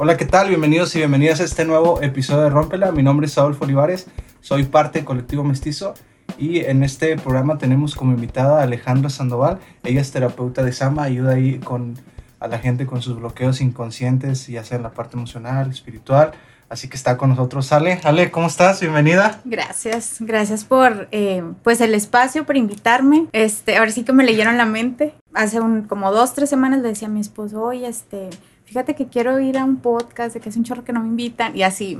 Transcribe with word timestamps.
Hola, 0.00 0.16
¿qué 0.16 0.26
tal? 0.26 0.48
Bienvenidos 0.48 0.94
y 0.94 0.98
bienvenidas 0.98 1.40
a 1.40 1.44
este 1.44 1.64
nuevo 1.64 2.00
episodio 2.00 2.44
de 2.44 2.50
Rómpela. 2.50 2.92
Mi 2.92 3.02
nombre 3.02 3.26
es 3.26 3.36
Adolfo 3.36 3.64
Olivares, 3.64 4.06
soy 4.40 4.62
parte 4.62 5.00
del 5.00 5.04
colectivo 5.04 5.42
Mestizo 5.42 5.94
y 6.38 6.60
en 6.60 6.84
este 6.84 7.16
programa 7.16 7.58
tenemos 7.58 7.96
como 7.96 8.12
invitada 8.12 8.60
a 8.60 8.62
Alejandra 8.62 9.10
Sandoval. 9.10 9.58
Ella 9.82 10.00
es 10.00 10.12
terapeuta 10.12 10.62
de 10.62 10.72
Sama, 10.72 11.02
ayuda 11.02 11.32
ahí 11.32 11.58
con, 11.58 11.98
a 12.38 12.46
la 12.46 12.60
gente 12.60 12.86
con 12.86 13.02
sus 13.02 13.18
bloqueos 13.18 13.60
inconscientes, 13.60 14.46
ya 14.46 14.62
sea 14.62 14.76
en 14.76 14.84
la 14.84 14.92
parte 14.92 15.16
emocional, 15.16 15.68
espiritual. 15.68 16.30
Así 16.68 16.88
que 16.88 16.96
está 16.96 17.16
con 17.16 17.30
nosotros 17.30 17.72
Ale. 17.72 17.98
Ale, 18.04 18.30
¿cómo 18.30 18.46
estás? 18.46 18.80
Bienvenida. 18.80 19.40
Gracias, 19.44 20.18
gracias 20.20 20.64
por 20.64 21.08
eh, 21.10 21.42
pues 21.64 21.80
el 21.80 21.94
espacio, 21.94 22.46
por 22.46 22.56
invitarme. 22.56 23.26
Este, 23.32 23.78
ahora 23.78 23.90
sí 23.90 24.04
que 24.04 24.12
me 24.12 24.24
leyeron 24.24 24.58
la 24.58 24.66
mente. 24.66 25.14
Hace 25.34 25.60
un, 25.60 25.82
como 25.82 26.12
dos, 26.12 26.34
tres 26.34 26.48
semanas 26.48 26.82
le 26.82 26.88
decía 26.90 27.08
a 27.08 27.10
mi 27.10 27.18
esposo, 27.18 27.62
oye, 27.62 27.88
este, 27.88 28.30
fíjate 28.68 28.94
que 28.94 29.06
quiero 29.08 29.40
ir 29.40 29.56
a 29.56 29.64
un 29.64 29.76
podcast 29.76 30.34
de 30.34 30.40
que 30.40 30.50
es 30.50 30.56
un 30.56 30.64
chorro 30.64 30.84
que 30.84 30.92
no 30.92 31.00
me 31.00 31.08
invitan. 31.08 31.56
Y 31.56 31.62
así 31.62 31.98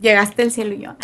llegaste 0.00 0.42
al 0.42 0.50
cielo 0.50 0.74
y 0.74 0.80
yo, 0.80 0.96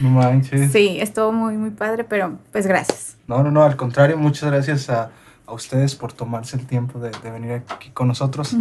No 0.00 0.10
manches. 0.10 0.70
Sí, 0.70 0.98
estuvo 1.00 1.32
muy, 1.32 1.56
muy 1.56 1.70
padre, 1.70 2.04
pero 2.04 2.38
pues 2.52 2.66
gracias. 2.66 3.16
No, 3.26 3.42
no, 3.42 3.50
no, 3.50 3.64
al 3.64 3.76
contrario, 3.76 4.18
muchas 4.18 4.50
gracias 4.50 4.90
a, 4.90 5.10
a 5.46 5.52
ustedes 5.52 5.94
por 5.94 6.12
tomarse 6.12 6.56
el 6.56 6.66
tiempo 6.66 6.98
de, 6.98 7.10
de 7.22 7.30
venir 7.30 7.62
aquí 7.68 7.90
con 7.90 8.08
nosotros. 8.08 8.54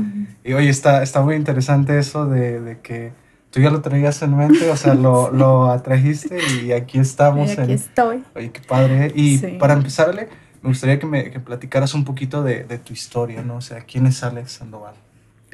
Y 0.43 0.53
oye, 0.53 0.69
está, 0.69 1.03
está 1.03 1.21
muy 1.21 1.35
interesante 1.35 1.99
eso 1.99 2.27
de, 2.27 2.61
de, 2.61 2.79
que 2.79 3.11
tú 3.51 3.59
ya 3.59 3.69
lo 3.69 3.81
traías 3.81 4.21
en 4.21 4.37
mente, 4.37 4.69
o 4.69 4.77
sea, 4.77 4.93
lo, 4.93 5.31
lo 5.33 5.69
atrajiste 5.69 6.37
y 6.63 6.71
aquí 6.71 6.97
estamos. 6.99 7.49
Y 7.57 7.59
aquí 7.59 7.73
estoy. 7.73 8.23
Oye, 8.35 8.51
qué 8.51 8.61
padre. 8.61 9.11
Y 9.15 9.39
sí. 9.39 9.57
para 9.59 9.73
empezarle, 9.73 10.29
me 10.61 10.69
gustaría 10.69 10.97
que 10.97 11.07
me 11.07 11.29
que 11.29 11.41
platicaras 11.41 11.93
un 11.93 12.05
poquito 12.05 12.41
de, 12.41 12.63
de 12.63 12.77
tu 12.77 12.93
historia, 12.93 13.41
¿no? 13.41 13.57
O 13.57 13.61
sea, 13.61 13.81
¿quién 13.81 14.05
es 14.05 14.23
Alex 14.23 14.53
Sandoval? 14.53 14.95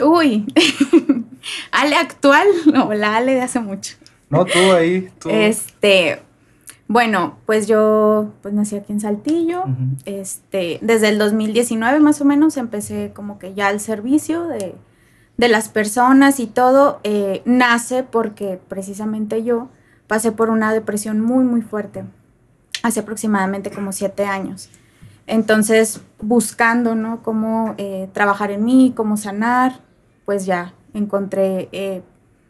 Uy, 0.03 0.45
Ale 1.71 1.95
actual 1.95 2.47
o 2.83 2.93
la 2.93 3.15
Ale 3.15 3.35
de 3.35 3.41
hace 3.41 3.59
mucho. 3.59 3.95
No, 4.29 4.45
tú 4.45 4.59
ahí. 4.73 5.09
Tú. 5.19 5.29
Este, 5.29 6.21
bueno, 6.87 7.37
pues 7.45 7.67
yo 7.67 8.33
pues 8.41 8.53
nací 8.53 8.75
aquí 8.75 8.93
en 8.93 8.99
Saltillo. 8.99 9.63
Uh 9.63 9.69
-huh. 9.69 9.97
Este, 10.05 10.79
desde 10.81 11.09
el 11.09 11.17
2019 11.17 11.99
más 11.99 12.21
o 12.21 12.25
menos 12.25 12.57
empecé 12.57 13.11
como 13.13 13.39
que 13.39 13.53
ya 13.53 13.67
al 13.67 13.79
servicio 13.79 14.47
de, 14.47 14.75
de 15.37 15.47
las 15.47 15.69
personas 15.69 16.39
y 16.39 16.47
todo. 16.47 16.99
Eh, 17.03 17.41
nace 17.45 18.03
porque 18.03 18.59
precisamente 18.67 19.43
yo 19.43 19.69
pasé 20.07 20.31
por 20.31 20.49
una 20.49 20.73
depresión 20.73 21.21
muy, 21.21 21.43
muy 21.43 21.61
fuerte 21.61 22.03
hace 22.83 22.99
aproximadamente 22.99 23.71
como 23.71 23.91
siete 23.91 24.25
años. 24.25 24.69
Entonces, 25.27 26.01
buscando, 26.21 26.95
¿no? 26.95 27.23
Cómo 27.23 27.75
eh, 27.77 28.09
trabajar 28.13 28.51
en 28.51 28.63
mí, 28.63 28.93
cómo 28.95 29.17
sanar, 29.17 29.79
pues 30.25 30.45
ya 30.45 30.73
encontré 30.93 31.69
eh, 31.71 32.03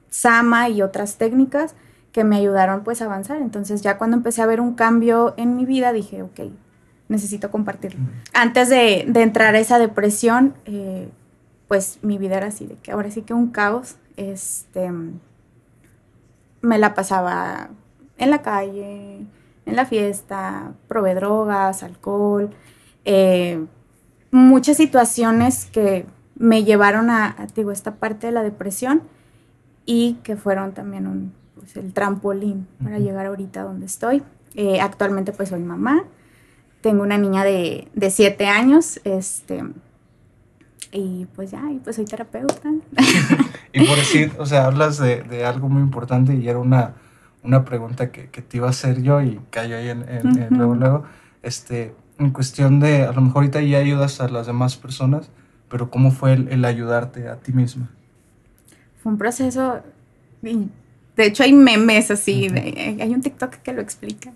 Sama 0.10 0.70
y 0.70 0.82
otras 0.82 1.18
técnicas 1.18 1.76
que 2.12 2.24
me 2.24 2.38
ayudaron 2.38 2.84
pues 2.84 3.02
a 3.02 3.06
avanzar. 3.06 3.42
Entonces, 3.42 3.82
ya 3.82 3.98
cuando 3.98 4.16
empecé 4.16 4.42
a 4.42 4.46
ver 4.46 4.62
un 4.62 4.76
cambio 4.76 5.34
en 5.38 5.56
mi 5.56 5.66
vida, 5.66 5.92
dije, 5.92 6.24
ok, 6.24 6.40
necesito 7.10 7.52
compartirlo. 7.52 8.00
Antes 8.34 8.70
de, 8.70 9.06
de, 9.08 9.22
entrar 9.22 9.56
a 9.56 9.60
esa 9.60 9.80
depresión, 9.80 10.54
eh, 10.66 11.10
pues 11.68 12.00
mi 12.02 12.18
vida 12.18 12.38
era 12.38 12.48
así, 12.48 12.66
de 12.66 12.76
que 12.76 12.92
ahora 12.92 13.12
sí 13.12 13.22
que 13.22 13.34
un 13.34 13.52
caos. 13.52 13.98
Este, 14.16 14.90
me 16.62 16.78
la 16.78 16.94
pasaba 16.94 17.70
en 18.18 18.32
la 18.32 18.42
calle, 18.42 19.26
en 19.66 19.76
la 19.76 19.86
fiesta, 19.86 20.74
probé 20.88 21.16
drogas, 21.16 21.84
alcohol, 21.84 22.52
eh, 23.06 23.66
muchas 24.32 24.78
situaciones 24.78 25.66
que 25.66 26.06
me 26.36 26.64
llevaron 26.64 27.10
a, 27.10 27.28
a 27.38 27.48
digo, 27.56 27.72
esta 27.72 27.96
parte 27.96 28.28
de 28.28 28.34
la 28.34 28.44
depresión 28.44 29.02
y 29.86 30.18
que 30.24 30.36
fueron 30.36 30.74
también 30.74 31.08
un, 31.08 31.34
pues, 31.56 31.78
el 31.78 31.94
trampolín 31.94 32.68
para 32.84 32.98
uh 32.98 33.00
-huh. 33.00 33.04
llegar 33.04 33.26
ahorita 33.26 33.64
donde 33.64 33.86
estoy. 33.86 34.24
Eh, 34.56 34.80
actualmente 34.80 35.34
pues 35.34 35.50
soy 35.50 35.62
mamá, 35.62 36.04
tengo 36.82 37.04
una 37.04 37.18
niña 37.18 37.44
de, 37.44 37.90
de 37.94 38.10
siete 38.10 38.48
años, 38.48 39.02
este, 39.04 39.64
y 40.92 41.26
pues 41.36 41.52
ya, 41.52 41.62
y 41.72 41.80
pues 41.80 41.98
soy 41.98 42.06
terapeuta. 42.06 42.72
y 43.74 43.86
por 43.86 43.98
decir, 43.98 44.32
o 44.38 44.46
sea, 44.46 44.68
hablas 44.68 44.98
de, 44.98 45.24
de 45.24 45.44
algo 45.46 45.68
muy 45.68 45.82
importante 45.82 46.36
y 46.36 46.48
era 46.48 46.60
una, 46.60 46.94
una 47.46 47.66
pregunta 47.66 48.12
que, 48.12 48.30
que, 48.30 48.42
te 48.42 48.58
iba 48.58 48.68
a 48.68 48.72
hacer 48.72 49.02
yo 49.02 49.22
y 49.22 49.40
cayó 49.50 49.78
ahí 49.78 49.90
en, 49.90 50.08
en, 50.10 50.28
uh 50.28 50.32
-huh. 50.32 50.48
en, 50.48 50.58
luego, 50.58 50.76
luego, 50.76 51.04
este, 51.44 51.94
en 52.20 52.32
cuestión 52.32 52.80
de, 52.80 53.04
a 53.04 53.12
lo 53.12 53.22
mejor 53.22 53.44
ahorita 53.44 53.62
ya 53.62 53.78
ayudas 53.78 54.22
a 54.22 54.28
las 54.28 54.48
demás 54.48 54.78
personas, 54.78 55.30
pero 55.70 55.90
¿cómo 55.90 56.12
fue 56.12 56.34
el, 56.34 56.48
el 56.50 56.66
ayudarte 56.66 57.28
a 57.28 57.36
ti 57.38 57.52
misma? 57.54 57.90
Fue 59.02 59.12
un 59.12 59.18
proceso, 59.18 59.82
de 60.42 61.26
hecho 61.26 61.44
hay 61.44 61.54
memes 61.54 62.12
así, 62.12 62.48
uh 62.48 62.54
-huh. 62.54 62.96
de, 62.98 63.04
hay 63.04 63.14
un 63.14 63.22
TikTok 63.22 63.56
que 63.56 63.74
lo 63.74 63.82
explica, 63.82 64.32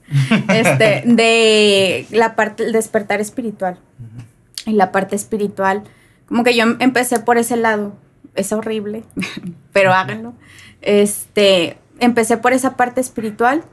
este, 0.50 1.04
de 1.06 2.06
la 2.12 2.36
parte 2.36 2.64
del 2.64 2.74
despertar 2.74 3.20
espiritual. 3.22 3.78
Uh 4.00 4.04
-huh. 4.04 4.26
Y 4.72 4.74
la 4.74 4.92
parte 4.92 5.16
espiritual, 5.16 5.84
como 6.28 6.44
que 6.44 6.56
yo 6.56 6.64
empecé 6.80 7.20
por 7.20 7.38
ese 7.38 7.56
lado, 7.56 7.94
es 8.36 8.52
horrible, 8.52 9.04
pero 9.74 9.94
háganlo. 9.94 10.34
Este, 10.82 11.78
empecé 12.00 12.38
por 12.38 12.54
esa 12.54 12.76
parte 12.76 13.02
espiritual, 13.02 13.64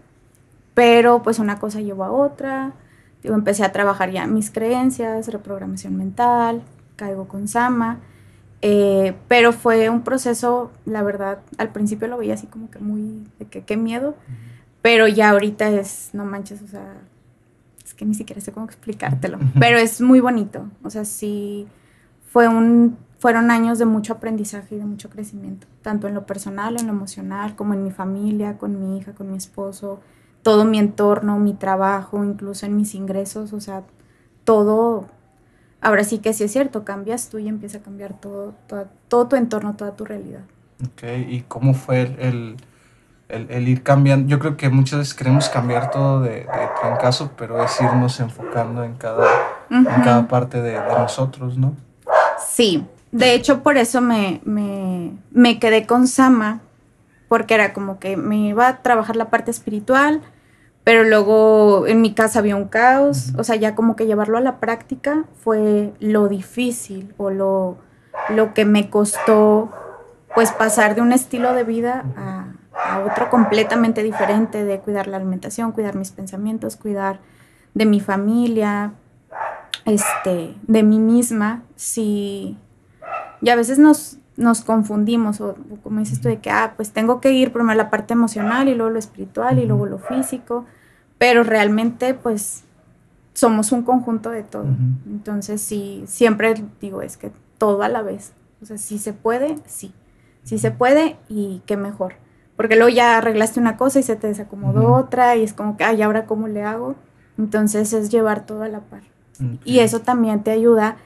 pero 0.74 1.22
pues 1.22 1.38
una 1.38 1.58
cosa 1.58 1.80
llevó 1.80 2.04
a 2.04 2.10
otra. 2.10 2.72
Digo, 3.22 3.34
empecé 3.34 3.64
a 3.64 3.72
trabajar 3.72 4.10
ya 4.10 4.26
mis 4.26 4.50
creencias, 4.50 5.28
reprogramación 5.28 5.96
mental, 5.96 6.62
caigo 6.96 7.28
con 7.28 7.48
Sama. 7.48 7.98
Eh, 8.62 9.14
pero 9.28 9.52
fue 9.52 9.90
un 9.90 10.02
proceso, 10.02 10.72
la 10.86 11.02
verdad, 11.02 11.38
al 11.58 11.70
principio 11.72 12.08
lo 12.08 12.16
veía 12.18 12.34
así 12.34 12.46
como 12.46 12.70
que 12.70 12.78
muy, 12.78 13.26
de 13.38 13.46
que 13.46 13.62
qué 13.62 13.76
miedo, 13.76 14.10
uh 14.10 14.12
-huh. 14.12 14.36
pero 14.82 15.06
ya 15.06 15.30
ahorita 15.30 15.68
es, 15.68 16.10
no 16.14 16.24
manches, 16.24 16.62
o 16.62 16.66
sea, 16.66 16.94
es 17.84 17.92
que 17.92 18.06
ni 18.06 18.14
siquiera 18.14 18.40
sé 18.40 18.52
cómo 18.52 18.66
explicártelo, 18.66 19.36
uh 19.36 19.40
-huh. 19.40 19.60
pero 19.60 19.78
es 19.78 20.00
muy 20.00 20.20
bonito, 20.20 20.68
o 20.82 20.90
sea, 20.90 21.04
sí, 21.04 21.68
fue 22.32 22.48
un, 22.48 22.96
fueron 23.18 23.50
años 23.50 23.78
de 23.78 23.86
mucho 23.86 24.14
aprendizaje 24.14 24.74
y 24.74 24.78
de 24.78 24.84
mucho 24.84 25.08
crecimiento, 25.08 25.66
tanto 25.82 26.06
en 26.06 26.14
lo 26.14 26.26
personal, 26.26 26.78
en 26.78 26.86
lo 26.86 26.92
emocional, 26.92 27.56
como 27.56 27.74
en 27.74 27.82
mi 27.82 27.90
familia, 27.90 28.58
con 28.58 28.78
mi 28.78 28.98
hija, 28.98 29.12
con 29.12 29.30
mi 29.30 29.36
esposo, 29.36 30.00
todo 30.42 30.64
mi 30.64 30.78
entorno, 30.78 31.38
mi 31.38 31.54
trabajo, 31.54 32.22
incluso 32.24 32.66
en 32.66 32.76
mis 32.76 32.94
ingresos, 32.94 33.52
o 33.52 33.60
sea, 33.60 33.82
todo, 34.44 35.06
ahora 35.80 36.04
sí 36.04 36.18
que 36.18 36.32
sí 36.32 36.44
es 36.44 36.52
cierto, 36.52 36.84
cambias 36.84 37.30
tú 37.30 37.38
y 37.38 37.48
empieza 37.48 37.78
a 37.78 37.82
cambiar 37.82 38.14
todo, 38.20 38.54
todo, 38.66 38.86
todo 39.08 39.28
tu 39.28 39.36
entorno, 39.36 39.74
toda 39.74 39.96
tu 39.96 40.04
realidad. 40.04 40.42
Ok, 40.84 41.02
¿y 41.28 41.40
cómo 41.48 41.72
fue 41.72 42.02
el, 42.02 42.18
el, 42.20 42.56
el, 43.28 43.50
el, 43.50 43.68
ir 43.68 43.82
cambiando? 43.82 44.28
Yo 44.28 44.38
creo 44.38 44.56
que 44.58 44.68
muchas 44.68 44.98
veces 44.98 45.14
queremos 45.14 45.48
cambiar 45.48 45.90
todo 45.90 46.20
de, 46.20 46.30
de 46.30 46.68
trancazo, 46.80 47.32
pero 47.36 47.62
es 47.64 47.80
irnos 47.80 48.20
enfocando 48.20 48.84
en 48.84 48.94
cada, 48.94 49.24
uh 49.24 49.74
-huh. 49.74 49.96
en 49.96 50.02
cada 50.02 50.28
parte 50.28 50.60
de, 50.60 50.72
de 50.72 50.98
nosotros, 50.98 51.56
¿no? 51.56 51.74
Sí, 52.38 52.86
de 53.16 53.34
hecho 53.34 53.62
por 53.62 53.78
eso 53.78 54.00
me, 54.00 54.40
me, 54.44 55.12
me 55.30 55.58
quedé 55.58 55.86
con 55.86 56.06
Sama, 56.06 56.60
porque 57.28 57.54
era 57.54 57.72
como 57.72 57.98
que 57.98 58.16
me 58.16 58.48
iba 58.48 58.68
a 58.68 58.82
trabajar 58.82 59.16
la 59.16 59.30
parte 59.30 59.50
espiritual, 59.50 60.22
pero 60.84 61.02
luego 61.02 61.86
en 61.86 62.00
mi 62.00 62.14
casa 62.14 62.38
había 62.38 62.56
un 62.56 62.68
caos, 62.68 63.32
o 63.36 63.44
sea, 63.44 63.56
ya 63.56 63.74
como 63.74 63.96
que 63.96 64.06
llevarlo 64.06 64.38
a 64.38 64.40
la 64.40 64.60
práctica 64.60 65.24
fue 65.42 65.92
lo 65.98 66.28
difícil 66.28 67.14
o 67.16 67.30
lo, 67.30 67.78
lo 68.28 68.54
que 68.54 68.64
me 68.64 68.88
costó 68.88 69.72
pues 70.34 70.52
pasar 70.52 70.94
de 70.94 71.00
un 71.00 71.12
estilo 71.12 71.54
de 71.54 71.64
vida 71.64 72.04
a, 72.16 72.52
a, 72.74 73.00
otro 73.00 73.30
completamente 73.30 74.02
diferente, 74.02 74.64
de 74.64 74.78
cuidar 74.80 75.06
la 75.06 75.16
alimentación, 75.16 75.72
cuidar 75.72 75.96
mis 75.96 76.12
pensamientos, 76.12 76.76
cuidar 76.76 77.20
de 77.74 77.86
mi 77.86 78.00
familia, 78.00 78.92
este, 79.86 80.54
de 80.66 80.82
mí 80.82 80.98
misma, 80.98 81.62
sí, 81.74 82.58
y 83.46 83.50
a 83.50 83.54
veces 83.54 83.78
nos, 83.78 84.18
nos 84.36 84.62
confundimos, 84.62 85.40
o, 85.40 85.50
o, 85.50 85.76
como 85.84 86.00
dices 86.00 86.20
tú, 86.20 86.26
de 86.28 86.40
que, 86.40 86.50
ah, 86.50 86.72
pues 86.74 86.90
tengo 86.90 87.20
que 87.20 87.30
ir 87.30 87.52
primero 87.52 87.76
la 87.76 87.90
parte 87.90 88.12
emocional 88.12 88.66
y 88.68 88.74
luego 88.74 88.90
lo 88.90 88.98
espiritual 88.98 89.60
y 89.60 89.66
luego 89.66 89.86
lo 89.86 89.98
físico, 89.98 90.64
pero 91.16 91.44
realmente 91.44 92.12
pues 92.12 92.64
somos 93.34 93.70
un 93.70 93.82
conjunto 93.82 94.30
de 94.30 94.42
todo. 94.42 94.64
Uh 94.64 94.70
-huh. 94.70 94.96
Entonces 95.06 95.60
sí, 95.60 96.02
siempre 96.08 96.54
digo, 96.80 97.02
es 97.02 97.16
que 97.16 97.30
todo 97.56 97.84
a 97.84 97.88
la 97.88 98.02
vez. 98.02 98.32
O 98.60 98.66
sea, 98.66 98.78
si 98.78 98.98
se 98.98 99.12
puede, 99.12 99.58
sí. 99.66 99.94
Si 100.42 100.58
se 100.58 100.72
puede 100.72 101.16
y 101.28 101.62
qué 101.66 101.76
mejor. 101.76 102.14
Porque 102.56 102.74
luego 102.74 102.88
ya 102.88 103.18
arreglaste 103.18 103.60
una 103.60 103.76
cosa 103.76 104.00
y 104.00 104.02
se 104.02 104.16
te 104.16 104.26
desacomodó 104.26 104.80
uh 104.80 104.86
-huh. 104.88 105.04
otra 105.04 105.36
y 105.36 105.44
es 105.44 105.52
como 105.52 105.76
que, 105.76 105.84
ay, 105.84 106.02
¿ahora 106.02 106.26
cómo 106.26 106.48
le 106.48 106.64
hago? 106.64 106.96
Entonces 107.38 107.92
es 107.92 108.10
llevar 108.10 108.44
todo 108.44 108.64
a 108.64 108.68
la 108.68 108.80
par. 108.80 109.02
Okay. 109.34 109.60
Y 109.64 109.78
eso 109.78 110.00
también 110.00 110.42
te 110.42 110.50
ayuda 110.50 110.96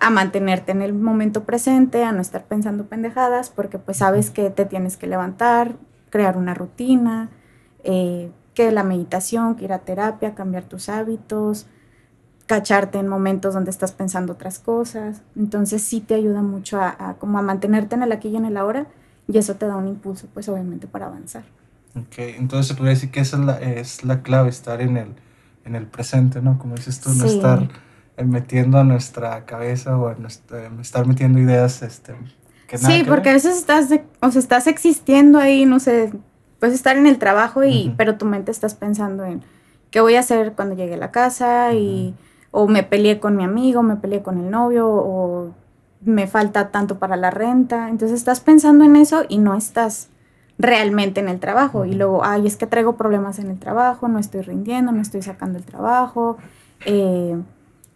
a 0.00 0.10
mantenerte 0.10 0.72
en 0.72 0.80
el 0.80 0.94
momento 0.94 1.44
presente, 1.44 2.04
a 2.04 2.12
no 2.12 2.22
estar 2.22 2.44
pensando 2.44 2.86
pendejadas, 2.86 3.50
porque 3.50 3.78
pues 3.78 3.98
sabes 3.98 4.30
que 4.30 4.48
te 4.48 4.64
tienes 4.64 4.96
que 4.96 5.06
levantar, 5.06 5.76
crear 6.08 6.38
una 6.38 6.54
rutina, 6.54 7.28
eh, 7.84 8.30
que 8.54 8.72
la 8.72 8.82
meditación, 8.82 9.56
que 9.56 9.66
ir 9.66 9.72
a 9.72 9.80
terapia, 9.80 10.34
cambiar 10.34 10.64
tus 10.64 10.88
hábitos, 10.88 11.66
cacharte 12.46 12.98
en 12.98 13.08
momentos 13.08 13.54
donde 13.54 13.70
estás 13.70 13.92
pensando 13.92 14.32
otras 14.32 14.58
cosas. 14.58 15.22
Entonces 15.36 15.82
sí 15.82 16.00
te 16.00 16.14
ayuda 16.14 16.40
mucho 16.40 16.80
a, 16.80 16.96
a, 16.98 17.14
como 17.14 17.38
a 17.38 17.42
mantenerte 17.42 17.94
en 17.94 18.02
el 18.02 18.12
aquí 18.12 18.28
y 18.28 18.36
en 18.36 18.46
el 18.46 18.56
ahora 18.56 18.86
y 19.28 19.36
eso 19.36 19.54
te 19.56 19.66
da 19.66 19.76
un 19.76 19.86
impulso, 19.86 20.28
pues 20.32 20.48
obviamente 20.48 20.86
para 20.86 21.06
avanzar. 21.06 21.44
Ok, 21.94 22.18
entonces 22.18 22.68
se 22.68 22.74
podría 22.74 22.94
decir 22.94 23.10
que 23.10 23.20
esa 23.20 23.36
es 23.36 23.44
la, 23.44 23.58
es 23.58 24.04
la 24.04 24.22
clave, 24.22 24.48
estar 24.48 24.80
en 24.80 24.96
el, 24.96 25.08
en 25.64 25.76
el 25.76 25.86
presente, 25.86 26.40
¿no? 26.40 26.58
Como 26.58 26.74
dices 26.74 27.00
tú, 27.00 27.10
no 27.12 27.26
estar 27.26 27.68
metiendo 28.16 28.78
a 28.78 28.84
nuestra 28.84 29.44
cabeza 29.46 29.98
o 29.98 30.14
estar 30.80 31.06
metiendo 31.06 31.38
ideas 31.38 31.82
este, 31.82 32.14
que 32.66 32.76
nada 32.76 32.88
Sí, 32.88 33.04
porque 33.06 33.30
a 33.30 33.32
veces 33.32 33.56
estás, 33.56 33.88
o 34.20 34.30
sea, 34.30 34.38
estás 34.38 34.66
existiendo 34.66 35.38
ahí, 35.38 35.66
no 35.66 35.80
sé, 35.80 36.12
puedes 36.58 36.74
estar 36.74 36.96
en 36.96 37.06
el 37.06 37.18
trabajo, 37.18 37.64
y, 37.64 37.94
pero 37.96 38.16
tu 38.16 38.26
mente 38.26 38.50
estás 38.50 38.74
pensando 38.74 39.24
en 39.24 39.42
qué 39.90 40.00
voy 40.00 40.14
a 40.16 40.20
hacer 40.20 40.52
cuando 40.52 40.76
llegue 40.76 40.94
a 40.94 40.98
la 40.98 41.10
casa 41.10 41.72
y 41.72 42.14
o 42.52 42.66
me 42.66 42.82
peleé 42.82 43.20
con 43.20 43.36
mi 43.36 43.44
amigo, 43.44 43.82
me 43.82 43.96
peleé 43.96 44.22
con 44.22 44.38
el 44.38 44.50
novio 44.50 44.88
o 44.88 45.54
me 46.02 46.26
falta 46.26 46.70
tanto 46.70 46.98
para 46.98 47.16
la 47.16 47.30
renta. 47.30 47.88
Entonces 47.88 48.18
estás 48.18 48.40
pensando 48.40 48.84
en 48.84 48.96
eso 48.96 49.24
y 49.28 49.38
no 49.38 49.54
estás 49.54 50.08
realmente 50.58 51.20
en 51.20 51.28
el 51.28 51.38
trabajo. 51.38 51.84
Y 51.84 51.94
luego, 51.94 52.24
ay, 52.24 52.46
es 52.46 52.56
que 52.56 52.66
traigo 52.66 52.96
problemas 52.96 53.38
en 53.38 53.50
el 53.50 53.58
trabajo, 53.58 54.08
no 54.08 54.18
estoy 54.18 54.42
rindiendo, 54.42 54.92
no 54.92 55.00
estoy 55.00 55.22
sacando 55.22 55.58
el 55.58 55.64
trabajo. 55.64 56.38
Eh, 56.84 57.36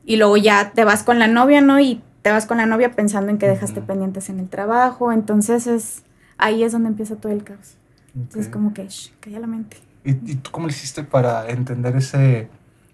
y 0.05 0.17
luego 0.17 0.37
ya 0.37 0.73
te 0.73 0.85
vas 0.85 1.03
con 1.03 1.19
la 1.19 1.29
novia, 1.29 1.61
¿no? 1.61 1.81
Y 1.81 2.03
te 2.23 2.31
vas 2.31 2.47
con 2.47 2.59
la 2.59 2.67
novia 2.67 2.93
pensando 2.93 3.31
en 3.31 3.39
que 3.39 3.47
dejaste 3.47 3.83
pendientes 3.83 4.29
en 4.29 4.41
el 4.41 4.49
trabajo. 4.49 5.13
Entonces 5.13 5.67
es, 5.67 6.03
ahí 6.39 6.63
es 6.63 6.73
donde 6.73 6.89
empieza 6.89 7.17
todo 7.17 7.33
el 7.33 7.45
caos. 7.45 7.77
Entonces 8.15 8.49
como 8.49 8.73
que, 8.73 8.87
shh, 8.87 9.13
calla 9.21 9.41
la 9.41 9.47
mente. 9.47 9.77
¿Y, 10.05 10.11
¿Y, 10.11 10.35
tú 10.37 10.51
cómo 10.51 10.67
le 10.67 10.73
hiciste 10.73 11.03
para 11.03 11.49
entender 11.49 11.97
ese, 11.97 12.49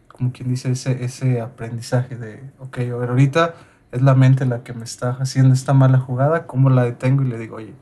como 0.09 0.33
quien 0.33 0.49
dice, 0.49 0.71
ese, 0.71 1.05
ese 1.05 1.41
aprendizaje 1.41 2.17
de, 2.17 2.43
ok, 2.59 2.79
a 2.79 2.97
ver, 2.97 3.11
ahorita 3.11 3.55
es 3.93 4.03
la 4.03 4.15
mente 4.15 4.47
la 4.47 4.63
que 4.63 4.73
me 4.73 4.85
está 4.85 5.11
haciendo 5.21 5.53
esta 5.53 5.75
mala 5.75 5.99
jugada, 5.99 6.47
¿cómo 6.47 6.71
la 6.71 6.85
detengo 6.85 7.23
y 7.23 7.29
le 7.29 7.39
digo, 7.39 7.57
oye, 7.57 7.75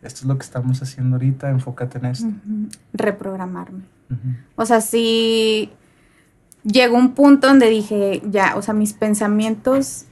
esto 0.00 0.20
es 0.20 0.26
lo 0.26 0.36
que 0.38 0.44
estamos 0.44 0.82
haciendo 0.82 1.16
ahorita, 1.16 1.50
enfócate 1.50 1.98
en 1.98 2.06
esto? 2.06 2.28
Reprogramarme. 2.92 3.82
O 4.56 4.66
sea, 4.66 4.80
sí 4.80 5.70
llegó 6.64 6.96
un 6.96 7.14
punto 7.14 7.48
donde 7.48 7.68
dije, 7.68 8.22
ya, 8.28 8.56
o 8.56 8.62
sea, 8.62 8.74
mis 8.74 8.92
pensamientos 8.92 10.04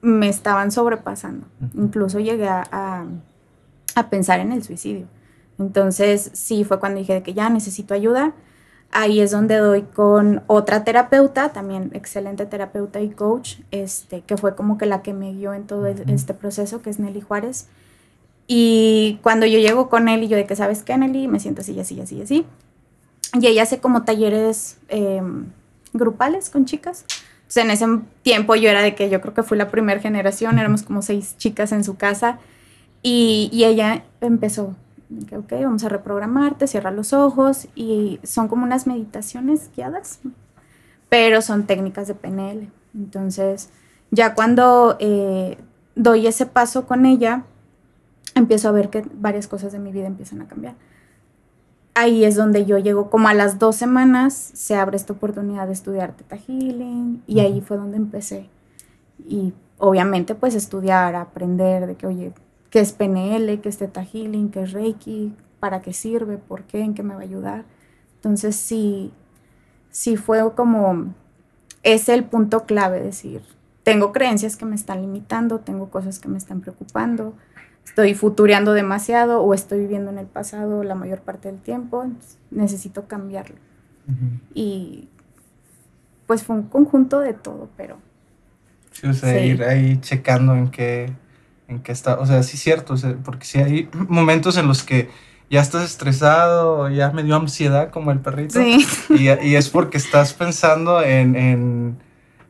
me 0.00 0.28
estaban 0.28 0.72
sobrepasando. 0.72 1.46
Incluso 1.74 2.20
llegué 2.20 2.48
a, 2.48 3.06
a 3.94 4.10
pensar 4.10 4.40
en 4.40 4.52
el 4.52 4.62
suicidio. 4.62 5.06
Entonces, 5.58 6.30
sí, 6.34 6.64
fue 6.64 6.80
cuando 6.80 6.98
dije 6.98 7.22
que 7.22 7.34
ya 7.34 7.48
necesito 7.50 7.94
ayuda. 7.94 8.32
Ahí 8.90 9.20
es 9.20 9.30
donde 9.30 9.56
doy 9.56 9.82
con 9.82 10.42
otra 10.48 10.84
terapeuta, 10.84 11.52
también 11.52 11.90
excelente 11.94 12.44
terapeuta 12.44 13.00
y 13.00 13.08
coach, 13.08 13.60
este, 13.70 14.20
que 14.20 14.36
fue 14.36 14.54
como 14.54 14.76
que 14.76 14.84
la 14.84 15.02
que 15.02 15.14
me 15.14 15.32
guió 15.32 15.54
en 15.54 15.66
todo 15.66 15.86
este 15.86 16.34
proceso, 16.34 16.82
que 16.82 16.90
es 16.90 16.98
Nelly 16.98 17.22
Juárez. 17.22 17.68
Y 18.46 19.18
cuando 19.22 19.46
yo 19.46 19.58
llego 19.58 19.88
con 19.88 20.08
él 20.08 20.24
y 20.24 20.28
yo 20.28 20.36
de 20.36 20.44
que, 20.46 20.56
¿sabes 20.56 20.82
qué, 20.82 20.98
Nelly? 20.98 21.26
Me 21.26 21.40
siento 21.40 21.62
así, 21.62 21.78
así, 21.80 22.00
así, 22.00 22.20
así. 22.20 22.44
Y 23.40 23.46
ella 23.46 23.62
hace 23.62 23.80
como 23.80 24.02
talleres 24.02 24.76
em, 24.88 25.46
grupales 25.92 26.50
con 26.50 26.64
chicas. 26.64 27.04
Entonces, 27.42 27.64
en 27.64 27.70
ese 27.70 27.86
tiempo 28.22 28.54
yo 28.54 28.70
era 28.70 28.82
de 28.82 28.94
que 28.94 29.10
yo 29.10 29.20
creo 29.20 29.34
que 29.34 29.42
fui 29.42 29.58
la 29.58 29.70
primera 29.70 30.00
generación, 30.00 30.58
éramos 30.58 30.82
como 30.82 31.02
seis 31.02 31.36
chicas 31.36 31.72
en 31.72 31.84
su 31.84 31.96
casa. 31.96 32.38
Y, 33.02 33.50
ella 33.64 34.04
empezó 34.20 34.76
que, 35.28 35.36
ok, 35.36 35.52
vamos 35.62 35.84
a 35.84 35.88
reprogramarte, 35.88 36.66
cierra 36.66 36.90
los 36.90 37.12
ojos 37.12 37.68
y 37.74 38.20
son 38.22 38.48
como 38.48 38.64
unas 38.64 38.86
meditaciones 38.86 39.70
guiadas, 39.76 40.20
pero 41.08 41.42
son 41.42 41.66
técnicas 41.66 42.08
de 42.08 42.14
PNL. 42.14 42.68
Entonces, 42.94 43.70
ya 44.10 44.34
cuando 44.34 44.96
eh, 45.00 45.58
doy 45.94 46.26
ese 46.26 46.46
paso 46.46 46.86
con 46.86 47.04
ella, 47.04 47.44
empiezo 48.34 48.68
a 48.68 48.72
ver 48.72 48.88
que 48.88 49.04
varias 49.14 49.48
cosas 49.48 49.72
de 49.72 49.78
mi 49.78 49.92
vida 49.92 50.06
empiezan 50.06 50.40
a 50.40 50.48
cambiar. 50.48 50.74
Ahí 52.02 52.24
es 52.24 52.34
donde 52.34 52.66
yo 52.66 52.78
llego, 52.78 53.10
como 53.10 53.28
a 53.28 53.34
las 53.34 53.60
dos 53.60 53.76
semanas, 53.76 54.34
se 54.34 54.74
abre 54.74 54.96
esta 54.96 55.12
oportunidad 55.12 55.68
de 55.68 55.72
estudiar 55.72 56.16
Theta 56.16 56.36
Healing 56.36 57.22
y 57.28 57.38
ahí 57.38 57.60
fue 57.60 57.76
donde 57.76 57.96
empecé. 57.96 58.48
Y 59.24 59.52
obviamente 59.78 60.34
pues 60.34 60.56
estudiar, 60.56 61.14
aprender 61.14 61.86
de 61.86 61.94
que, 61.94 62.08
oye, 62.08 62.32
qué 62.70 62.80
es 62.80 62.90
PNL, 62.90 63.60
qué 63.60 63.68
es 63.68 63.78
Theta 63.78 64.02
Healing, 64.02 64.50
qué 64.50 64.62
es 64.62 64.72
Reiki, 64.72 65.32
para 65.60 65.80
qué 65.80 65.92
sirve, 65.92 66.38
por 66.38 66.64
qué, 66.64 66.80
en 66.80 66.94
qué 66.94 67.04
me 67.04 67.14
va 67.14 67.20
a 67.20 67.22
ayudar. 67.22 67.66
Entonces 68.16 68.56
sí, 68.56 69.12
sí 69.92 70.16
fue 70.16 70.40
como, 70.56 71.14
es 71.84 72.08
el 72.08 72.24
punto 72.24 72.64
clave, 72.64 73.00
decir, 73.00 73.42
tengo 73.84 74.10
creencias 74.10 74.56
que 74.56 74.64
me 74.64 74.74
están 74.74 75.02
limitando, 75.02 75.60
tengo 75.60 75.88
cosas 75.88 76.18
que 76.18 76.26
me 76.26 76.38
están 76.38 76.62
preocupando, 76.62 77.34
estoy 77.84 78.14
futureando 78.14 78.72
demasiado 78.72 79.42
o 79.42 79.54
estoy 79.54 79.80
viviendo 79.80 80.10
en 80.10 80.18
el 80.18 80.26
pasado 80.26 80.82
la 80.82 80.94
mayor 80.94 81.20
parte 81.20 81.48
del 81.50 81.60
tiempo, 81.60 82.06
necesito 82.50 83.06
cambiarlo. 83.06 83.56
Y 84.54 85.08
pues 86.26 86.42
fue 86.42 86.56
un 86.56 86.64
conjunto 86.64 87.20
de 87.20 87.34
todo, 87.34 87.68
pero... 87.76 87.98
Sí, 88.92 89.06
o 89.06 89.14
sea, 89.14 89.44
ir 89.44 89.62
ahí 89.64 89.98
checando 90.00 90.54
en 90.54 90.70
qué, 90.70 91.12
en 91.68 91.82
que 91.82 91.92
está, 91.92 92.18
o 92.18 92.26
sea, 92.26 92.42
sí 92.42 92.56
es 92.56 92.62
cierto, 92.62 92.94
porque 93.24 93.46
sí 93.46 93.58
hay 93.58 93.88
momentos 94.08 94.56
en 94.58 94.66
los 94.68 94.82
que 94.82 95.08
ya 95.50 95.60
estás 95.60 95.84
estresado, 95.84 96.88
ya 96.88 97.10
me 97.10 97.22
dio 97.22 97.36
ansiedad 97.36 97.90
como 97.90 98.10
el 98.10 98.20
perrito. 98.20 98.58
Sí. 98.58 98.86
Y, 99.10 99.28
y, 99.28 99.56
es 99.56 99.68
porque 99.68 99.98
estás 99.98 100.32
pensando 100.32 101.02
en, 101.02 101.36
en, 101.36 101.98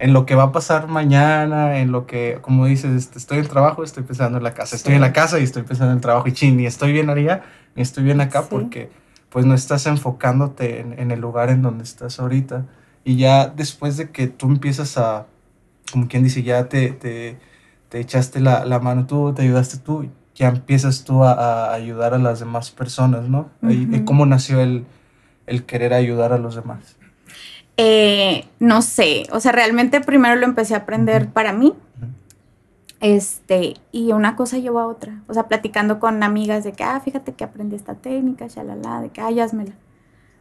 en, 0.02 0.12
lo 0.12 0.26
que 0.26 0.34
va 0.34 0.44
a 0.44 0.52
pasar 0.52 0.88
mañana, 0.88 1.78
en 1.78 1.92
lo 1.92 2.06
que, 2.06 2.38
como 2.42 2.66
dices, 2.66 2.92
este, 2.96 3.18
estoy 3.18 3.38
en 3.38 3.44
el 3.44 3.50
trabajo, 3.50 3.84
estoy 3.84 4.02
pensando 4.02 4.38
en 4.38 4.44
la 4.44 4.54
casa, 4.54 4.76
estoy 4.76 4.94
en 4.94 5.00
la 5.00 5.12
casa 5.12 5.38
y 5.38 5.44
estoy 5.44 5.62
pensando 5.62 5.92
en 5.92 5.98
el 5.98 6.02
trabajo 6.02 6.28
y 6.28 6.32
chin, 6.32 6.56
ni 6.56 6.66
estoy 6.66 6.92
bien 6.92 7.08
allá, 7.10 7.42
ni 7.74 7.82
estoy 7.82 8.04
bien 8.04 8.20
acá 8.20 8.48
porque 8.48 8.90
pues 9.30 9.46
no 9.46 9.54
estás 9.54 9.86
enfocándote 9.86 10.80
en, 10.80 10.98
en, 10.98 11.10
el 11.10 11.20
lugar 11.20 11.48
en 11.50 11.62
donde 11.62 11.84
estás 11.84 12.20
ahorita. 12.20 12.66
Y 13.04 13.16
ya 13.16 13.46
después 13.46 13.96
de 13.96 14.10
que 14.10 14.28
tú 14.28 14.46
empiezas 14.46 14.98
a, 14.98 15.26
como 15.90 16.08
quien 16.08 16.22
dice, 16.22 16.42
ya 16.42 16.68
te, 16.68 16.90
te 16.90 17.38
te 17.92 18.00
echaste 18.00 18.40
la, 18.40 18.64
la, 18.64 18.78
mano 18.78 19.06
tú, 19.06 19.34
te 19.34 19.42
ayudaste 19.42 19.76
tú, 19.76 20.08
ya 20.34 20.48
empiezas 20.48 21.04
tú 21.04 21.24
a, 21.24 21.32
a 21.32 21.74
ayudar 21.74 22.14
a 22.14 22.18
las 22.18 22.40
demás 22.40 22.70
personas, 22.70 23.28
¿no? 23.28 23.50
¿Y 23.68 24.02
¿Cómo 24.06 24.24
nació 24.24 24.62
el, 24.62 24.86
el, 25.46 25.66
querer 25.66 25.92
ayudar 25.92 26.32
a 26.32 26.38
los 26.38 26.54
demás? 26.54 26.96
Eh, 27.76 28.46
no 28.58 28.82
sé, 28.82 29.24
o 29.32 29.40
sea, 29.40 29.52
realmente 29.52 30.00
primero 30.00 30.36
lo 30.36 30.44
empecé 30.44 30.74
a 30.74 30.78
aprender 30.78 31.30
para 31.30 31.52
mí. 31.52 31.74
Este, 33.00 33.74
y 33.90 34.12
una 34.12 34.36
cosa 34.36 34.58
llevó 34.58 34.78
a 34.78 34.86
otra. 34.86 35.22
O 35.26 35.34
sea, 35.34 35.48
platicando 35.48 35.98
con 35.98 36.22
amigas 36.22 36.62
de 36.62 36.72
que, 36.72 36.84
ah, 36.84 37.00
fíjate 37.00 37.32
que 37.32 37.44
aprendí 37.44 37.74
esta 37.74 37.94
técnica, 37.94 38.46
shalala, 38.46 39.00
de 39.00 39.08
que, 39.10 39.20
ah, 39.20 39.28
házmela. 39.42 39.72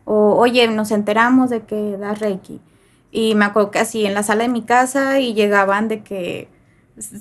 O, 0.06 0.36
oye, 0.36 0.68
nos 0.68 0.92
enteramos 0.92 1.50
de 1.50 1.62
que 1.62 1.98
das 1.98 2.20
Reiki. 2.20 2.62
Y 3.12 3.36
me 3.36 3.46
acuerdo 3.46 3.72
que 3.72 3.80
así 3.80 4.06
en 4.06 4.14
la 4.14 4.24
sala 4.24 4.44
de 4.44 4.50
mi 4.50 4.62
casa 4.62 5.20
y 5.20 5.34
llegaban 5.34 5.88
de 5.88 6.04
que, 6.04 6.50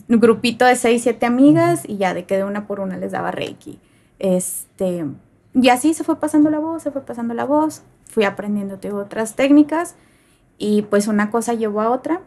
un 0.08 0.20
grupito 0.20 0.66
de 0.66 0.76
seis, 0.76 1.02
siete 1.02 1.26
amigas 1.26 1.84
y 1.86 1.96
ya 1.96 2.12
de 2.14 2.24
que 2.26 2.36
de 2.36 2.44
una 2.44 2.66
por 2.66 2.80
una 2.80 2.96
les 2.98 3.12
daba 3.12 3.30
Reiki. 3.30 3.80
Este, 4.18 5.06
y 5.54 5.68
así 5.70 5.94
se 5.94 6.04
fue 6.04 6.20
pasando 6.20 6.50
la 6.50 6.58
voz, 6.58 6.82
se 6.82 6.90
fue 6.90 7.00
pasando 7.02 7.34
la 7.34 7.44
voz, 7.44 7.82
fui 8.10 8.24
aprendiendo 8.24 8.78
otras 8.92 9.36
técnicas 9.36 9.94
y 10.58 10.82
pues 10.82 11.08
una 11.08 11.30
cosa 11.30 11.54
llevó 11.54 11.80
a 11.80 11.90
otra. 11.90 12.20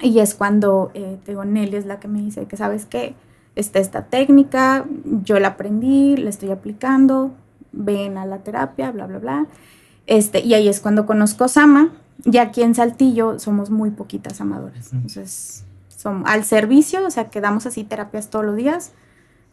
Y 0.00 0.18
es 0.18 0.34
cuando 0.34 0.90
eh, 0.94 1.18
digo, 1.26 1.44
Nelly 1.44 1.76
es 1.76 1.86
la 1.86 2.00
que 2.00 2.08
me 2.08 2.20
dice 2.20 2.46
que, 2.46 2.56
¿sabes 2.56 2.86
qué? 2.86 3.14
Está 3.54 3.78
esta 3.78 4.06
técnica, 4.06 4.86
yo 5.04 5.38
la 5.38 5.48
aprendí, 5.48 6.16
la 6.16 6.30
estoy 6.30 6.50
aplicando, 6.50 7.32
ven 7.72 8.16
a 8.16 8.26
la 8.26 8.38
terapia, 8.38 8.90
bla, 8.90 9.06
bla, 9.06 9.18
bla. 9.18 9.46
Este, 10.06 10.40
y 10.40 10.54
ahí 10.54 10.68
es 10.68 10.80
cuando 10.80 11.06
conozco 11.06 11.48
Sama. 11.48 11.90
Y 12.24 12.38
aquí 12.38 12.62
en 12.62 12.74
Saltillo 12.74 13.38
somos 13.38 13.70
muy 13.70 13.90
poquitas 13.90 14.40
amadoras. 14.40 14.92
Entonces, 14.92 15.64
al 16.24 16.44
servicio, 16.44 17.06
o 17.06 17.10
sea, 17.10 17.30
que 17.30 17.40
damos 17.40 17.66
así 17.66 17.84
terapias 17.84 18.30
todos 18.30 18.44
los 18.44 18.56
días, 18.56 18.92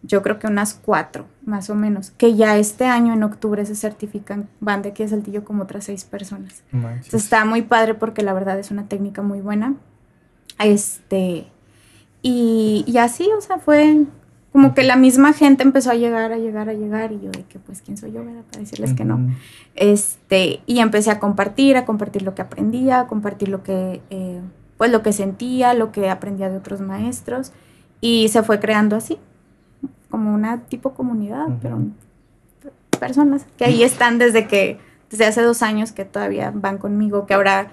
yo 0.02 0.22
creo 0.22 0.40
que 0.40 0.48
unas 0.48 0.74
cuatro, 0.74 1.26
más 1.46 1.70
o 1.70 1.76
menos, 1.76 2.12
que 2.12 2.36
ya 2.36 2.58
este 2.58 2.86
año 2.86 3.14
en 3.14 3.24
octubre 3.24 3.66
se 3.66 3.76
certifican, 3.76 4.50
van 4.60 4.82
de 4.82 4.90
aquí 4.90 5.04
a 5.04 5.08
Saltillo 5.08 5.44
como 5.44 5.64
otras 5.64 5.86
seis 5.86 6.06
personas. 6.06 6.64
Entonces 6.72 7.24
está 7.24 7.46
muy 7.46 7.64
padre 7.64 7.96
porque 7.96 8.24
la 8.24 8.34
verdad 8.34 8.58
es 8.60 8.72
una 8.72 8.88
técnica 8.88 9.22
muy 9.22 9.42
buena. 9.42 9.76
Este, 10.60 11.48
y, 12.22 12.84
y 12.88 12.98
así, 12.98 13.30
o 13.38 13.42
sea, 13.42 13.60
fue 13.60 14.06
como 14.52 14.74
que 14.74 14.84
la 14.84 14.96
misma 14.96 15.34
gente 15.34 15.64
empezó 15.64 15.92
a 15.92 15.96
llegar, 15.96 16.32
a 16.32 16.38
llegar, 16.38 16.70
a 16.70 16.74
llegar, 16.74 17.12
y 17.12 17.22
yo 17.22 17.32
de 17.32 17.44
que, 17.44 17.60
pues, 17.60 17.82
¿quién 17.82 17.98
soy 17.98 18.14
yo? 18.14 18.24
Para 18.24 18.60
decirles 18.60 18.94
que 18.94 19.06
no. 19.06 19.20
Este, 19.76 20.62
y 20.66 20.80
empecé 20.80 21.12
a 21.12 21.20
compartir, 21.20 21.78
a 21.78 21.86
compartir 21.86 22.24
lo 22.24 22.34
que 22.36 22.42
aprendía, 22.42 23.02
a 23.02 23.08
compartir 23.08 23.50
lo 23.50 23.64
que... 23.64 24.02
Eh, 24.10 24.42
pues 24.80 24.92
lo 24.92 25.04
que 25.04 25.12
sentía, 25.12 25.74
lo 25.74 25.92
que 25.92 26.10
aprendía 26.10 26.50
de 26.50 26.56
otros 26.56 26.80
maestros 26.80 27.52
y 28.00 28.30
se 28.30 28.44
fue 28.44 28.62
creando 28.62 28.96
así, 28.96 29.20
como 30.10 30.34
una 30.34 30.62
tipo 30.64 30.94
comunidad, 30.94 31.48
pero 31.62 31.80
personas 33.00 33.46
que 33.58 33.66
ahí 33.66 33.84
están 33.84 34.18
desde 34.18 34.48
que, 34.48 34.80
desde 35.10 35.26
hace 35.26 35.42
dos 35.42 35.62
años 35.62 35.92
que 35.92 36.06
todavía 36.06 36.52
van 36.54 36.78
conmigo, 36.78 37.26
que 37.26 37.34
ahora 37.34 37.72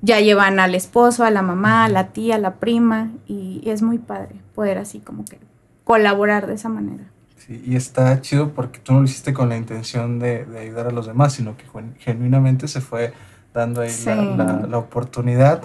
ya 0.00 0.20
llevan 0.20 0.58
al 0.60 0.74
esposo, 0.74 1.24
a 1.24 1.30
la 1.30 1.42
mamá, 1.42 1.84
a 1.84 1.88
la 1.88 2.08
tía, 2.08 2.34
a 2.34 2.38
la 2.38 2.54
prima 2.54 3.10
y, 3.26 3.62
es 3.64 3.82
muy 3.82 3.98
padre 3.98 4.34
poder 4.54 4.78
así 4.78 4.98
como 4.98 5.24
que 5.24 5.38
colaborar 5.84 6.46
de 6.46 6.54
esa 6.54 6.68
manera. 6.68 7.04
Sí, 7.36 7.62
y 7.64 7.76
está 7.76 8.20
chido 8.20 8.50
porque 8.52 8.78
tú 8.80 8.92
no 8.92 9.00
lo 9.00 9.04
hiciste 9.04 9.32
con 9.32 9.48
la 9.48 9.56
intención 9.56 10.18
de, 10.18 10.44
de 10.44 10.60
ayudar 10.60 10.88
a 10.88 10.90
los 10.90 11.06
demás, 11.06 11.32
sino 11.32 11.56
que 11.56 11.64
genuinamente 11.98 12.68
se 12.68 12.80
fue 12.80 13.12
dando 13.54 13.80
ahí 13.80 13.92
la, 14.06 14.66
la, 14.68 14.78
oportunidad 14.78 15.62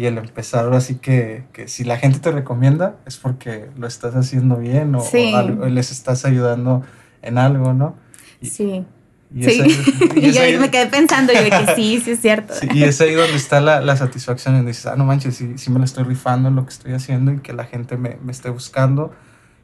y 0.00 0.06
el 0.06 0.16
empezar 0.16 0.72
así 0.72 0.94
que, 0.94 1.44
que, 1.52 1.68
si 1.68 1.84
la 1.84 1.98
gente 1.98 2.20
te 2.20 2.30
recomienda 2.30 2.96
es 3.04 3.18
porque 3.18 3.68
lo 3.76 3.86
estás 3.86 4.16
haciendo 4.16 4.56
bien 4.56 4.94
o, 4.94 5.04
les 5.68 5.90
estás 5.90 6.24
ayudando 6.24 6.82
en 7.20 7.36
algo, 7.36 7.74
¿no? 7.74 7.96
sí. 8.42 8.86
Y 9.32 9.44
sí, 9.44 9.62
y 10.16 10.32
yo 10.32 10.60
me 10.60 10.72
quedé 10.72 10.86
pensando 10.86 11.32
y 11.32 11.36
de 11.36 11.50
que 11.50 11.74
sí, 11.76 12.00
sí 12.04 12.10
es 12.12 12.20
cierto. 12.20 12.52
y 12.74 12.82
es 12.82 13.00
ahí 13.00 13.14
donde 13.14 13.36
está 13.36 13.60
la, 13.60 13.80
la 13.80 13.96
satisfacción, 13.96 14.56
donde 14.56 14.70
dices, 14.72 14.86
ah, 14.86 14.96
no 14.96 15.04
manches, 15.04 15.36
sí, 15.36 15.52
sí 15.56 15.70
me 15.70 15.78
la 15.78 15.84
estoy 15.84 16.02
rifando 16.02 16.48
en 16.48 16.56
lo 16.56 16.64
que 16.64 16.70
estoy 16.70 16.94
haciendo 16.94 17.32
y 17.32 17.38
que 17.38 17.52
la 17.52 17.64
gente 17.64 17.96
me, 17.96 18.16
me 18.24 18.32
esté 18.32 18.50
buscando. 18.50 19.14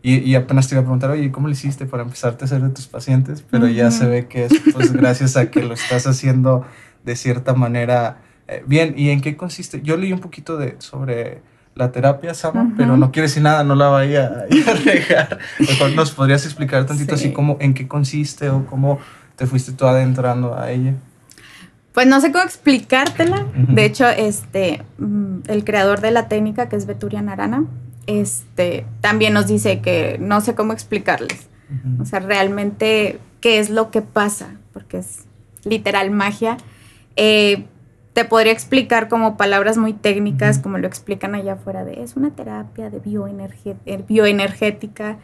Y, 0.03 0.19
y, 0.19 0.37
apenas 0.37 0.69
te 0.69 0.77
iba 0.77 0.83
a 0.83 0.85
preguntar, 0.85 1.11
oye, 1.11 1.33
¿cómo 1.33 1.49
le 1.49 1.55
hiciste 1.55 1.85
para 1.87 2.05
empezarte 2.05 2.45
a 2.45 2.47
hacer 2.47 2.63
de 2.63 2.69
tus 2.69 2.87
pacientes? 2.87 3.43
Pero 3.51 3.67
ya 3.67 3.91
se 3.91 4.07
ve 4.07 4.29
que 4.29 4.45
es 4.45 4.53
pues 4.73 4.93
gracias 4.93 5.37
a 5.37 5.51
que 5.51 5.65
lo 5.65 5.75
estás 5.75 6.07
haciendo 6.07 6.65
de 7.05 7.17
cierta 7.17 7.55
manera 7.55 8.19
eh, 8.49 8.63
bien. 8.67 8.95
¿Y 8.97 9.11
en 9.11 9.21
qué 9.21 9.37
consiste? 9.37 9.81
Yo 9.83 9.97
leí 9.97 10.13
un 10.13 10.21
poquito 10.21 10.57
de, 10.57 10.77
sobre 10.79 11.41
la 11.75 11.93
terapia, 11.93 12.33
Sama, 12.33 12.73
pero 12.77 12.97
no 12.97 13.13
quiere 13.13 13.29
decir 13.29 13.43
nada, 13.43 13.63
no 13.63 13.75
la 13.75 13.89
vaya 13.89 14.27
a, 14.27 14.71
a 14.71 14.75
regar. 14.75 15.39
Mejor 15.59 15.93
nos 15.93 16.11
podrías 16.11 16.45
explicar 16.45 16.87
tantito 16.87 17.15
así 17.15 17.33
como 17.33 17.59
en 17.61 17.75
qué 17.75 17.87
consiste 17.87 18.49
o 18.49 18.65
cómo 18.67 18.99
te 19.37 19.47
fuiste 19.47 19.73
tú 19.73 19.87
adentrando 19.87 20.59
a 20.59 20.71
ella? 20.71 20.95
Pues 21.93 22.07
no 22.07 22.21
sé 22.21 22.33
cómo 22.33 22.45
explicártela. 22.45 23.47
De 23.55 23.85
hecho, 23.85 24.07
este, 24.09 24.83
mm, 24.99 25.41
el 25.47 25.65
creador 25.65 26.01
de 26.01 26.11
la 26.11 26.29
técnica, 26.29 26.69
que 26.69 26.77
es 26.77 26.87
Beturian 26.87 27.29
Arana, 27.29 27.65
este, 28.07 28.87
también 29.01 29.33
nos 29.33 29.47
dice 29.47 29.81
que 29.81 30.19
no 30.21 30.41
sé 30.41 30.55
cómo 30.55 30.73
explicarles. 30.73 31.49
O 32.01 32.05
sea, 32.05 32.21
realmente 32.21 33.19
qué 33.41 33.59
es 33.59 33.71
lo 33.71 33.91
que 33.91 34.01
pasa, 34.01 34.55
porque 34.73 34.99
es 34.99 35.25
literal 35.65 36.11
magia. 36.11 36.59
Eh, 37.17 37.65
te 38.17 38.25
podría 38.25 38.53
explicar 38.53 39.09
como 39.09 39.37
palabras 39.37 39.77
muy 39.77 39.93
técnicas, 39.93 40.59
como 40.59 40.79
lo 40.79 40.87
explican 40.87 41.35
allá 41.35 41.53
afuera, 41.53 41.85
de 41.85 42.03
es 42.03 42.17
una 42.17 42.31
terapia 42.31 42.89
de 42.89 42.99
bioenergética 44.09 45.19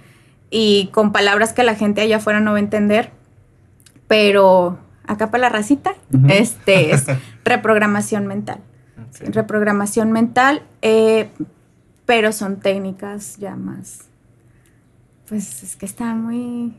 y 0.51 0.91
con 0.93 1.11
palabras 1.11 1.55
que 1.55 1.63
la 1.63 1.75
gente 1.75 2.03
allá 2.03 2.19
afuera 2.19 2.41
no 2.41 2.51
va 2.51 2.59
a 2.59 2.61
entender 2.61 3.11
pero 4.09 4.79
acá 5.07 5.31
para 5.31 5.41
la 5.41 5.49
racita, 5.49 5.95
este 6.29 6.93
es 6.93 7.07
reprogramación 7.47 8.27
mental. 8.27 8.61
Reprogramación 9.21 10.13
mental, 10.13 10.63
eh, 10.83 11.31
pero 12.05 12.31
son 12.33 12.61
técnicas 12.61 13.39
ya 13.39 13.57
más, 13.57 14.11
pues 15.31 15.63
es 15.63 15.77
que 15.77 15.87
están 15.87 16.25
muy, 16.25 16.75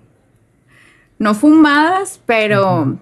no 1.18 1.34
fumadas, 1.34 2.22
pero 2.28 3.00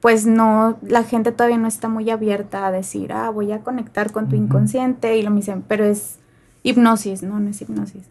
pues 0.00 0.26
no, 0.26 0.78
la 0.82 1.04
gente 1.04 1.30
todavía 1.30 1.58
no 1.58 1.68
está 1.68 1.88
muy 1.88 2.08
abierta 2.10 2.66
a 2.66 2.72
decir, 2.72 3.12
ah, 3.12 3.28
voy 3.30 3.52
a 3.52 3.60
conectar 3.60 4.12
con 4.12 4.28
tu 4.28 4.36
inconsciente 4.36 5.16
y 5.18 5.22
lo 5.22 5.30
mismo, 5.30 5.62
pero 5.68 5.84
es 5.84 6.18
hipnosis, 6.62 7.22
no, 7.22 7.38
no 7.38 7.50
es 7.50 7.60
hipnosis. 7.60 8.04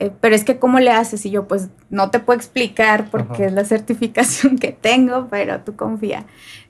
Eh, 0.00 0.12
pero 0.20 0.34
es 0.34 0.44
que 0.44 0.58
¿cómo 0.58 0.78
le 0.78 0.90
haces? 0.90 1.26
Y 1.26 1.30
yo 1.30 1.48
pues 1.48 1.68
no 1.90 2.10
te 2.10 2.20
puedo 2.20 2.36
explicar 2.36 3.10
porque 3.10 3.46
es 3.46 3.52
la 3.52 3.64
certificación 3.64 4.58
que 4.58 4.72
tengo, 4.72 5.28
pero 5.28 5.60
tú 5.60 5.76
confía. 5.76 6.24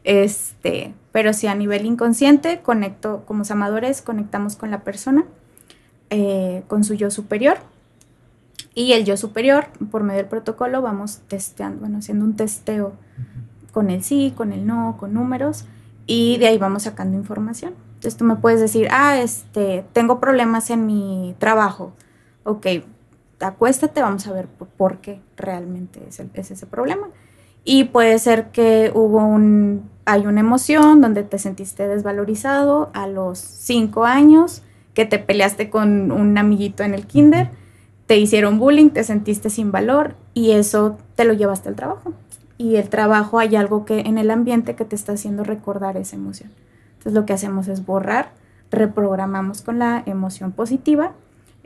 Este, 0.04 0.94
pero 1.12 1.32
si 1.32 1.46
a 1.46 1.54
nivel 1.54 1.84
inconsciente 1.84 2.60
conecto, 2.60 3.25
como 3.26 3.44
amadores, 3.48 4.02
conectamos 4.02 4.56
con 4.56 4.70
la 4.70 4.82
persona, 4.82 5.25
eh, 6.10 6.62
con 6.68 6.84
su 6.84 6.94
yo 6.94 7.10
superior. 7.10 7.58
Y 8.75 8.92
el 8.92 9.04
yo 9.04 9.16
superior, 9.16 9.66
por 9.90 10.04
medio 10.04 10.18
del 10.18 10.28
protocolo, 10.28 10.82
vamos 10.82 11.18
testeando, 11.26 11.80
bueno, 11.80 11.98
haciendo 11.98 12.25
un 12.25 12.37
testeo 12.37 12.92
con 13.78 13.90
el 13.90 14.02
sí, 14.02 14.35
con 14.37 14.52
el 14.52 14.66
no, 14.66 14.97
con 14.99 15.14
números, 15.14 15.64
y 16.04 16.37
de 16.38 16.49
ahí 16.49 16.58
vamos 16.58 16.82
sacando 16.82 17.16
información. 17.16 17.75
Entonces 17.94 18.16
tú 18.16 18.25
me 18.25 18.35
puedes 18.35 18.58
decir, 18.58 18.88
ah, 18.90 19.20
este, 19.20 19.85
tengo 19.92 20.18
problemas 20.18 20.70
en 20.70 20.85
mi 20.85 21.37
trabajo. 21.38 21.92
Ok, 22.42 22.66
acuéstate, 23.38 24.02
vamos 24.02 24.26
a 24.26 24.32
ver 24.32 24.49
por, 24.49 24.99
qué 24.99 25.20
realmente 25.37 26.00
es, 26.08 26.50
ese 26.50 26.66
problema. 26.66 27.06
Y 27.62 27.85
puede 27.85 28.18
ser 28.18 28.50
que 28.50 28.90
hubo 28.92 29.18
un, 29.18 29.88
hay 30.06 30.26
una 30.26 30.40
emoción 30.40 31.00
donde 31.00 31.23
te 31.23 31.38
sentiste 31.38 31.87
desvalorizado 31.87 32.90
a 32.94 33.06
los 33.06 33.38
cinco 33.38 34.06
años, 34.06 34.64
que 34.92 35.04
te 35.04 35.20
peleaste 35.20 35.70
con 35.70 36.11
un 36.11 36.37
amiguito 36.37 36.82
en 36.82 36.94
el 36.94 37.06
kinder, 37.06 37.50
te 38.06 38.16
hicieron 38.16 38.58
bullying, 38.58 38.90
te 38.90 39.04
sentiste 39.04 39.50
sin 39.50 39.70
valor 39.70 40.16
y 40.35 40.50
eso 40.50 40.99
te 41.14 41.25
lo 41.25 41.32
llevaste 41.32 41.68
al 41.68 41.76
trabajo. 41.76 42.12
Y 42.58 42.76
el 42.76 42.88
trabajo 42.88 43.38
hay 43.38 43.56
algo 43.56 43.84
que 43.84 44.00
en 44.00 44.18
el 44.18 44.30
ambiente 44.30 44.74
que 44.74 44.84
te 44.84 44.96
está 44.96 45.12
haciendo 45.12 45.44
recordar 45.44 45.96
esa 45.96 46.16
emoción. 46.16 46.50
Entonces 46.98 47.12
lo 47.14 47.24
que 47.24 47.32
hacemos 47.32 47.68
es 47.68 47.86
borrar, 47.86 48.32
reprogramamos 48.70 49.62
con 49.62 49.78
la 49.78 50.02
emoción 50.04 50.52
positiva 50.52 51.12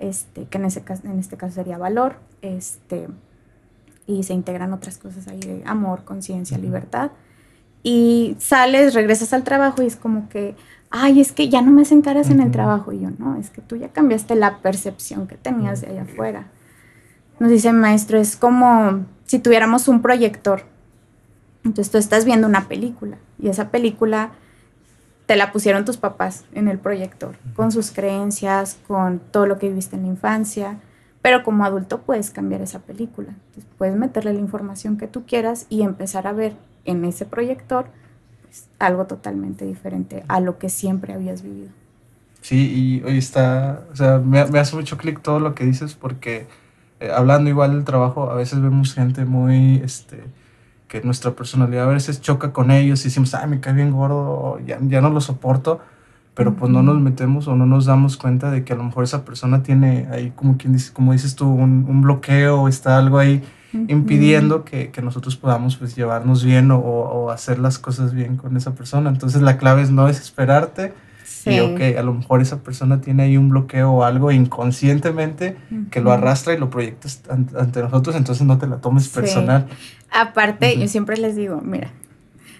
este, 0.02 0.46
que 0.46 0.58
en, 0.58 0.64
ese 0.64 0.82
caso, 0.82 1.02
en 1.06 1.18
este 1.18 1.36
caso 1.36 1.54
sería 1.54 1.78
valor, 1.78 2.16
este, 2.42 3.08
y 4.06 4.24
se 4.24 4.34
integran 4.34 4.72
otras 4.72 4.98
cosas 4.98 5.28
ahí 5.28 5.38
de 5.38 5.62
amor, 5.64 6.04
conciencia, 6.04 6.58
libertad. 6.58 7.12
Y 7.84 8.36
sales, 8.38 8.94
regresas 8.94 9.32
al 9.32 9.44
trabajo 9.44 9.82
y 9.82 9.86
es 9.86 9.96
como 9.96 10.28
que, 10.28 10.56
ay, 10.90 11.20
es 11.20 11.32
que 11.32 11.48
ya 11.48 11.62
no 11.62 11.70
me 11.70 11.82
hacen 11.82 12.02
caras 12.02 12.30
en 12.30 12.40
el 12.40 12.50
trabajo. 12.50 12.92
Y 12.92 13.00
yo, 13.00 13.10
no, 13.18 13.36
es 13.36 13.50
que 13.50 13.60
tú 13.60 13.76
ya 13.76 13.88
cambiaste 13.88 14.34
la 14.34 14.58
percepción 14.58 15.28
que 15.28 15.36
tenías 15.36 15.80
de 15.80 15.88
allá 15.88 16.02
afuera. 16.02 16.46
Nos 17.38 17.50
dice 17.50 17.72
maestro, 17.72 18.18
es 18.18 18.36
como 18.36 19.06
si 19.24 19.38
tuviéramos 19.38 19.88
un 19.88 20.02
proyector. 20.02 20.64
Entonces 21.64 21.90
tú 21.90 21.98
estás 21.98 22.24
viendo 22.24 22.46
una 22.46 22.68
película 22.68 23.18
y 23.38 23.48
esa 23.48 23.70
película 23.70 24.32
te 25.26 25.36
la 25.36 25.52
pusieron 25.52 25.84
tus 25.84 25.96
papás 25.96 26.44
en 26.52 26.68
el 26.68 26.78
proyector, 26.78 27.36
con 27.54 27.72
sus 27.72 27.92
creencias, 27.92 28.78
con 28.86 29.18
todo 29.18 29.46
lo 29.46 29.58
que 29.58 29.68
viviste 29.68 29.96
en 29.96 30.02
la 30.02 30.08
infancia, 30.08 30.78
pero 31.22 31.44
como 31.44 31.64
adulto 31.64 32.02
puedes 32.02 32.30
cambiar 32.30 32.60
esa 32.60 32.80
película. 32.80 33.34
puedes 33.78 33.96
meterle 33.96 34.34
la 34.34 34.40
información 34.40 34.96
que 34.96 35.06
tú 35.06 35.24
quieras 35.24 35.66
y 35.68 35.82
empezar 35.82 36.26
a 36.26 36.32
ver 36.32 36.54
en 36.84 37.04
ese 37.04 37.24
proyector 37.24 37.86
pues, 38.42 38.68
algo 38.80 39.06
totalmente 39.06 39.64
diferente 39.64 40.24
a 40.28 40.40
lo 40.40 40.58
que 40.58 40.68
siempre 40.68 41.12
habías 41.14 41.42
vivido. 41.42 41.70
Sí, 42.40 43.00
y 43.00 43.02
hoy 43.04 43.18
está, 43.18 43.84
o 43.92 43.96
sea, 43.96 44.18
me, 44.18 44.40
hace 44.40 44.74
mucho 44.74 44.98
clic 44.98 45.22
todo 45.22 45.38
lo 45.38 45.54
que 45.54 45.64
dices 45.64 45.94
porque 45.94 46.48
eh, 46.98 47.10
hablando 47.14 47.48
igual 47.48 47.70
del 47.72 47.84
trabajo, 47.84 48.30
a 48.30 48.34
veces 48.34 48.60
vemos 48.60 48.94
gente 48.94 49.24
muy, 49.24 49.76
este, 49.76 50.24
que 50.92 51.00
nuestra 51.00 51.30
personalidad 51.30 51.84
a 51.84 51.94
veces 51.94 52.20
choca 52.20 52.52
con 52.52 52.70
ellos 52.70 53.00
y 53.00 53.04
decimos, 53.04 53.34
ay, 53.34 53.48
me 53.48 53.60
cae 53.60 53.72
bien 53.72 53.92
gordo, 53.92 54.58
ya, 54.66 54.78
ya 54.82 55.00
no 55.00 55.08
lo 55.08 55.22
soporto, 55.22 55.80
pero 56.34 56.54
pues 56.54 56.70
no 56.70 56.82
nos 56.82 57.00
metemos 57.00 57.48
o 57.48 57.56
no 57.56 57.64
nos 57.64 57.86
damos 57.86 58.18
cuenta 58.18 58.50
de 58.50 58.62
que 58.62 58.74
a 58.74 58.76
lo 58.76 58.84
mejor 58.84 59.04
esa 59.04 59.24
persona 59.24 59.62
tiene 59.62 60.06
ahí, 60.12 60.34
como, 60.36 60.58
quien 60.58 60.74
dice, 60.74 60.92
como 60.92 61.12
dices 61.12 61.34
tú, 61.34 61.48
un, 61.48 61.86
un 61.88 62.02
bloqueo, 62.02 62.68
está 62.68 62.98
algo 62.98 63.18
ahí 63.18 63.42
impidiendo 63.72 64.66
que, 64.66 64.90
que, 64.90 65.00
nosotros 65.00 65.34
podamos 65.38 65.76
pues 65.76 65.96
llevarnos 65.96 66.44
bien 66.44 66.70
o, 66.70 66.78
o, 66.78 67.30
hacer 67.30 67.58
las 67.58 67.78
cosas 67.78 68.12
bien 68.12 68.36
con 68.36 68.58
esa 68.58 68.74
persona. 68.74 69.08
Entonces 69.08 69.40
la 69.40 69.56
clave 69.56 69.80
es 69.80 69.90
no 69.90 70.06
desesperarte, 70.06 70.92
Sí. 71.24 71.50
Y 71.50 71.60
ok, 71.60 71.98
a 71.98 72.02
lo 72.02 72.14
mejor 72.14 72.42
esa 72.42 72.62
persona 72.62 73.00
tiene 73.00 73.24
ahí 73.24 73.36
un 73.36 73.48
bloqueo 73.48 73.90
o 73.90 74.04
algo 74.04 74.30
inconscientemente 74.30 75.56
que 75.90 76.00
lo 76.00 76.12
arrastra 76.12 76.54
y 76.54 76.58
lo 76.58 76.70
proyectas 76.70 77.22
ante 77.28 77.82
nosotros, 77.82 78.16
entonces 78.16 78.46
no 78.46 78.58
te 78.58 78.66
la 78.66 78.76
tomes 78.76 79.08
personal. 79.08 79.66
Aparte, 80.10 80.78
yo 80.78 80.88
siempre 80.88 81.16
les 81.16 81.36
digo, 81.36 81.60
mira, 81.62 81.90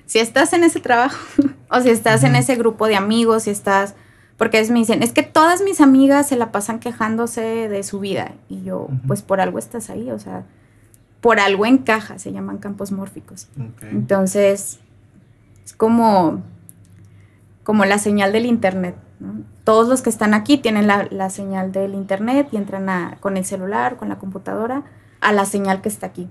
si 0.06 0.18
estás 0.18 0.52
en 0.52 0.64
ese 0.64 0.80
trabajo 0.80 1.18
o 1.70 1.80
si 1.80 1.90
estás 1.90 2.24
en 2.24 2.34
ese 2.34 2.56
grupo 2.56 2.86
de 2.86 2.96
amigos, 2.96 3.44
si 3.44 3.50
estás, 3.50 3.94
porque 4.36 4.58
es, 4.58 4.70
me 4.70 4.78
dicen, 4.78 5.02
es 5.02 5.12
que 5.12 5.22
todas 5.22 5.62
mis 5.62 5.80
amigas 5.80 6.28
se 6.28 6.36
la 6.36 6.52
pasan 6.52 6.80
quejándose 6.80 7.68
de 7.68 7.82
su 7.82 8.00
vida 8.00 8.32
y 8.48 8.62
yo, 8.62 8.88
pues 9.06 9.22
por 9.22 9.40
algo 9.40 9.58
estás 9.58 9.90
ahí, 9.90 10.10
o 10.10 10.18
sea, 10.18 10.44
por 11.20 11.38
algo 11.38 11.66
encaja, 11.66 12.18
se 12.18 12.32
llaman 12.32 12.58
campos 12.58 12.90
mórficos. 12.90 13.48
Entonces, 13.80 14.80
es 15.64 15.72
como 15.72 16.42
como 17.64 17.84
la 17.84 17.98
señal 17.98 18.32
del 18.32 18.46
Internet. 18.46 18.96
Todos 19.64 19.88
los 19.88 20.02
que 20.02 20.10
están 20.10 20.34
aquí 20.34 20.58
tienen 20.58 20.86
la, 20.86 21.30
señal 21.30 21.72
del 21.72 21.94
Internet 21.94 22.48
y 22.50 22.56
entran 22.56 23.16
con 23.20 23.36
el 23.36 23.44
celular, 23.44 23.96
con 23.96 24.08
la 24.08 24.18
computadora, 24.18 24.82
a 25.20 25.32
la 25.32 25.44
señal 25.44 25.80
que 25.80 25.88
está 25.88 26.06
aquí. 26.06 26.28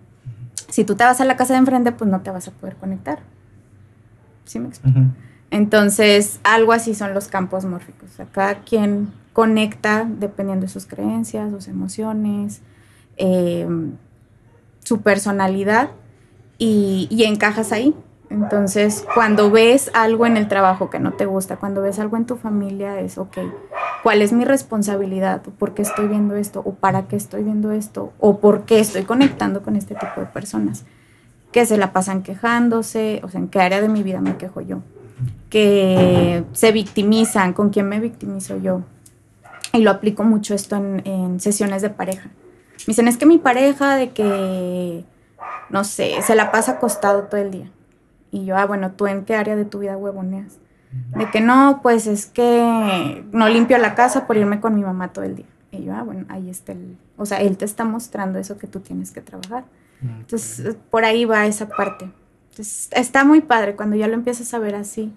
Si 0.67 0.83
tú 0.83 0.95
te 0.95 1.03
vas 1.03 1.21
a 1.21 1.25
la 1.25 1.37
casa 1.37 1.53
de 1.53 1.59
enfrente, 1.59 1.91
pues 1.91 2.09
no 2.09 2.21
te 2.21 2.31
vas 2.31 2.47
a 2.47 2.51
poder 2.51 2.75
conectar. 2.75 3.19
¿Sí 4.45 4.59
me 4.59 4.67
explico? 4.67 4.99
Entonces, 5.49 6.39
algo 6.43 6.73
así 6.73 6.95
son 6.95 7.13
los 7.13 7.27
campos 7.27 7.65
mórficos. 7.65 8.09
cada 8.31 8.59
quien 8.61 9.13
conecta 9.33 10.05
dependiendo 10.05 10.65
de 10.65 10.71
sus 10.71 10.85
creencias, 10.85 11.51
sus 11.51 11.67
emociones, 11.67 12.61
eh, 13.17 13.67
su 14.83 15.01
personalidad 15.01 15.91
y, 16.57 17.07
y 17.09 17.23
encajas 17.23 17.71
ahí. 17.71 17.95
Entonces, 18.31 19.05
cuando 19.13 19.51
ves 19.51 19.91
algo 19.93 20.25
en 20.25 20.37
el 20.37 20.47
trabajo 20.47 20.89
que 20.89 20.99
no 20.99 21.11
te 21.11 21.25
gusta, 21.25 21.57
cuando 21.57 21.81
ves 21.81 21.99
algo 21.99 22.15
en 22.15 22.25
tu 22.25 22.37
familia, 22.37 22.97
es 23.01 23.17
ok. 23.17 23.37
cuál 24.03 24.21
es 24.21 24.31
mi 24.31 24.45
responsabilidad, 24.45 25.41
por 25.41 25.73
qué 25.73 25.81
estoy 25.81 26.07
viendo 26.07 26.35
esto, 26.35 26.61
o 26.63 26.73
para 26.73 27.03
qué 27.03 27.17
estoy 27.17 27.43
viendo 27.43 27.71
esto, 27.73 28.13
o 28.19 28.39
por 28.39 28.63
qué 28.63 28.79
estoy 28.79 29.03
conectando 29.03 29.63
con 29.63 29.75
este 29.75 29.95
tipo 29.95 30.21
de 30.21 30.27
personas 30.27 30.85
que 31.51 31.65
se 31.65 31.77
la 31.77 31.91
pasan 31.91 32.23
quejándose, 32.23 33.19
o 33.23 33.27
sea, 33.27 33.41
en 33.41 33.49
qué 33.49 33.59
área 33.59 33.81
de 33.81 33.89
mi 33.89 34.01
vida 34.01 34.21
me 34.21 34.37
quejo 34.37 34.61
yo, 34.61 34.79
que 35.49 36.45
se 36.53 36.71
victimizan, 36.71 37.51
con 37.51 37.69
quién 37.69 37.89
me 37.89 37.99
victimizo 37.99 38.57
yo. 38.57 38.81
Y 39.73 39.79
lo 39.79 39.91
aplico 39.91 40.23
mucho 40.23 40.55
esto 40.55 40.77
en, 40.77 41.01
en 41.05 41.41
sesiones 41.41 41.81
de 41.81 41.89
pareja. 41.89 42.29
Me 42.87 42.87
dicen, 42.87 43.09
es 43.09 43.17
que 43.17 43.25
mi 43.25 43.37
pareja 43.37 43.95
de 43.95 44.11
que, 44.11 45.03
no 45.69 45.83
sé, 45.83 46.21
se 46.21 46.35
la 46.35 46.49
pasa 46.51 46.73
acostado 46.73 47.23
todo 47.23 47.41
el 47.41 47.51
día. 47.51 47.69
Y 48.31 48.45
yo, 48.45 48.57
ah, 48.57 48.65
bueno, 48.65 48.91
¿tú 48.91 49.07
en 49.07 49.25
qué 49.25 49.35
área 49.35 49.55
de 49.55 49.65
tu 49.65 49.79
vida 49.79 49.97
huevoneas? 49.97 50.57
De 51.17 51.29
que 51.29 51.39
no, 51.39 51.79
pues 51.81 52.07
es 52.07 52.25
que 52.25 53.23
no 53.31 53.47
limpio 53.47 53.77
la 53.77 53.95
casa 53.95 54.27
por 54.27 54.35
irme 54.35 54.59
con 54.59 54.75
mi 54.75 54.81
mamá 54.81 55.13
todo 55.13 55.23
el 55.23 55.35
día. 55.35 55.45
Y 55.71 55.83
yo, 55.83 55.93
ah, 55.93 56.03
bueno, 56.03 56.25
ahí 56.29 56.49
está 56.49 56.73
el... 56.73 56.97
O 57.17 57.25
sea, 57.25 57.39
él 57.41 57.57
te 57.57 57.65
está 57.65 57.85
mostrando 57.85 58.39
eso 58.39 58.57
que 58.57 58.67
tú 58.67 58.81
tienes 58.81 59.11
que 59.11 59.21
trabajar. 59.21 59.63
Entonces, 60.01 60.75
por 60.89 61.05
ahí 61.05 61.25
va 61.25 61.45
esa 61.45 61.67
parte. 61.67 62.09
Entonces, 62.49 62.89
está 62.91 63.23
muy 63.23 63.41
padre 63.41 63.75
cuando 63.75 63.95
ya 63.95 64.07
lo 64.07 64.15
empiezas 64.15 64.53
a 64.53 64.59
ver 64.59 64.75
así. 64.75 65.13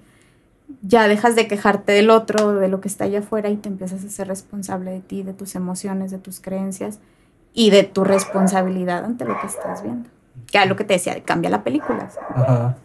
Ya 0.83 1.09
dejas 1.09 1.35
de 1.35 1.49
quejarte 1.49 1.93
del 1.93 2.11
otro, 2.11 2.55
de 2.55 2.69
lo 2.69 2.81
que 2.81 2.89
está 2.89 3.05
allá 3.05 3.21
afuera 3.21 3.49
y 3.49 3.57
te 3.57 3.69
empiezas 3.69 4.05
a 4.05 4.09
ser 4.09 4.29
responsable 4.29 4.91
de 4.91 5.01
ti, 5.01 5.23
de 5.23 5.33
tus 5.33 5.55
emociones, 5.57 6.11
de 6.11 6.19
tus 6.19 6.41
creencias 6.41 7.01
y 7.53 7.71
de 7.71 7.83
tu 7.83 8.05
responsabilidad 8.05 9.05
ante 9.05 9.25
lo 9.25 9.41
que 9.41 9.47
estás 9.47 9.83
viendo. 9.83 10.09
Que 10.51 10.59
es 10.59 10.69
lo 10.69 10.77
que 10.77 10.85
te 10.85 10.95
decía, 10.95 11.21
cambia 11.25 11.51
la 11.51 11.65
película. 11.65 12.09
Ajá. 12.35 12.77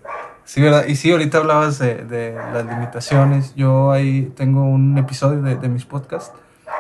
Sí, 0.50 0.62
¿verdad? 0.62 0.88
Y 0.88 0.96
sí, 0.96 1.12
ahorita 1.12 1.38
hablabas 1.38 1.78
de, 1.78 2.06
de 2.06 2.34
las 2.34 2.66
limitaciones. 2.66 3.54
Yo 3.56 3.92
ahí 3.92 4.34
tengo 4.36 4.64
un 4.64 4.98
episodio 4.98 5.44
de, 5.44 5.58
de, 5.58 5.70
mis 5.70 5.86
podcasts 5.86 6.34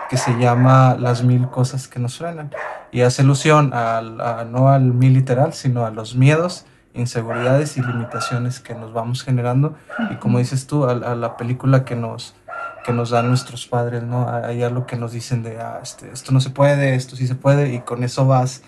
que 0.09 0.17
se 0.17 0.31
llama 0.39 0.97
Las 0.99 1.23
mil 1.23 1.47
cosas 1.49 1.87
que 1.87 1.99
nos 1.99 2.13
suenan. 2.13 2.49
Y 2.91 3.01
hace 3.01 3.21
alusión 3.21 3.71
al, 3.75 4.21
a, 4.21 4.43
no 4.43 4.69
al 4.69 4.85
mil 4.85 5.13
literal, 5.13 5.53
sino 5.53 5.85
a 5.85 5.91
los 5.91 6.15
miedos, 6.15 6.65
inseguridades 6.95 7.77
y 7.77 7.83
limitaciones 7.83 8.59
que 8.59 8.73
nos 8.73 8.91
vamos 8.91 9.23
generando. 9.23 9.75
Y 10.09 10.15
como 10.15 10.39
dices 10.39 10.65
tú, 10.65 10.85
a, 10.85 10.93
a 10.93 11.13
la 11.13 11.37
película 11.37 11.85
que 11.85 11.95
nos, 11.95 12.33
que 12.83 12.91
nos 12.91 13.11
dan 13.11 13.27
nuestros 13.27 13.67
padres, 13.67 14.01
¿no? 14.01 14.27
Hay 14.27 14.63
algo 14.63 14.87
que 14.87 14.95
nos 14.95 15.11
dicen 15.11 15.43
de, 15.43 15.61
ah, 15.61 15.79
este, 15.83 16.11
esto 16.11 16.31
no 16.31 16.41
se 16.41 16.49
puede, 16.49 16.95
esto 16.95 17.15
sí 17.15 17.27
se 17.27 17.35
puede, 17.35 17.71
y 17.71 17.81
con 17.81 18.03
eso 18.03 18.25
vas, 18.25 18.63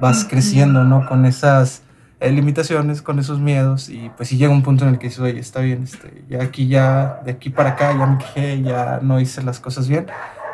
vas 0.00 0.24
creciendo, 0.24 0.82
¿no? 0.82 1.06
Con 1.06 1.24
esas 1.24 1.84
eh, 2.20 2.30
limitaciones, 2.30 3.02
con 3.02 3.18
esos 3.18 3.40
miedos, 3.40 3.88
y 3.88 4.10
pues 4.16 4.28
si 4.28 4.36
llega 4.36 4.52
un 4.52 4.62
punto 4.62 4.84
en 4.84 4.90
el 4.90 4.98
que 4.98 5.08
dices, 5.08 5.20
oye, 5.20 5.40
está 5.40 5.60
bien, 5.60 5.82
este, 5.82 6.22
ya 6.28 6.42
aquí, 6.42 6.68
ya, 6.68 7.20
de 7.24 7.32
aquí 7.32 7.50
para 7.50 7.70
acá, 7.70 7.96
ya 7.98 8.06
me 8.06 8.18
quejé, 8.18 8.62
ya 8.62 9.00
no 9.02 9.18
hice 9.20 9.42
las 9.42 9.58
cosas 9.58 9.88
bien, 9.88 10.06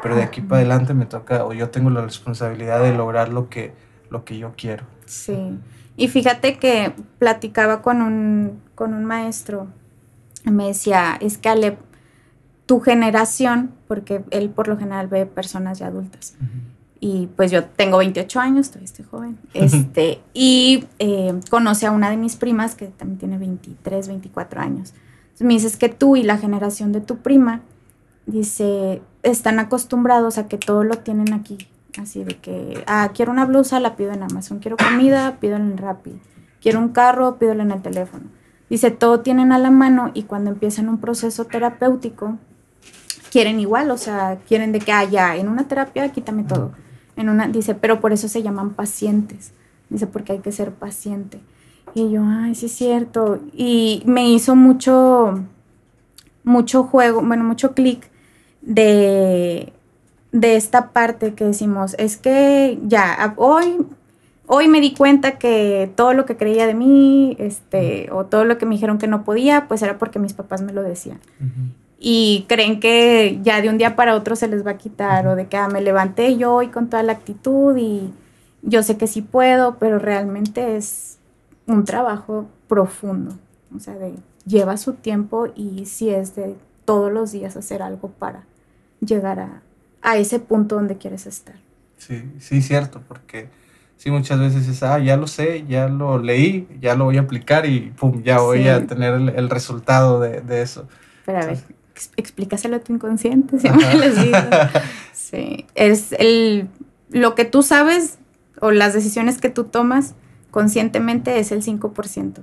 pero 0.02 0.14
de 0.14 0.22
aquí 0.22 0.40
para 0.40 0.60
adelante 0.60 0.94
me 0.94 1.06
toca, 1.06 1.44
o 1.44 1.52
yo 1.52 1.68
tengo 1.70 1.90
la 1.90 2.02
responsabilidad 2.02 2.80
de 2.82 2.94
lograr 2.94 3.30
lo 3.30 3.48
que, 3.48 3.74
lo 4.10 4.24
que 4.24 4.38
yo 4.38 4.54
quiero. 4.56 4.84
Sí, 5.06 5.58
y 5.96 6.08
fíjate 6.08 6.58
que 6.58 6.92
platicaba 7.18 7.82
con 7.82 8.00
un, 8.00 8.60
con 8.74 8.94
un 8.94 9.04
maestro, 9.04 9.66
me 10.44 10.68
decía, 10.68 11.18
es 11.20 11.38
que 11.38 11.48
Ale, 11.48 11.78
tu 12.66 12.80
generación, 12.80 13.72
porque 13.88 14.24
él 14.30 14.50
por 14.50 14.68
lo 14.68 14.76
general 14.76 15.08
ve 15.08 15.26
personas 15.26 15.78
ya 15.80 15.88
adultas, 15.88 16.36
uh 16.40 16.44
-huh. 16.44 16.75
Y 17.00 17.28
pues 17.36 17.50
yo 17.50 17.64
tengo 17.64 17.98
28 17.98 18.40
años, 18.40 18.68
todavía 18.68 18.86
estoy 18.86 19.04
joven, 19.04 19.38
este, 19.54 20.20
y 20.32 20.84
eh, 20.98 21.38
conoce 21.50 21.86
a 21.86 21.90
una 21.90 22.10
de 22.10 22.16
mis 22.16 22.36
primas 22.36 22.74
que 22.74 22.86
también 22.86 23.18
tiene 23.18 23.38
23, 23.38 24.08
24 24.08 24.60
años. 24.60 24.94
Entonces 25.24 25.46
me 25.46 25.54
dices 25.54 25.76
que 25.76 25.88
tú 25.88 26.16
y 26.16 26.22
la 26.22 26.38
generación 26.38 26.92
de 26.92 27.00
tu 27.00 27.18
prima, 27.18 27.60
dice, 28.24 29.02
están 29.22 29.58
acostumbrados 29.58 30.38
a 30.38 30.48
que 30.48 30.56
todo 30.58 30.84
lo 30.84 30.98
tienen 30.98 31.34
aquí, 31.34 31.58
así 32.00 32.24
de 32.24 32.36
que, 32.36 32.82
ah, 32.86 33.10
quiero 33.14 33.32
una 33.32 33.44
blusa, 33.44 33.78
la 33.80 33.96
pido 33.96 34.12
en 34.12 34.22
Amazon, 34.22 34.58
quiero 34.58 34.76
comida, 34.76 35.36
pido 35.38 35.56
en 35.56 35.76
Rappi, 35.76 36.18
quiero 36.62 36.78
un 36.78 36.88
carro, 36.88 37.36
pido 37.38 37.52
en 37.52 37.70
el 37.70 37.82
teléfono. 37.82 38.24
Dice, 38.70 38.90
todo 38.90 39.20
tienen 39.20 39.52
a 39.52 39.58
la 39.58 39.70
mano 39.70 40.10
y 40.14 40.24
cuando 40.24 40.50
empiezan 40.50 40.88
un 40.88 40.98
proceso 40.98 41.44
terapéutico, 41.44 42.38
quieren 43.30 43.60
igual, 43.60 43.90
o 43.90 43.98
sea, 43.98 44.38
quieren 44.48 44.72
de 44.72 44.80
que, 44.80 44.92
ah, 44.92 45.04
ya, 45.04 45.36
en 45.36 45.48
una 45.48 45.68
terapia 45.68 46.10
quítame 46.10 46.42
todo. 46.42 46.72
En 47.16 47.28
una, 47.28 47.48
dice, 47.48 47.74
pero 47.74 48.00
por 48.00 48.12
eso 48.12 48.28
se 48.28 48.42
llaman 48.42 48.74
pacientes. 48.74 49.52
Dice, 49.88 50.06
porque 50.06 50.32
hay 50.32 50.38
que 50.40 50.52
ser 50.52 50.72
paciente. 50.72 51.40
Y 51.94 52.10
yo, 52.10 52.22
ay, 52.24 52.54
sí 52.54 52.66
es 52.66 52.72
cierto. 52.72 53.40
Y 53.54 54.02
me 54.04 54.28
hizo 54.28 54.54
mucho, 54.54 55.44
mucho 56.44 56.84
juego, 56.84 57.22
bueno, 57.22 57.44
mucho 57.44 57.72
clic 57.72 58.10
de, 58.60 59.72
de 60.32 60.56
esta 60.56 60.90
parte 60.90 61.34
que 61.34 61.44
decimos, 61.44 61.94
es 61.98 62.16
que 62.16 62.78
ya, 62.86 63.34
hoy, 63.36 63.78
hoy 64.46 64.68
me 64.68 64.80
di 64.80 64.92
cuenta 64.92 65.38
que 65.38 65.90
todo 65.94 66.12
lo 66.12 66.26
que 66.26 66.36
creía 66.36 66.66
de 66.66 66.74
mí, 66.74 67.36
este, 67.38 68.08
o 68.12 68.26
todo 68.26 68.44
lo 68.44 68.58
que 68.58 68.66
me 68.66 68.74
dijeron 68.74 68.98
que 68.98 69.06
no 69.06 69.24
podía, 69.24 69.66
pues 69.68 69.82
era 69.82 69.98
porque 69.98 70.18
mis 70.18 70.34
papás 70.34 70.62
me 70.62 70.72
lo 70.72 70.82
decían. 70.82 71.20
Y 71.98 72.44
creen 72.48 72.78
que 72.78 73.38
ya 73.42 73.62
de 73.62 73.68
un 73.68 73.78
día 73.78 73.96
para 73.96 74.14
otro 74.14 74.36
se 74.36 74.48
les 74.48 74.66
va 74.66 74.72
a 74.72 74.78
quitar, 74.78 75.26
o 75.26 75.36
de 75.36 75.46
que 75.46 75.56
ah, 75.56 75.68
me 75.68 75.80
levanté 75.80 76.36
yo 76.36 76.54
hoy 76.54 76.68
con 76.68 76.88
toda 76.90 77.02
la 77.02 77.12
actitud 77.12 77.76
y 77.76 78.12
yo 78.62 78.82
sé 78.82 78.96
que 78.96 79.06
sí 79.06 79.22
puedo, 79.22 79.78
pero 79.78 79.98
realmente 79.98 80.76
es 80.76 81.18
un 81.66 81.84
trabajo 81.84 82.46
profundo. 82.68 83.36
O 83.74 83.80
sea, 83.80 83.94
de, 83.94 84.14
lleva 84.44 84.76
su 84.76 84.94
tiempo 84.94 85.48
y 85.54 85.86
si 85.86 86.10
es 86.10 86.36
de 86.36 86.56
todos 86.84 87.12
los 87.12 87.32
días 87.32 87.56
hacer 87.56 87.82
algo 87.82 88.08
para 88.08 88.44
llegar 89.00 89.40
a, 89.40 89.62
a 90.02 90.16
ese 90.16 90.38
punto 90.38 90.76
donde 90.76 90.96
quieres 90.96 91.26
estar. 91.26 91.56
Sí, 91.96 92.22
sí, 92.38 92.62
cierto, 92.62 93.02
porque 93.06 93.48
sí, 93.96 94.10
muchas 94.10 94.38
veces 94.38 94.68
es, 94.68 94.82
ah, 94.82 94.98
ya 94.98 95.16
lo 95.16 95.26
sé, 95.26 95.64
ya 95.66 95.88
lo 95.88 96.18
leí, 96.18 96.68
ya 96.80 96.94
lo 96.94 97.04
voy 97.04 97.16
a 97.16 97.22
aplicar 97.22 97.66
y 97.66 97.92
pum, 97.98 98.22
ya 98.22 98.38
voy 98.38 98.62
sí. 98.62 98.68
a 98.68 98.86
tener 98.86 99.14
el, 99.14 99.28
el 99.30 99.50
resultado 99.50 100.20
de, 100.20 100.40
de, 100.40 100.62
eso. 100.62 100.88
Pero 101.24 101.38
a 101.38 101.46
ver, 101.46 101.58
explícaselo 102.16 102.76
a 102.76 102.80
tu 102.80 102.92
inconsciente, 102.92 103.58
siempre 103.60 103.94
les 103.94 104.22
digo. 104.22 104.38
Sí, 105.12 105.66
es 105.74 106.12
el, 106.18 106.68
lo 107.10 107.34
que 107.34 107.44
tú 107.44 107.62
sabes 107.62 108.18
o 108.60 108.70
las 108.70 108.94
decisiones 108.94 109.38
que 109.38 109.50
tú 109.50 109.64
tomas 109.64 110.14
conscientemente 110.50 111.38
es 111.38 111.52
el 111.52 111.62
5%. 111.62 112.38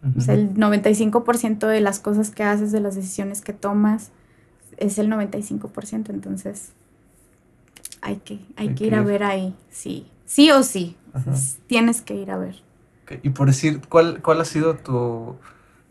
Uh 0.00 0.06
-huh. 0.06 0.16
O 0.16 0.20
sea, 0.20 0.34
el 0.34 0.54
95% 0.54 1.66
de 1.66 1.80
las 1.80 1.98
cosas 1.98 2.30
que 2.30 2.44
haces, 2.44 2.70
de 2.70 2.80
las 2.80 2.94
decisiones 2.94 3.40
que 3.40 3.52
tomas, 3.52 4.10
es 4.76 4.98
el 4.98 5.10
95%, 5.10 6.10
entonces 6.10 6.72
hay 8.00 8.16
que, 8.16 8.34
hay, 8.56 8.68
hay 8.68 8.74
que 8.74 8.86
ir 8.86 8.94
a 8.94 9.02
ver 9.02 9.24
ahí, 9.24 9.54
sí, 9.70 10.06
sí 10.24 10.50
o 10.50 10.62
sí, 10.62 10.96
tienes 11.66 12.00
que 12.00 12.14
ir 12.14 12.30
a 12.30 12.38
ver. 12.38 12.62
Okay. 13.02 13.20
Y 13.22 13.30
por 13.30 13.48
decir, 13.48 13.80
¿cuál, 13.88 14.22
cuál 14.22 14.40
ha 14.40 14.44
sido 14.44 14.76
tu, 14.76 15.36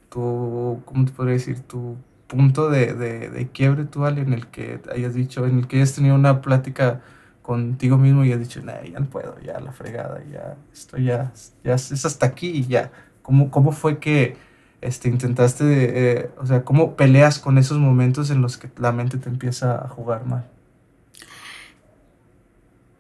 tu, 0.10 0.82
¿cómo 0.86 1.06
te 1.06 1.12
podría 1.12 1.34
decir? 1.34 1.60
Tu 1.62 1.98
punto 2.28 2.70
de, 2.70 2.94
de, 2.94 3.30
de 3.30 3.48
quiebre 3.50 3.86
tú, 3.86 4.06
Ale, 4.06 4.22
en 4.22 4.34
el 4.34 4.48
que 4.48 4.80
hayas 4.94 5.14
dicho, 5.14 5.46
en 5.46 5.60
el 5.60 5.68
que 5.68 5.78
hayas 5.78 5.94
tenido 5.94 6.16
una 6.16 6.42
plática 6.42 7.02
contigo 7.42 7.98
mismo 7.98 8.26
y 8.26 8.34
has 8.34 8.40
dicho, 8.40 8.62
nah, 8.62 8.82
ya 8.84 9.00
no 9.00 9.06
puedo, 9.06 9.40
ya 9.40 9.60
la 9.60 9.72
fregada, 9.72 10.22
ya, 10.32 10.58
esto 10.74 10.98
ya, 10.98 11.32
ya 11.64 11.76
es 11.76 12.06
hasta 12.06 12.26
aquí 12.26 12.50
y 12.50 12.68
ya. 12.68 12.92
¿Cómo, 13.22 13.50
cómo 13.50 13.72
fue 13.72 14.00
que 14.00 14.36
este, 14.82 15.10
intentaste, 15.10 15.64
eh, 15.66 16.30
o 16.38 16.46
sea, 16.46 16.64
cómo 16.64 16.96
peleas 16.96 17.40
con 17.40 17.58
esos 17.58 17.78
momentos 17.78 18.30
en 18.30 18.42
los 18.42 18.58
que 18.58 18.70
la 18.78 18.92
mente 18.92 19.18
te 19.18 19.30
empieza 19.30 19.84
a 19.84 19.88
jugar 19.88 20.26
mal? 20.26 20.46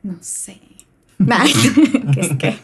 No 0.03 0.15
sé. 0.21 0.61
¿Qué 2.13 2.19
es 2.19 2.35
que? 2.37 2.57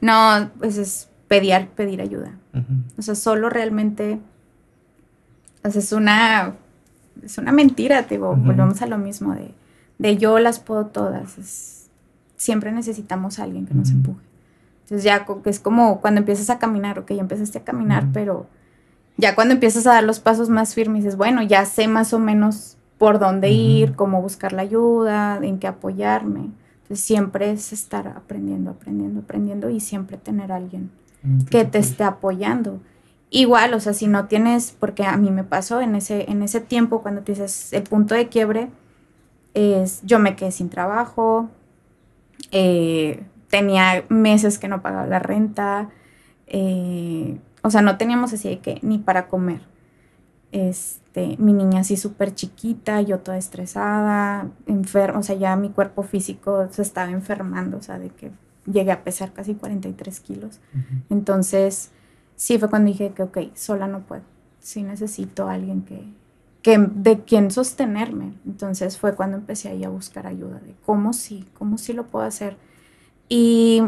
No, 0.00 0.50
pues 0.58 0.76
es 0.76 1.08
pedir, 1.28 1.68
pedir 1.68 2.00
ayuda. 2.00 2.32
Uh 2.52 2.58
-huh. 2.58 2.82
O 2.98 3.02
sea, 3.02 3.14
solo 3.14 3.48
realmente, 3.48 4.18
sea, 5.70 5.80
es 5.80 5.92
una, 5.92 6.54
es 7.22 7.38
una 7.38 7.52
mentira, 7.52 8.02
digo, 8.02 8.30
uh 8.30 8.36
-huh. 8.36 8.46
volvemos 8.46 8.82
a 8.82 8.86
lo 8.86 8.98
mismo 8.98 9.34
de, 9.34 9.52
de 9.98 10.16
yo 10.16 10.38
las 10.38 10.58
puedo 10.58 10.86
todas. 10.86 11.38
Es, 11.38 11.88
siempre 12.36 12.72
necesitamos 12.72 13.38
a 13.38 13.44
alguien 13.44 13.66
que 13.66 13.74
nos 13.74 13.90
empuje. 13.90 14.24
Entonces 14.82 15.04
ya 15.04 15.26
es 15.46 15.60
como 15.60 16.00
cuando 16.00 16.20
empiezas 16.20 16.48
a 16.50 16.58
caminar, 16.58 16.98
ok, 16.98 17.10
ya 17.12 17.20
empezaste 17.20 17.58
a 17.58 17.64
caminar, 17.64 18.04
uh 18.04 18.06
-huh. 18.08 18.12
pero 18.12 18.46
ya 19.16 19.34
cuando 19.34 19.54
empiezas 19.54 19.86
a 19.86 19.94
dar 19.94 20.04
los 20.04 20.20
pasos 20.20 20.48
más 20.48 20.74
firmes, 20.74 21.02
dices, 21.02 21.16
bueno, 21.16 21.42
ya 21.42 21.64
sé 21.64 21.88
más 21.88 22.12
o 22.12 22.18
menos 22.18 22.76
por 22.98 23.18
dónde 23.18 23.48
uh 23.48 23.50
-huh. 23.50 23.82
ir, 23.82 23.94
cómo 23.94 24.22
buscar 24.22 24.52
la 24.52 24.62
ayuda, 24.62 25.38
en 25.42 25.58
qué 25.58 25.66
apoyarme. 25.66 26.50
Entonces 26.82 27.04
siempre 27.04 27.50
es 27.50 27.72
estar 27.72 28.06
aprendiendo, 28.06 28.70
aprendiendo, 28.70 29.20
aprendiendo 29.20 29.70
y 29.70 29.80
siempre 29.80 30.18
tener 30.18 30.52
a 30.52 30.56
alguien 30.56 30.90
uh 31.24 31.28
-huh. 31.28 31.48
que 31.48 31.64
te 31.64 31.78
esté 31.78 32.04
apoyando. 32.04 32.80
Igual, 33.36 33.74
o 33.74 33.80
sea, 33.80 33.92
si 33.92 34.06
no 34.06 34.28
tienes, 34.28 34.72
porque 34.72 35.04
a 35.04 35.18
mí 35.18 35.30
me 35.30 35.44
pasó 35.44 35.82
en 35.82 35.94
ese, 35.94 36.24
en 36.30 36.42
ese 36.42 36.58
tiempo 36.62 37.02
cuando 37.02 37.20
tú 37.20 37.32
dices 37.32 37.70
el 37.74 37.82
punto 37.82 38.14
de 38.14 38.28
quiebre, 38.28 38.70
es 39.52 40.00
yo 40.04 40.18
me 40.18 40.36
quedé 40.36 40.50
sin 40.50 40.70
trabajo, 40.70 41.50
eh, 42.50 43.22
tenía 43.50 44.06
meses 44.08 44.58
que 44.58 44.68
no 44.68 44.80
pagaba 44.80 45.06
la 45.06 45.18
renta, 45.18 45.90
eh, 46.46 47.38
o 47.60 47.68
sea, 47.68 47.82
no 47.82 47.98
teníamos 47.98 48.32
así 48.32 48.48
de 48.48 48.60
que 48.60 48.78
ni 48.80 48.96
para 48.96 49.28
comer. 49.28 49.60
Este, 50.50 51.36
mi 51.36 51.52
niña 51.52 51.80
así 51.80 51.98
súper 51.98 52.34
chiquita, 52.34 53.02
yo 53.02 53.18
toda 53.18 53.36
estresada, 53.36 54.48
enferma, 54.66 55.18
o 55.18 55.22
sea, 55.22 55.36
ya 55.36 55.56
mi 55.56 55.68
cuerpo 55.68 56.02
físico 56.04 56.68
se 56.70 56.80
estaba 56.80 57.10
enfermando, 57.10 57.76
o 57.76 57.82
sea, 57.82 57.98
de 57.98 58.08
que 58.08 58.30
llegué 58.64 58.92
a 58.92 59.04
pesar 59.04 59.34
casi 59.34 59.54
43 59.56 60.20
kilos. 60.20 60.58
Entonces, 61.10 61.90
sí 62.36 62.58
fue 62.58 62.70
cuando 62.70 62.90
dije 62.90 63.12
que, 63.14 63.22
ok, 63.22 63.38
sola 63.54 63.88
no 63.88 64.00
puedo, 64.00 64.22
sí 64.60 64.82
necesito 64.82 65.48
a 65.48 65.54
alguien 65.54 65.82
que, 65.82 66.04
que, 66.62 66.78
de 66.78 67.24
quien 67.24 67.50
sostenerme. 67.50 68.34
Entonces 68.46 68.98
fue 68.98 69.14
cuando 69.14 69.36
empecé 69.38 69.68
ahí 69.68 69.84
a 69.84 69.88
buscar 69.88 70.26
ayuda 70.26 70.60
de 70.60 70.74
cómo 70.84 71.12
sí, 71.12 71.46
cómo 71.54 71.78
sí 71.78 71.92
lo 71.92 72.06
puedo 72.06 72.24
hacer. 72.24 72.56
Y 73.28 73.82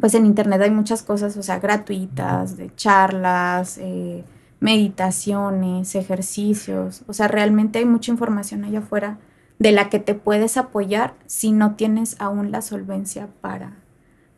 pues 0.00 0.14
en 0.14 0.26
internet 0.26 0.60
hay 0.62 0.70
muchas 0.70 1.02
cosas, 1.02 1.36
o 1.36 1.42
sea, 1.42 1.58
gratuitas, 1.58 2.56
de 2.56 2.74
charlas, 2.74 3.78
eh, 3.78 4.24
meditaciones, 4.60 5.94
ejercicios, 5.94 7.02
o 7.06 7.12
sea, 7.12 7.28
realmente 7.28 7.78
hay 7.78 7.84
mucha 7.84 8.10
información 8.10 8.64
allá 8.64 8.78
afuera 8.78 9.18
de 9.58 9.72
la 9.72 9.90
que 9.90 9.98
te 9.98 10.14
puedes 10.14 10.56
apoyar 10.56 11.14
si 11.26 11.52
no 11.52 11.74
tienes 11.74 12.16
aún 12.20 12.50
la 12.50 12.62
solvencia 12.62 13.28
para, 13.40 13.76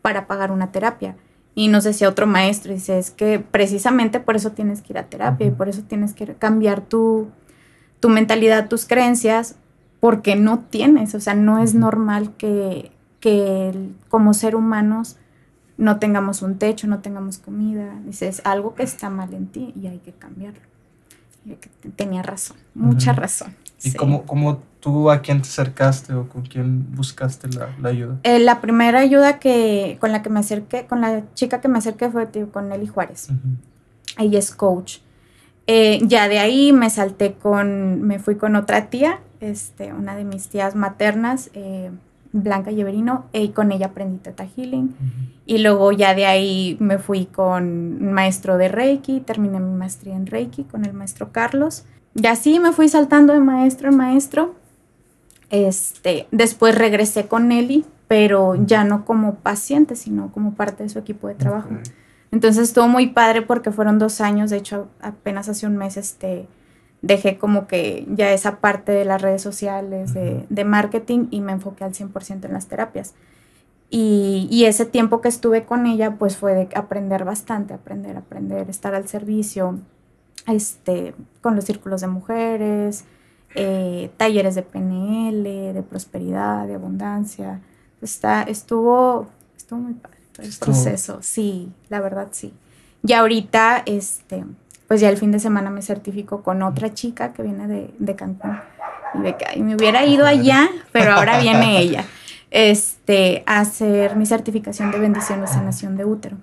para 0.02 0.26
pagar 0.26 0.50
una 0.50 0.72
terapia. 0.72 1.16
Y 1.54 1.68
nos 1.68 1.84
decía 1.84 2.08
otro 2.08 2.26
maestro, 2.26 2.72
dice, 2.72 2.98
es 2.98 3.10
que 3.10 3.38
precisamente 3.38 4.18
por 4.18 4.34
eso 4.34 4.52
tienes 4.52 4.82
que 4.82 4.92
ir 4.92 4.98
a 4.98 5.06
terapia 5.06 5.46
y 5.46 5.50
por 5.50 5.68
eso 5.68 5.82
tienes 5.82 6.12
que 6.12 6.26
cambiar 6.34 6.80
tu, 6.80 7.28
tu 8.00 8.08
mentalidad, 8.08 8.68
tus 8.68 8.86
creencias, 8.86 9.56
porque 10.00 10.36
no 10.36 10.58
tienes, 10.58 11.14
o 11.14 11.20
sea, 11.20 11.34
no 11.34 11.60
es 11.62 11.74
normal 11.74 12.32
que, 12.36 12.90
que 13.20 13.72
como 14.08 14.34
ser 14.34 14.56
humanos 14.56 15.16
no 15.76 15.98
tengamos 15.98 16.42
un 16.42 16.58
techo, 16.58 16.86
no 16.86 17.00
tengamos 17.00 17.38
comida. 17.38 18.00
Dice, 18.04 18.28
es 18.28 18.42
algo 18.44 18.74
que 18.74 18.82
está 18.82 19.10
mal 19.10 19.34
en 19.34 19.46
ti 19.46 19.72
y 19.80 19.86
hay 19.86 19.98
que 19.98 20.12
cambiarlo. 20.12 20.60
tenía 21.96 22.22
razón, 22.22 22.56
mucha 22.74 23.12
razón. 23.12 23.54
¿Y 23.82 23.92
cómo, 23.92 24.24
cómo, 24.24 24.62
tú 24.84 25.10
a 25.10 25.22
quién 25.22 25.40
te 25.40 25.48
acercaste 25.48 26.12
o 26.12 26.28
con 26.28 26.42
quién 26.42 26.94
buscaste 26.94 27.48
la, 27.48 27.88
ayuda? 27.88 28.18
Eh, 28.22 28.38
la 28.38 28.60
primera 28.60 29.00
ayuda 29.00 29.38
que 29.38 29.96
con 29.98 30.12
la 30.12 30.22
que 30.22 30.28
me 30.28 30.40
acerqué, 30.40 30.84
con 30.84 31.00
la 31.00 31.22
chica 31.32 31.62
que 31.62 31.68
me 31.68 31.78
acerqué 31.78 32.10
fue 32.10 32.28
con 32.52 32.68
Nelly 32.68 32.86
Juárez. 32.86 33.28
Ella 34.18 34.38
es 34.38 34.54
coach. 34.54 34.98
Eh, 35.66 36.00
ya 36.02 36.28
de 36.28 36.38
ahí 36.38 36.74
me 36.74 36.90
salté 36.90 37.32
con, 37.32 38.02
me 38.02 38.18
fui 38.18 38.34
con 38.34 38.56
otra 38.56 38.90
tía, 38.90 39.20
este, 39.40 39.94
una 39.94 40.16
de 40.16 40.24
mis 40.24 40.48
tías 40.48 40.74
maternas, 40.74 41.48
eh, 41.54 41.90
Blanca 42.32 42.70
Lleverino, 42.70 43.24
y 43.32 43.48
con 43.48 43.72
ella 43.72 43.86
aprendí 43.86 44.18
Teta 44.18 44.44
Healing. 44.44 44.94
Y 45.46 45.58
luego 45.58 45.92
ya 45.92 46.14
de 46.14 46.26
ahí 46.26 46.76
me 46.78 46.98
fui 46.98 47.24
con 47.24 47.64
un 47.64 48.12
maestro 48.12 48.58
de 48.58 48.68
Reiki, 48.68 49.20
terminé 49.20 49.60
mi 49.60 49.74
maestría 49.74 50.14
en 50.14 50.26
Reiki 50.26 50.64
con 50.64 50.84
el 50.84 50.92
maestro 50.92 51.32
Carlos. 51.32 51.86
Y 52.14 52.26
así 52.26 52.60
me 52.60 52.72
fui 52.72 52.90
saltando 52.90 53.32
de 53.32 53.40
maestro 53.40 53.88
en 53.88 53.96
maestro. 53.96 54.54
Este, 55.50 56.26
después 56.30 56.74
regresé 56.74 57.26
con 57.26 57.48
Nelly, 57.48 57.84
pero 58.08 58.54
ya 58.54 58.84
no 58.84 59.04
como 59.04 59.36
paciente, 59.36 59.96
sino 59.96 60.32
como 60.32 60.54
parte 60.54 60.82
de 60.82 60.88
su 60.88 60.98
equipo 60.98 61.28
de 61.28 61.34
trabajo. 61.34 61.70
Entonces 62.30 62.68
estuvo 62.68 62.88
muy 62.88 63.08
padre 63.08 63.42
porque 63.42 63.70
fueron 63.70 63.98
dos 63.98 64.20
años, 64.20 64.50
de 64.50 64.56
hecho 64.56 64.88
apenas 65.00 65.48
hace 65.48 65.66
un 65.66 65.76
mes 65.76 65.96
este, 65.96 66.48
dejé 67.00 67.38
como 67.38 67.66
que 67.66 68.06
ya 68.08 68.32
esa 68.32 68.56
parte 68.56 68.90
de 68.92 69.04
las 69.04 69.22
redes 69.22 69.42
sociales, 69.42 70.14
de, 70.14 70.64
marketing 70.64 71.28
y 71.30 71.40
me 71.40 71.52
enfoqué 71.52 71.84
al 71.84 71.92
100% 71.92 72.46
en 72.46 72.52
las 72.52 72.66
terapias. 72.66 73.14
Y, 73.90 74.64
ese 74.66 74.86
tiempo 74.86 75.20
que 75.20 75.28
estuve 75.28 75.64
con 75.64 75.86
ella, 75.86 76.16
pues 76.18 76.36
fue 76.36 76.54
de 76.54 76.68
aprender 76.74 77.24
bastante, 77.24 77.74
aprender, 77.74 78.16
aprender, 78.16 78.68
estar 78.68 78.94
al 78.94 79.06
servicio, 79.06 79.78
este, 80.48 81.14
con 81.40 81.54
los 81.54 81.64
círculos 81.64 82.00
de 82.00 82.08
mujeres, 82.08 83.04
eh, 83.54 84.10
talleres 84.16 84.54
de 84.54 84.62
PNL, 84.62 85.44
de 85.74 85.82
prosperidad, 85.82 86.66
de 86.66 86.74
abundancia. 86.74 87.60
Está, 88.02 88.42
estuvo, 88.42 89.28
estuvo 89.56 89.80
muy 89.80 89.94
padre 89.94 90.14
el 90.38 90.52
proceso, 90.58 91.18
sí, 91.22 91.72
la 91.88 92.00
verdad 92.00 92.28
sí. 92.32 92.52
Y 93.06 93.12
ahorita, 93.12 93.82
este, 93.86 94.44
pues 94.88 95.00
ya 95.00 95.08
el 95.08 95.16
fin 95.16 95.30
de 95.30 95.38
semana 95.38 95.70
me 95.70 95.82
certifico 95.82 96.42
con 96.42 96.62
otra 96.62 96.92
chica 96.92 97.32
que 97.32 97.42
viene 97.42 97.68
de, 97.68 97.94
de 97.98 98.16
Cancún. 98.16 98.58
Y 99.14 99.18
de 99.18 99.36
que 99.36 99.62
me 99.62 99.76
hubiera 99.76 100.04
ido 100.04 100.26
allá, 100.26 100.68
pero 100.92 101.12
ahora 101.12 101.38
viene 101.40 101.78
ella. 101.78 102.04
Este, 102.50 103.42
a 103.46 103.60
hacer 103.60 104.16
mi 104.16 104.26
certificación 104.26 104.90
de 104.90 104.98
bendición 104.98 105.42
y 105.42 105.46
sanación 105.46 105.96
de 105.96 106.04
útero. 106.04 106.36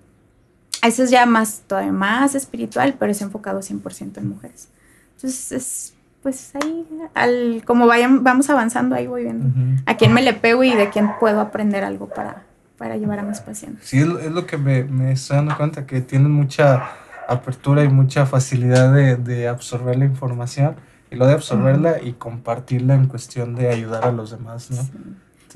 Eso 0.84 1.04
es 1.04 1.12
ya 1.12 1.26
más, 1.26 1.62
todavía 1.68 1.92
más 1.92 2.36
espiritual, 2.36 2.96
pero 2.98 3.12
es 3.12 3.22
enfocado 3.22 3.60
100% 3.60 4.18
en 4.18 4.30
mujeres. 4.30 4.70
Entonces, 5.16 5.52
es, 5.52 5.94
pues 6.22 6.54
ahí, 6.56 6.88
al, 7.16 7.64
como 7.66 7.88
vayan, 7.88 8.24
vamos 8.24 8.50
avanzando, 8.50 8.96
ahí 8.96 9.08
voy 9.08 9.24
viendo 9.24 9.46
a 9.86 9.98
quién 9.98 10.14
me 10.14 10.22
le 10.22 10.34
pego 10.34 10.64
y 10.64 10.74
de 10.76 10.90
quién 10.90 11.12
puedo 11.20 11.42
aprender 11.42 11.84
algo 11.84 12.08
para, 12.08 12.44
para 12.78 12.98
llevar 12.98 13.20
a 13.20 13.24
mis 13.24 13.40
pacientes. 13.40 13.88
Sí, 13.88 14.00
es 14.00 14.32
lo, 14.32 14.46
que 14.46 14.58
me, 14.58 14.84
me 14.84 15.14
estoy 15.14 15.38
dando 15.38 15.58
cuenta, 15.58 15.86
que 15.86 16.02
tienen 16.02 16.32
mucha 16.32 16.92
apertura 17.28 17.84
y 17.84 17.90
mucha 17.90 18.26
facilidad 18.26 18.94
de, 18.94 19.16
de 19.16 19.48
absorber 19.48 19.98
la 19.98 20.06
información 20.06 20.76
y 21.10 21.16
lo 21.16 21.26
de 21.26 21.34
absorberla 21.34 22.02
y 22.02 22.14
compartirla 22.14 22.96
en 22.96 23.08
cuestión 23.08 23.56
de 23.56 23.70
ayudar 23.70 24.06
a 24.06 24.12
los 24.12 24.32
demás, 24.32 24.72
¿no? 24.72 24.88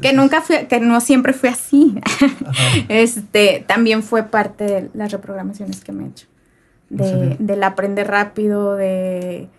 que 0.01 0.13
nunca 0.13 0.41
fue, 0.41 0.67
que 0.67 0.80
no 0.80 0.99
siempre 0.99 1.34
fue 1.34 1.49
así. 1.49 1.95
este, 2.89 3.63
también 3.67 4.04
fue 4.04 4.23
parte 4.23 4.63
de 4.65 4.89
las 4.93 5.12
reprogramaciones 5.12 5.84
que 5.84 5.91
me 5.91 6.06
he 6.06 6.08
hecho. 6.08 6.28
De, 6.89 7.38
del 7.39 7.63
aprender 7.63 8.08
rápido, 8.08 8.75
de 8.75 9.49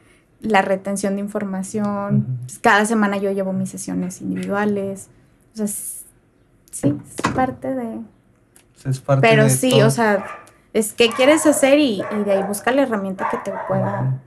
la 0.40 0.62
retención 0.62 1.14
de 1.16 1.20
información. 1.20 2.38
Cada 2.60 2.84
semana 2.86 3.16
yo 3.16 3.30
llevo 3.32 3.52
mis 3.52 3.70
sesiones 3.70 4.20
individuales. 4.20 5.08
O 5.54 5.56
sea, 5.56 5.66
sí, 5.66 6.02
es 6.82 7.32
parte 7.34 7.74
de... 7.74 8.00
Es 8.84 9.00
parte 9.00 9.26
Pero 9.26 9.48
sí, 9.48 9.82
o 9.82 9.90
sea, 9.90 10.24
es 10.72 10.92
qué 10.92 11.08
quieres 11.08 11.46
hacer 11.46 11.78
y, 11.78 12.02
de 12.24 12.32
ahí 12.32 12.42
busca 12.44 12.70
la 12.70 12.82
herramienta 12.82 13.28
que 13.30 13.38
te 13.38 13.52
pueda, 13.66 14.20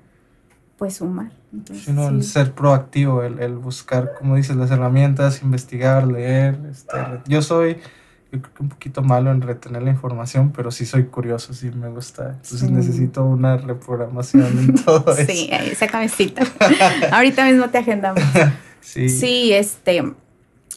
pues, 0.77 0.95
sumar. 0.95 1.31
Sino 1.71 2.09
el 2.09 2.23
ser 2.23 2.53
proactivo, 2.53 3.23
el, 3.23 3.57
buscar, 3.57 4.15
como 4.17 4.35
dices, 4.35 4.55
las 4.55 4.71
herramientas, 4.71 5.41
investigar, 5.43 6.07
leer. 6.07 6.59
Este, 6.69 6.97
yo 7.27 7.41
soy, 7.41 7.77
yo 8.31 8.41
creo 8.41 8.53
que 8.53 8.63
un 8.63 8.69
poquito 8.69 9.01
malo 9.01 9.31
en 9.31 9.41
retener 9.41 9.81
la 9.81 9.89
información, 9.89 10.51
pero 10.55 10.71
sí 10.71 10.85
soy 10.85 11.05
curioso, 11.05 11.53
sí 11.53 11.71
me 11.71 11.89
gusta. 11.89 12.31
Entonces 12.41 12.69
necesito 12.69 13.25
una 13.25 13.57
reprogramación 13.57 14.59
en 14.59 14.75
todo 14.85 15.11
eso. 15.13 15.31
Sí, 15.31 15.49
esa 15.51 15.87
camisita. 15.87 16.43
Ahorita 17.11 17.45
mismo 17.45 17.69
te 17.69 17.79
agendamos. 17.79 18.23
sí. 18.81 19.09
Sí, 19.09 19.53
este 19.53 20.03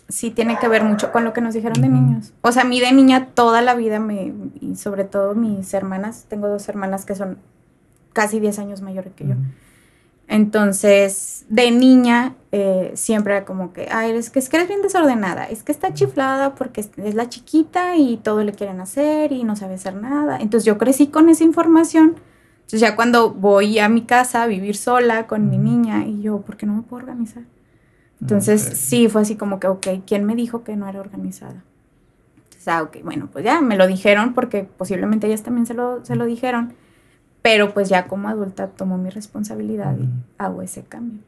sí 0.09 0.31
tiene 0.31 0.59
que 0.59 0.69
ver 0.69 0.85
mucho 0.85 1.11
con 1.11 1.25
lo 1.25 1.33
que 1.33 1.41
nos 1.41 1.55
dijeron 1.55 1.81
de 1.81 1.89
niños. 1.89 2.33
O 2.43 2.53
sea, 2.53 2.63
a 2.63 2.65
mí 2.65 2.81
de 2.81 2.93
niña 2.93 3.29
toda 3.35 3.63
la 3.63 3.75
vida 3.75 3.99
me, 3.99 4.33
y 4.61 4.77
sobre 4.77 5.05
todo 5.05 5.35
mis 5.35 5.73
hermanas, 5.75 6.27
tengo 6.29 6.49
dos 6.49 6.69
hermanas 6.69 7.07
que 7.07 7.15
son 7.15 7.39
casi 8.13 8.39
10 8.39 8.59
años 8.59 8.83
mayores 8.83 9.13
que 9.15 9.27
yo. 9.27 9.35
Entonces, 10.29 11.45
de 11.49 11.71
niña 11.71 12.35
eh, 12.53 12.93
siempre 12.95 13.37
era 13.37 13.45
como 13.45 13.73
que, 13.73 13.89
ay, 13.91 14.13
es 14.13 14.31
que, 14.31 14.39
es 14.39 14.49
que 14.49 14.57
eres 14.57 14.69
bien 14.69 14.83
desordenada, 14.83 15.45
es 15.45 15.63
que 15.63 15.73
está 15.73 15.93
chiflada 15.93 16.55
porque 16.55 16.81
es, 16.81 17.15
la 17.15 17.29
chiquita 17.29 17.97
y 17.97 18.17
todo 18.17 18.43
le 18.45 18.53
quieren 18.53 18.81
hacer 18.81 19.33
y 19.33 19.45
no 19.45 19.57
sabe 19.57 19.75
hacer 19.75 19.95
nada. 19.95 20.39
Entonces 20.41 20.65
yo 20.65 20.79
crecí 20.79 21.09
con 21.09 21.29
esa 21.29 21.45
información. 21.45 22.17
Entonces 22.57 22.81
ya 22.81 22.97
cuando 22.97 23.31
voy 23.31 23.79
a 23.79 23.89
mi 23.89 24.03
casa 24.03 24.43
a 24.43 24.47
vivir 24.47 24.77
sola 24.77 25.27
con 25.27 25.51
mi 25.51 25.59
niña 25.59 26.07
y 26.07 26.23
yo, 26.23 26.41
¿por 26.41 26.57
qué 26.57 26.67
no 26.67 26.75
me 26.75 26.83
puedo 26.83 27.03
organizar? 27.03 27.43
Entonces, 28.21 28.63
sí, 28.63 29.09
fue 29.09 29.23
así 29.23 29.35
como 29.35 29.59
que, 29.59 29.67
ok, 29.67 29.87
¿quién 30.07 30.25
me 30.25 30.37
dijo 30.37 30.63
que 30.63 30.77
no 30.77 30.89
era 30.89 31.01
organizada? 31.01 31.65
Entonces, 32.45 32.69
ah, 32.69 32.83
ok, 32.83 32.99
bueno, 33.03 33.29
pues 33.33 33.45
ya 33.45 33.61
me 33.61 33.77
lo 33.77 33.89
dijeron 33.89 34.33
porque 34.33 34.63
posiblemente 34.63 35.27
ellas 35.27 35.43
también 35.43 35.67
se 35.67 35.75
lo, 35.75 36.05
se 36.05 36.15
lo 36.15 36.25
dijeron, 36.25 36.73
pero 37.43 37.75
pues 37.75 37.89
ya 37.89 38.07
como 38.07 38.29
adulta 38.29 38.69
tomo 38.69 38.97
mi 38.99 39.11
responsabilidad 39.11 39.97
y 39.99 40.09
hago 40.39 40.63
ese 40.63 40.83
cambio. 40.85 41.21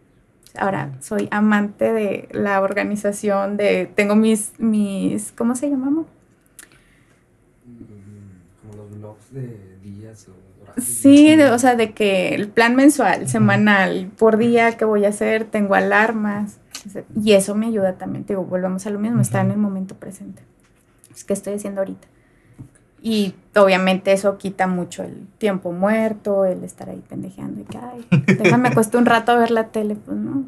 Ahora 0.57 0.93
soy 1.01 1.29
amante 1.33 1.93
de 1.93 2.29
la 2.31 2.61
organización, 2.61 3.57
de 3.57 3.91
tengo 3.93 4.15
mis, 4.15 4.53
mis 4.59 5.33
¿cómo 5.33 5.57
se 5.57 5.69
llamamos? 5.69 6.07
Como 8.63 8.77
los 8.77 8.99
blogs 8.99 9.33
de 9.33 9.79
días 9.83 10.29
o 10.29 10.45
Sí, 10.77 11.41
o 11.41 11.59
sea, 11.59 11.77
de 11.77 11.93
que 11.93 12.35
el 12.35 12.49
plan 12.49 12.75
mensual, 12.75 13.29
semanal, 13.29 14.11
por 14.19 14.39
día 14.39 14.77
que 14.77 14.85
voy 14.85 15.05
a 15.05 15.11
hacer, 15.11 15.45
tengo 15.45 15.75
alarmas, 15.75 16.59
y 17.23 17.33
eso 17.33 17.55
me 17.55 17.67
ayuda 17.67 17.95
también, 17.95 18.25
te 18.25 18.33
digo, 18.33 18.45
volvemos 18.45 18.87
a 18.87 18.91
lo 18.91 18.99
mismo, 18.99 19.21
estar 19.21 19.45
en 19.45 19.53
el 19.53 19.59
momento 19.59 19.95
presente. 19.95 20.43
Es 21.15 21.25
que 21.25 21.33
estoy 21.33 21.55
haciendo 21.55 21.81
ahorita. 21.81 22.09
Y 23.07 23.35
obviamente 23.55 24.13
eso 24.13 24.39
quita 24.39 24.67
mucho 24.67 25.03
el 25.03 25.27
tiempo 25.37 25.73
muerto, 25.73 26.47
el 26.47 26.65
estar 26.65 26.89
ahí 26.89 27.05
pendejeando 27.07 27.61
y 27.61 27.65
que, 27.65 27.77
ay, 27.77 28.07
déjame 28.27 28.71
acuesto 28.71 28.97
un 28.97 29.05
rato 29.05 29.33
a 29.33 29.35
ver 29.37 29.51
la 29.51 29.69
tele, 29.69 29.95
pues 29.95 30.17
no. 30.17 30.47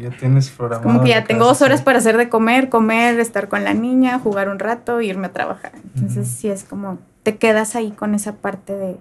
ya 0.00 0.10
tienes 0.10 0.50
programado. 0.50 0.88
Como 0.88 1.04
que 1.04 1.10
ya 1.10 1.22
tengo 1.22 1.44
dos 1.44 1.62
horas 1.62 1.80
para 1.80 1.98
hacer 1.98 2.16
de 2.16 2.28
comer, 2.28 2.70
comer, 2.70 3.20
estar 3.20 3.46
con 3.46 3.62
la 3.62 3.72
niña, 3.72 4.18
jugar 4.18 4.48
un 4.48 4.58
rato 4.58 4.98
e 4.98 5.04
irme 5.04 5.28
a 5.28 5.32
trabajar. 5.32 5.74
Entonces 5.94 6.26
sí 6.26 6.48
es 6.48 6.64
como, 6.64 6.98
te 7.22 7.36
quedas 7.36 7.76
ahí 7.76 7.92
con 7.92 8.16
esa 8.16 8.34
parte 8.34 8.72
de, 8.76 8.96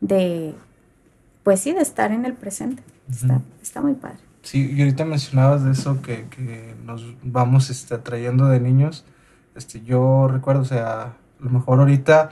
de 0.00 0.54
pues 1.44 1.60
sí, 1.60 1.72
de 1.72 1.82
estar 1.82 2.10
en 2.10 2.24
el 2.24 2.32
presente. 2.32 2.82
Está, 3.08 3.42
está 3.62 3.80
muy 3.80 3.94
padre. 3.94 4.18
Sí, 4.42 4.72
y 4.74 4.80
ahorita 4.80 5.04
mencionabas 5.04 5.62
de 5.62 5.70
eso 5.70 6.02
que, 6.02 6.26
que 6.30 6.74
nos 6.84 7.04
vamos 7.22 7.70
este, 7.70 7.94
atrayendo 7.94 8.48
de 8.48 8.58
niños. 8.58 9.04
Este, 9.54 9.82
yo 9.82 10.26
recuerdo, 10.26 10.62
o 10.62 10.64
sea, 10.64 11.14
a 11.40 11.44
lo 11.44 11.50
mejor 11.50 11.80
ahorita, 11.80 12.30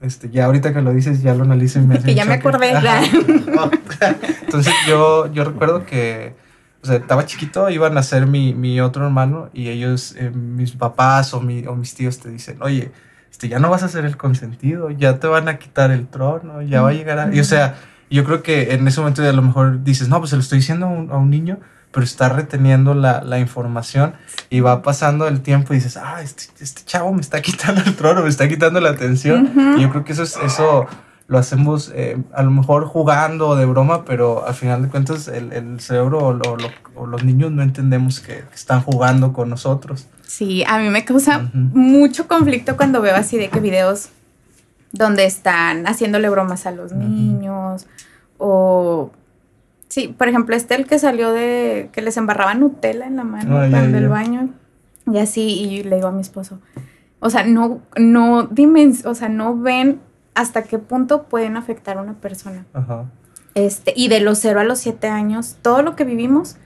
este, 0.00 0.30
ya 0.30 0.46
ahorita 0.46 0.72
que 0.72 0.82
lo 0.82 0.92
dices, 0.92 1.22
ya 1.22 1.34
lo 1.34 1.44
analizo 1.44 1.78
y 1.78 1.82
me 1.82 1.98
Que 2.02 2.14
ya 2.14 2.24
me 2.24 2.34
acordé. 2.34 2.72
Entonces 4.42 4.74
yo, 4.86 5.32
yo 5.32 5.44
recuerdo 5.44 5.84
que, 5.84 6.34
o 6.82 6.86
sea, 6.86 6.96
estaba 6.96 7.26
chiquito, 7.26 7.68
iban 7.70 7.98
a 7.98 8.02
ser 8.02 8.26
mi, 8.26 8.54
mi 8.54 8.80
otro 8.80 9.04
hermano 9.04 9.50
y 9.52 9.68
ellos, 9.68 10.14
eh, 10.16 10.30
mis 10.30 10.72
papás 10.72 11.34
o, 11.34 11.40
mi, 11.40 11.66
o 11.66 11.74
mis 11.74 11.94
tíos 11.94 12.18
te 12.20 12.30
dicen, 12.30 12.58
oye, 12.60 12.92
este, 13.30 13.48
ya 13.48 13.58
no 13.58 13.70
vas 13.70 13.82
a 13.82 13.88
ser 13.88 14.04
el 14.04 14.16
consentido, 14.16 14.90
ya 14.90 15.18
te 15.18 15.26
van 15.26 15.48
a 15.48 15.58
quitar 15.58 15.90
el 15.90 16.08
trono, 16.08 16.62
ya 16.62 16.82
va 16.82 16.90
a 16.90 16.92
llegar 16.92 17.18
a... 17.18 17.34
Y 17.34 17.40
o 17.40 17.44
sea, 17.44 17.76
yo 18.10 18.24
creo 18.24 18.42
que 18.42 18.72
en 18.74 18.86
ese 18.88 19.00
momento 19.00 19.22
a 19.22 19.32
lo 19.32 19.42
mejor 19.42 19.84
dices, 19.84 20.08
no, 20.08 20.18
pues 20.18 20.30
se 20.30 20.36
lo 20.36 20.42
estoy 20.42 20.58
diciendo 20.58 20.86
a 20.86 20.88
un, 20.88 21.10
a 21.10 21.16
un 21.16 21.30
niño, 21.30 21.58
pero 21.92 22.04
está 22.04 22.28
reteniendo 22.28 22.94
la, 22.94 23.22
la 23.22 23.38
información 23.38 24.14
y 24.50 24.60
va 24.60 24.82
pasando 24.82 25.26
el 25.28 25.40
tiempo 25.40 25.72
y 25.72 25.76
dices, 25.76 25.96
ah, 25.96 26.20
este, 26.22 26.44
este 26.60 26.82
chavo 26.84 27.12
me 27.12 27.20
está 27.20 27.40
quitando 27.42 27.80
el 27.84 27.94
trono, 27.96 28.22
me 28.22 28.28
está 28.28 28.48
quitando 28.48 28.80
la 28.80 28.90
atención. 28.90 29.52
Y 29.78 29.82
yo 29.82 29.90
creo 29.90 30.04
que 30.04 30.12
eso, 30.12 30.22
es, 30.22 30.36
eso 30.44 30.86
lo 31.26 31.38
hacemos 31.38 31.92
eh, 31.94 32.16
a 32.34 32.42
lo 32.42 32.50
mejor 32.50 32.86
jugando 32.86 33.54
de 33.56 33.66
broma, 33.66 34.04
pero 34.06 34.46
al 34.46 34.54
final 34.54 34.82
de 34.82 34.88
cuentas 34.88 35.28
el, 35.28 35.52
el 35.52 35.78
cerebro 35.80 36.18
o, 36.18 36.32
lo- 36.32 36.56
lo- 36.56 36.70
o 36.94 37.06
los 37.06 37.22
niños 37.24 37.52
no 37.52 37.62
entendemos 37.62 38.20
que, 38.20 38.34
que 38.48 38.54
están 38.54 38.80
jugando 38.82 39.32
con 39.34 39.50
nosotros. 39.50 40.06
Sí, 40.26 40.64
a 40.66 40.78
mí 40.78 40.88
me 40.90 41.04
causa 41.04 41.50
mucho 41.52 42.26
conflicto 42.28 42.76
cuando 42.76 43.00
veo 43.02 43.14
así 43.16 43.36
de 43.38 43.48
que 43.48 43.60
videos 43.60 44.08
donde 44.92 45.26
están 45.26 45.86
haciéndole 45.86 46.28
bromas 46.30 46.64
a 46.64 46.70
los 46.70 46.92
niños 46.92 47.86
o 48.38 49.10
sí, 49.88 50.08
por 50.08 50.28
ejemplo, 50.28 50.54
este 50.56 50.74
el 50.74 50.86
que 50.86 50.98
salió 50.98 51.32
de 51.32 51.88
que 51.92 52.02
les 52.02 52.16
embarraba 52.16 52.54
Nutella 52.54 53.06
en 53.06 53.16
la 53.16 53.24
mano 53.24 53.58
Ah, 53.58 53.64
ya, 53.66 53.70
cuando 53.70 53.90
ya. 53.90 54.00
del 54.00 54.08
baño 54.08 54.48
y 55.10 55.18
así 55.18 55.42
y 55.42 55.82
le 55.84 55.96
digo 55.96 56.08
a 56.08 56.12
mi 56.12 56.20
esposo, 56.20 56.60
o 57.20 57.30
sea, 57.30 57.44
no 57.44 57.80
no 57.98 58.48
dimens- 58.50 59.04
o 59.06 59.14
sea, 59.14 59.28
no 59.28 59.56
ven 59.56 60.00
hasta 60.34 60.62
qué 60.62 60.78
punto 60.78 61.24
pueden 61.24 61.56
afectar 61.56 61.98
a 61.98 62.02
una 62.02 62.14
persona. 62.14 62.64
Ajá. 62.72 63.06
Este, 63.54 63.92
y 63.96 64.06
de 64.08 64.20
los 64.20 64.38
0 64.38 64.60
a 64.60 64.64
los 64.64 64.78
7 64.78 65.08
años, 65.08 65.56
todo 65.62 65.82
lo 65.82 65.96
que 65.96 66.04
vivimos, 66.04 66.56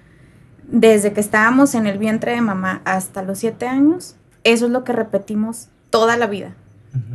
desde 0.68 1.12
que 1.14 1.20
estábamos 1.20 1.74
en 1.74 1.86
el 1.86 1.96
vientre 1.98 2.32
de 2.32 2.40
mamá 2.42 2.82
hasta 2.84 3.22
los 3.22 3.38
7 3.38 3.66
años, 3.66 4.16
eso 4.44 4.66
es 4.66 4.72
lo 4.72 4.84
que 4.84 4.92
repetimos 4.92 5.68
toda 5.88 6.16
la 6.18 6.26
vida, 6.26 6.54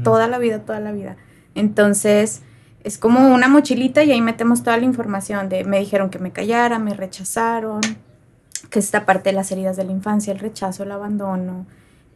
toda 0.04 0.28
la 0.28 0.40
vida, 0.40 0.60
toda 0.60 0.80
la 0.80 0.92
vida. 0.92 1.18
Entonces, 1.54 2.42
es 2.88 2.98
como 2.98 3.34
una 3.34 3.50
mochilita 3.50 4.02
y 4.06 4.14
ahí 4.14 4.22
metemos 4.22 4.64
toda 4.64 4.78
la 4.78 4.86
información 4.86 5.50
de 5.50 5.66
me 5.66 5.78
dijeron 5.78 6.10
que 6.10 6.20
me 6.20 6.32
callara, 6.32 6.80
me 6.80 6.94
rechazaron, 6.94 7.82
que 8.70 8.80
esta 8.80 9.06
parte 9.06 9.30
de 9.30 9.36
las 9.36 9.52
heridas 9.52 9.76
de 9.76 9.84
la 9.84 9.92
infancia, 9.92 10.32
el 10.32 10.40
rechazo, 10.40 10.84
el 10.84 10.94
abandono, 10.94 11.66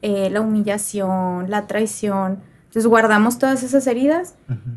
eh, 0.01 0.29
la 0.29 0.39
humillación, 0.39 1.49
la 1.49 1.67
traición. 1.67 2.39
Entonces 2.67 2.88
guardamos 2.88 3.38
todas 3.38 3.63
esas 3.63 3.86
heridas 3.86 4.36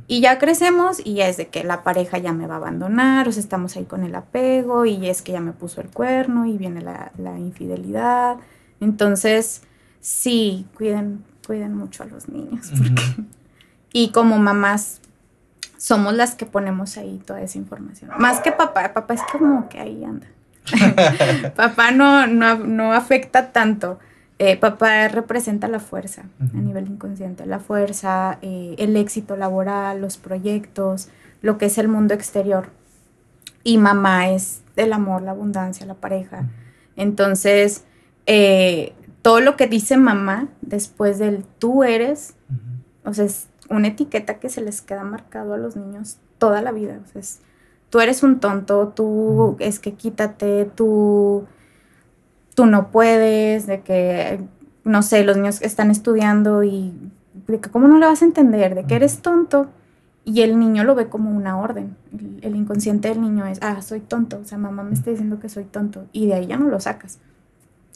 y 0.08 0.20
ya 0.20 0.40
crecemos 0.40 1.00
y 1.04 1.14
ya 1.14 1.28
es 1.28 1.36
de 1.36 1.46
que 1.46 1.62
la 1.62 1.84
pareja 1.84 2.18
ya 2.18 2.32
me 2.32 2.48
va 2.48 2.54
a 2.54 2.56
abandonar, 2.56 3.28
o 3.28 3.32
sea, 3.32 3.40
estamos 3.40 3.76
ahí 3.76 3.84
con 3.84 4.02
el 4.02 4.16
apego 4.16 4.86
y 4.86 5.08
es 5.08 5.22
que 5.22 5.30
ya 5.30 5.40
me 5.40 5.52
puso 5.52 5.80
el 5.80 5.90
cuerno 5.90 6.44
y 6.44 6.58
viene 6.58 6.80
la, 6.80 7.12
la 7.18 7.38
infidelidad. 7.38 8.38
Entonces, 8.80 9.62
sí, 10.00 10.66
cuiden, 10.76 11.22
cuiden 11.46 11.76
mucho 11.76 12.02
a 12.02 12.06
los 12.06 12.28
niños. 12.28 12.72
porque-. 12.76 13.28
Y 13.92 14.10
como 14.10 14.40
mamás, 14.40 15.00
somos 15.84 16.14
las 16.14 16.34
que 16.34 16.46
ponemos 16.46 16.96
ahí 16.96 17.20
toda 17.26 17.42
esa 17.42 17.58
información. 17.58 18.10
Más 18.18 18.40
que 18.40 18.52
papá, 18.52 18.94
papá 18.94 19.12
es 19.12 19.20
como 19.30 19.68
que 19.68 19.78
ahí 19.80 20.02
anda. 20.02 20.26
papá 21.56 21.90
no, 21.90 22.26
no, 22.26 22.56
no 22.56 22.94
afecta 22.94 23.52
tanto. 23.52 23.98
Eh, 24.38 24.56
papá 24.56 25.08
representa 25.08 25.68
la 25.68 25.80
fuerza 25.80 26.22
a 26.40 26.56
nivel 26.56 26.86
inconsciente, 26.88 27.44
la 27.44 27.58
fuerza, 27.58 28.38
eh, 28.40 28.74
el 28.78 28.96
éxito 28.96 29.36
laboral, 29.36 30.00
los 30.00 30.16
proyectos, 30.16 31.08
lo 31.42 31.58
que 31.58 31.66
es 31.66 31.76
el 31.76 31.88
mundo 31.88 32.14
exterior. 32.14 32.70
Y 33.62 33.76
mamá 33.76 34.30
es 34.30 34.62
el 34.76 34.90
amor, 34.90 35.20
la 35.20 35.32
abundancia, 35.32 35.84
la 35.84 35.92
pareja. 35.92 36.48
Entonces, 36.96 37.84
eh, 38.24 38.94
todo 39.20 39.40
lo 39.40 39.56
que 39.56 39.66
dice 39.66 39.98
mamá 39.98 40.48
después 40.62 41.18
del 41.18 41.44
tú 41.58 41.84
eres, 41.84 42.36
o 43.04 43.12
sea, 43.12 43.26
es 43.26 43.48
una 43.70 43.88
etiqueta 43.88 44.34
que 44.38 44.48
se 44.48 44.60
les 44.60 44.80
queda 44.82 45.04
marcado 45.04 45.54
a 45.54 45.58
los 45.58 45.76
niños 45.76 46.18
toda 46.38 46.62
la 46.62 46.72
vida. 46.72 47.00
O 47.04 47.06
sea, 47.12 47.20
es, 47.20 47.40
tú 47.90 48.00
eres 48.00 48.22
un 48.22 48.40
tonto, 48.40 48.88
tú 48.88 49.56
es 49.58 49.78
que 49.78 49.94
quítate, 49.94 50.64
tú, 50.66 51.44
tú 52.54 52.66
no 52.66 52.90
puedes, 52.90 53.66
de 53.66 53.80
que, 53.82 54.40
no 54.84 55.02
sé, 55.02 55.24
los 55.24 55.36
niños 55.36 55.62
están 55.62 55.90
estudiando 55.90 56.62
y 56.64 56.92
de 57.46 57.60
que 57.60 57.70
cómo 57.70 57.88
no 57.88 57.98
le 57.98 58.06
vas 58.06 58.22
a 58.22 58.26
entender, 58.26 58.74
de 58.74 58.84
que 58.84 58.96
eres 58.96 59.18
tonto. 59.22 59.68
Y 60.26 60.40
el 60.40 60.58
niño 60.58 60.84
lo 60.84 60.94
ve 60.94 61.08
como 61.08 61.30
una 61.30 61.58
orden. 61.58 61.96
El, 62.18 62.38
el 62.42 62.56
inconsciente 62.56 63.08
del 63.08 63.20
niño 63.20 63.44
es, 63.46 63.58
ah, 63.60 63.82
soy 63.82 64.00
tonto. 64.00 64.38
O 64.38 64.44
sea, 64.46 64.56
mamá 64.56 64.82
me 64.82 64.94
está 64.94 65.10
diciendo 65.10 65.38
que 65.38 65.50
soy 65.50 65.64
tonto. 65.64 66.06
Y 66.12 66.26
de 66.28 66.34
ahí 66.34 66.46
ya 66.46 66.56
no 66.56 66.70
lo 66.70 66.80
sacas. 66.80 67.18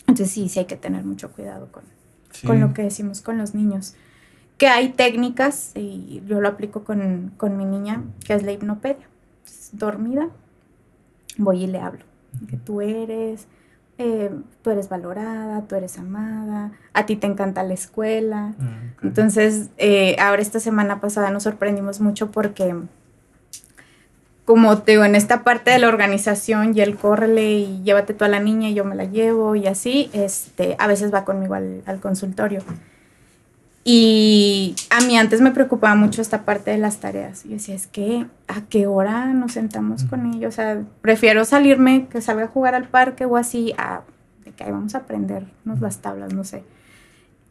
Entonces 0.01 0.31
sí, 0.31 0.49
sí 0.51 0.59
hay 0.59 0.67
que 0.67 0.77
tener 0.77 1.05
mucho 1.05 1.31
cuidado 1.33 1.73
con, 1.73 1.85
Sí. 2.31 2.47
con 2.47 2.61
lo 2.61 2.75
que 2.75 2.83
decimos 2.83 3.23
con 3.23 3.39
los 3.39 3.55
niños. 3.55 3.95
Que 4.59 4.67
hay 4.67 4.91
técnicas, 4.91 5.73
y 5.77 6.21
yo 6.27 6.41
lo 6.41 6.49
aplico 6.49 6.85
con, 6.85 7.33
con 7.37 7.57
mi 7.57 7.65
niña, 7.65 8.03
que 8.27 8.35
es 8.35 8.43
la 8.43 8.53
hipnopedia. 8.53 9.09
Es 9.47 9.71
dormida, 9.73 10.29
voy 11.37 11.65
y 11.65 11.67
le 11.69 11.79
hablo. 11.79 12.05
Que 12.51 12.57
tú 12.57 12.81
eres, 12.81 13.47
eh, 13.99 14.31
tú 14.63 14.71
eres 14.71 14.89
valorada, 14.89 15.63
tú 15.63 15.77
eres 15.77 15.99
amada, 15.99 16.73
a 16.93 17.07
ti 17.07 17.17
te 17.17 17.27
encanta 17.27 17.63
la 17.63 17.75
escuela. 17.75 18.55
Ok. 18.97 19.05
Entonces, 19.05 19.71
eh, 19.79 20.17
ahora 20.21 20.43
esta 20.43 20.61
semana 20.61 21.01
pasada 21.01 21.31
nos 21.31 21.45
sorprendimos 21.45 22.01
mucho 22.01 22.31
porque, 22.31 22.75
como 24.45 24.79
te 24.79 24.93
digo, 24.93 25.05
en 25.05 25.15
esta 25.15 25.45
parte 25.45 25.71
de 25.71 25.79
la 25.79 25.89
organización 25.89 26.77
y 26.77 26.81
el 26.81 26.97
córrele 26.97 27.53
y 27.53 27.83
llévate 27.83 28.13
tú 28.13 28.25
a 28.25 28.29
la 28.29 28.41
niña 28.41 28.69
y 28.71 28.75
yo 28.75 28.85
me 28.85 28.97
la 28.97 29.05
llevo 29.05 29.55
y 29.55 29.69
así, 29.69 30.11
este, 30.13 30.75
a 30.79 30.89
veces 30.89 31.15
va 31.15 31.25
conmigo 31.25 31.55
al, 31.55 31.83
al 31.87 32.01
consultorio. 32.01 32.61
Y 33.91 34.77
a 34.91 35.01
mí 35.01 35.17
antes 35.17 35.41
me 35.41 35.51
preocupaba 35.51 35.95
mucho 35.95 36.21
esta 36.21 36.43
parte 36.43 36.71
de 36.71 36.77
las 36.77 36.99
tareas. 36.99 37.45
Yo 37.45 37.53
decía, 37.53 37.75
es 37.75 37.87
que, 37.87 38.27
¿a 38.47 38.61
qué 38.69 38.87
hora 38.87 39.25
nos 39.29 39.53
sentamos 39.53 40.05
con 40.05 40.27
ellos? 40.27 40.53
O 40.53 40.57
sea, 40.57 40.83
prefiero 41.01 41.47
salirme, 41.47 42.07
que 42.09 42.21
salga 42.21 42.45
a 42.45 42.49
jugar 42.49 42.75
al 42.75 42.87
parque 42.87 43.25
o 43.25 43.39
así, 43.39 43.73
a 43.79 44.03
de 44.45 44.53
que 44.53 44.65
ahí 44.65 44.73
vamos 44.73 44.95
a 44.95 44.99
aprendernos 44.99 45.81
las 45.81 46.03
tablas, 46.03 46.35
no 46.35 46.45
sé. 46.45 46.65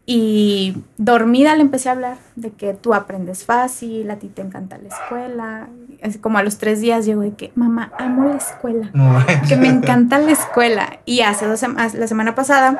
Y 0.06 0.78
dormida 0.98 1.56
le 1.56 1.64
empecé 1.64 1.90
a 1.90 1.94
hablar 1.94 2.18
de 2.36 2.52
que 2.52 2.76
tú 2.76 2.94
aprendes 2.94 3.44
fácil, 3.44 4.08
a 4.12 4.18
ti 4.18 4.28
te 4.28 4.44
encanta 4.44 4.78
la 4.78 4.90
escuela. 4.90 5.70
Así 6.04 6.20
como 6.20 6.38
a 6.38 6.44
los 6.44 6.60
tres 6.60 6.82
días 6.82 7.08
llego 7.08 7.22
de 7.22 7.34
que, 7.34 7.52
mamá, 7.56 7.92
amo 7.98 8.30
la 8.30 8.38
escuela, 8.38 8.92
No, 8.94 9.26
que 9.50 9.56
me 9.56 9.70
encanta 9.70 10.20
la 10.20 10.34
escuela. 10.34 11.00
Y 11.04 11.22
hace 11.22 11.48
dos 11.48 11.60
semanas, 11.60 11.96
la 11.96 12.06
semana 12.06 12.36
pasada, 12.36 12.80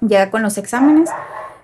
llega 0.00 0.32
con 0.32 0.42
los 0.42 0.58
exámenes. 0.58 1.08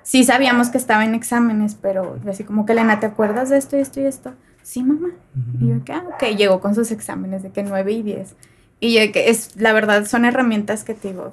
Sí 0.04 0.22
sabíamos 0.22 0.68
que 0.68 0.78
estaba 0.78 1.04
en 1.04 1.14
exámenes, 1.14 1.74
pero 1.74 2.20
yo 2.22 2.30
así 2.30 2.44
como 2.44 2.64
que, 2.66 2.72
Elena, 2.72 3.00
¿te 3.00 3.06
acuerdas 3.06 3.48
de 3.48 3.56
esto 3.58 3.76
y 3.76 3.80
esto 3.80 4.00
y 4.00 4.04
esto? 4.04 4.32
Sí, 4.62 4.82
mamá. 4.84 5.08
Y 5.60 5.68
yo, 5.68 5.82
que, 5.84 5.92
ah, 5.92 6.04
ok, 6.14 6.36
llegó 6.36 6.60
con 6.60 6.74
sus 6.74 6.90
exámenes 6.92 7.42
de 7.42 7.50
que 7.50 7.62
9 7.62 7.90
y 7.92 8.02
10. 8.02 8.34
Y 8.80 8.94
yo 8.94 9.12
que 9.12 9.30
es, 9.30 9.56
la 9.56 9.72
verdad, 9.72 10.04
son 10.06 10.24
herramientas 10.24 10.84
que 10.84 10.94
te 10.94 11.08
digo, 11.08 11.32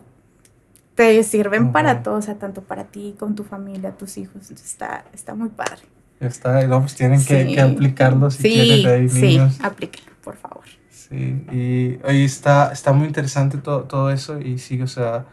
te 0.95 1.21
sirven 1.23 1.71
para 1.71 2.01
todo, 2.03 2.15
o 2.15 2.21
sea, 2.21 2.35
tanto 2.35 2.61
para 2.61 2.85
ti, 2.85 3.15
con 3.19 3.35
tu 3.35 3.43
familia, 3.43 3.91
tus 3.91 4.17
hijos. 4.17 4.35
Entonces, 4.35 4.65
está, 4.67 5.05
está 5.13 5.35
muy 5.35 5.49
padre. 5.49 5.81
Está, 6.19 6.63
y 6.63 6.67
no, 6.67 6.79
pues 6.81 6.95
tienen 6.95 7.23
que, 7.25 7.45
Sí. 7.45 7.53
que 7.55 7.61
aplicarlo 7.61 8.29
si 8.31 8.43
sí, 8.43 8.49
quieren 8.53 8.87
ahí, 8.87 9.09
sí, 9.09 9.21
niños. 9.21 9.59
aplíquenlo, 9.61 10.11
por 10.23 10.37
favor. 10.37 10.63
Sí, 10.89 11.15
y 11.51 11.99
hoy 12.07 12.23
está, 12.23 12.71
está 12.71 12.93
muy 12.93 13.07
interesante 13.07 13.57
todo, 13.57 13.83
todo 13.83 14.11
eso 14.11 14.39
y 14.39 14.59
sí, 14.59 14.81
o 14.81 14.87
sea, 14.87 15.25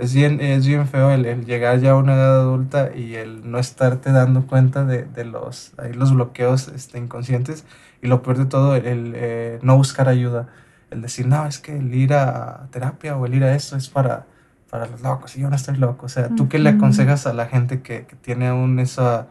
es 0.00 0.14
bien, 0.14 0.40
es 0.40 0.66
bien 0.66 0.86
feo 0.86 1.10
el, 1.10 1.26
el 1.26 1.44
llegar 1.44 1.80
ya 1.80 1.92
a 1.92 1.96
una 1.96 2.14
edad 2.14 2.40
adulta 2.40 2.90
y 2.94 3.14
el 3.14 3.50
no 3.50 3.58
estarte 3.58 4.12
dando 4.12 4.46
cuenta 4.46 4.84
de, 4.84 5.04
de 5.04 5.24
los, 5.24 5.72
ahí 5.78 5.92
los 5.92 6.14
bloqueos 6.14 6.68
este, 6.68 6.98
inconscientes. 6.98 7.64
Y 8.02 8.08
lo 8.08 8.22
peor 8.22 8.38
de 8.38 8.46
todo, 8.46 8.76
el, 8.76 8.86
el, 8.86 9.12
eh, 9.14 9.58
no 9.62 9.76
buscar 9.76 10.08
ayuda, 10.08 10.48
el 10.90 11.02
decir, 11.02 11.26
no, 11.26 11.46
es 11.46 11.58
que 11.58 11.76
el 11.76 11.94
ir 11.94 12.14
a 12.14 12.68
terapia 12.70 13.16
o 13.16 13.26
el 13.26 13.34
ir 13.34 13.44
a 13.44 13.54
esto 13.54 13.76
es 13.76 13.88
para, 13.88 14.26
para 14.70 14.86
los 14.86 15.02
locos 15.02 15.36
y 15.36 15.40
yo 15.40 15.50
no 15.50 15.56
estoy 15.56 15.76
loco, 15.76 16.06
o 16.06 16.08
sea, 16.08 16.28
¿tú 16.34 16.48
qué 16.48 16.58
le 16.58 16.70
aconsejas 16.70 17.26
a 17.26 17.34
la 17.34 17.46
gente 17.46 17.82
que, 17.82 18.06
que 18.06 18.16
tiene 18.16 18.48
aún 18.48 18.78
esa, 18.78 19.26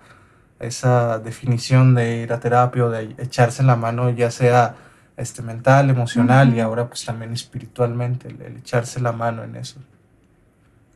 esa 0.60 1.20
definición 1.20 1.96
de 1.96 2.18
ir 2.18 2.34
a 2.34 2.40
terapia 2.40 2.86
o 2.86 2.90
de 2.90 3.16
echarse 3.18 3.62
en 3.62 3.68
la 3.68 3.76
mano, 3.76 4.10
ya 4.12 4.30
sea 4.32 4.76
este, 5.18 5.42
mental, 5.42 5.90
emocional 5.90 6.54
y 6.54 6.60
ahora 6.60 6.88
pues 6.88 7.06
también 7.06 7.34
espiritualmente, 7.34 8.28
el, 8.28 8.42
el 8.42 8.58
echarse 8.58 9.02
la 9.02 9.14
mano 9.14 9.44
en 9.44 9.56
eso. 9.56 9.80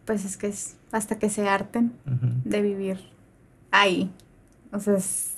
Pues 0.05 0.25
es 0.25 0.37
que 0.37 0.47
es 0.47 0.75
hasta 0.91 1.17
que 1.17 1.29
se 1.29 1.47
harten 1.47 1.93
de 2.45 2.61
vivir 2.61 2.99
ahí. 3.71 4.11
O 4.71 4.79
sea, 4.79 4.95
es- 4.95 5.35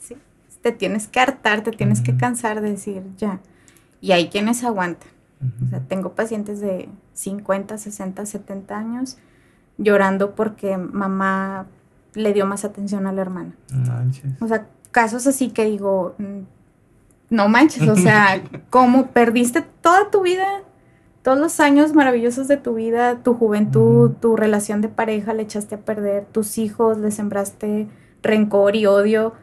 sí, 0.00 0.16
te 0.62 0.72
tienes 0.72 1.06
que 1.08 1.20
hartar, 1.20 1.62
te 1.62 1.70
tienes 1.72 2.00
que 2.00 2.16
cansar 2.16 2.60
de 2.60 2.70
decir, 2.70 3.02
ya. 3.16 3.40
Y 4.00 4.12
hay 4.12 4.28
quienes 4.28 4.64
aguantan. 4.64 5.08
O 5.64 5.68
sea, 5.70 5.80
tengo 5.80 6.14
pacientes 6.14 6.60
de 6.60 6.88
50, 7.14 7.78
60, 7.78 8.26
70 8.26 8.76
años 8.76 9.18
llorando 9.76 10.34
porque 10.34 10.76
mamá 10.76 11.66
le 12.14 12.32
dio 12.32 12.44
más 12.44 12.64
atención 12.64 13.06
a 13.06 13.12
la 13.12 13.22
hermana. 13.22 13.54
O 14.40 14.48
sea, 14.48 14.66
casos 14.90 15.26
así 15.28 15.50
que 15.50 15.64
digo, 15.66 16.16
mm, 16.18 16.40
no 17.30 17.48
manches, 17.48 17.86
o 17.88 17.94
sea, 17.94 18.42
¿cómo 18.70 19.08
perdiste 19.12 19.62
toda 19.62 20.10
tu 20.10 20.22
vida? 20.22 20.62
Todos 21.28 21.40
los 21.40 21.60
años 21.60 21.92
maravillosos 21.92 22.48
de 22.48 22.56
tu 22.56 22.76
vida, 22.76 23.22
tu 23.22 23.34
juventud, 23.34 24.12
tu 24.12 24.34
relación 24.34 24.80
de 24.80 24.88
pareja 24.88 25.34
le 25.34 25.42
echaste 25.42 25.74
a 25.74 25.78
perder, 25.78 26.24
tus 26.24 26.56
hijos 26.56 26.96
le 26.96 27.10
sembraste 27.10 27.86
rencor 28.22 28.76
y 28.76 28.86
odio 28.86 29.34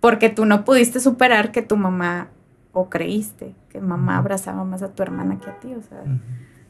porque 0.00 0.28
tú 0.28 0.44
no 0.44 0.66
pudiste 0.66 1.00
superar 1.00 1.50
que 1.50 1.62
tu 1.62 1.78
mamá 1.78 2.28
o 2.74 2.90
creíste 2.90 3.54
que 3.70 3.80
mamá 3.80 4.18
abrazaba 4.18 4.64
más 4.64 4.82
a 4.82 4.92
tu 4.92 5.02
hermana 5.02 5.40
que 5.40 5.48
a 5.48 5.58
ti, 5.58 5.72
o 5.72 5.80
sea, 5.80 6.04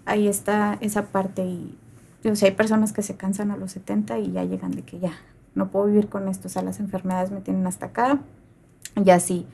ahí 0.05 0.29
está 0.29 0.79
esa 0.81 1.07
parte 1.07 1.45
y 1.45 1.77
o 2.25 2.37
sea, 2.37 2.49
hay 2.49 2.55
personas 2.55 2.93
que 2.93 3.03
se 3.03 3.17
cansan 3.17 3.51
a 3.51 3.57
los 3.57 3.73
70 3.73 4.21
y 4.21 4.31
ya 4.31 4.45
llegan 4.45 4.71
de 4.71 4.83
que 4.83 5.01
ya, 5.01 5.15
no 5.57 5.73
puedo 5.73 5.87
vivir 5.87 6.09
con 6.09 6.29
esto, 6.29 6.47
o 6.47 6.49
sea, 6.49 6.63
las 6.63 6.79
enfermedades 6.79 7.33
me 7.33 7.41
tienen 7.41 7.67
hasta 7.67 7.87
acá 7.87 8.21
y 9.05 9.11
así. 9.11 9.49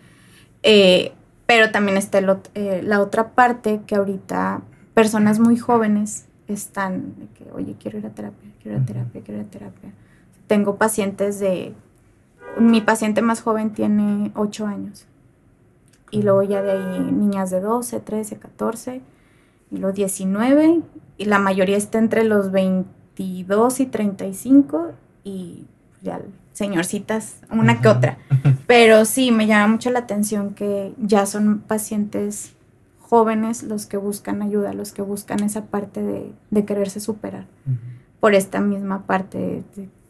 Eh, 0.62 1.14
pero 1.46 1.70
también 1.70 1.96
está 1.96 2.18
eh, 2.54 2.82
la 2.84 3.00
otra 3.00 3.30
parte 3.30 3.80
que 3.86 3.94
ahorita 3.94 4.60
personas 4.94 5.38
muy 5.38 5.58
jóvenes 5.58 6.26
están 6.48 7.14
de 7.18 7.26
que, 7.28 7.50
oye, 7.52 7.76
quiero 7.78 7.98
ir 7.98 8.06
a 8.06 8.10
terapia, 8.10 8.50
quiero 8.62 8.78
ir 8.78 8.82
a 8.82 8.86
terapia, 8.86 9.22
quiero 9.22 9.40
ir 9.40 9.46
a 9.46 9.50
terapia. 9.50 9.92
Tengo 10.46 10.76
pacientes 10.76 11.40
de, 11.40 11.74
mi 12.58 12.80
paciente 12.80 13.22
más 13.22 13.42
joven 13.42 13.72
tiene 13.72 14.30
8 14.34 14.66
años 14.66 15.06
y 16.10 16.22
luego 16.22 16.42
ya 16.42 16.62
de 16.62 16.72
ahí 16.72 17.00
niñas 17.00 17.50
de 17.50 17.60
12, 17.60 18.00
13, 18.00 18.36
14 18.36 19.00
y 19.70 19.78
los 19.78 19.94
19 19.94 20.80
y 21.18 21.24
la 21.24 21.38
mayoría 21.38 21.76
está 21.76 21.98
entre 21.98 22.24
los 22.24 22.52
22 22.52 23.80
y 23.80 23.86
35 23.86 24.92
y 25.24 25.64
ya 26.02 26.20
señorcitas, 26.52 27.40
una 27.50 27.80
que 27.80 27.88
otra. 27.88 28.18
Pero 28.66 29.04
sí, 29.04 29.32
me 29.32 29.46
llama 29.46 29.72
mucho 29.72 29.90
la 29.90 30.00
atención 30.00 30.54
que 30.54 30.94
ya 30.98 31.26
son 31.26 31.58
pacientes 31.60 32.54
jóvenes 33.08 33.62
los 33.62 33.86
que 33.86 33.96
buscan 33.96 34.42
ayuda, 34.42 34.72
los 34.72 34.92
que 34.92 35.02
buscan 35.02 35.42
esa 35.42 35.66
parte 35.66 36.02
de, 36.02 36.64
quererse 36.64 37.00
superar. 37.00 37.46
Por 38.20 38.34
esta 38.34 38.60
misma 38.60 39.06
parte, 39.06 39.62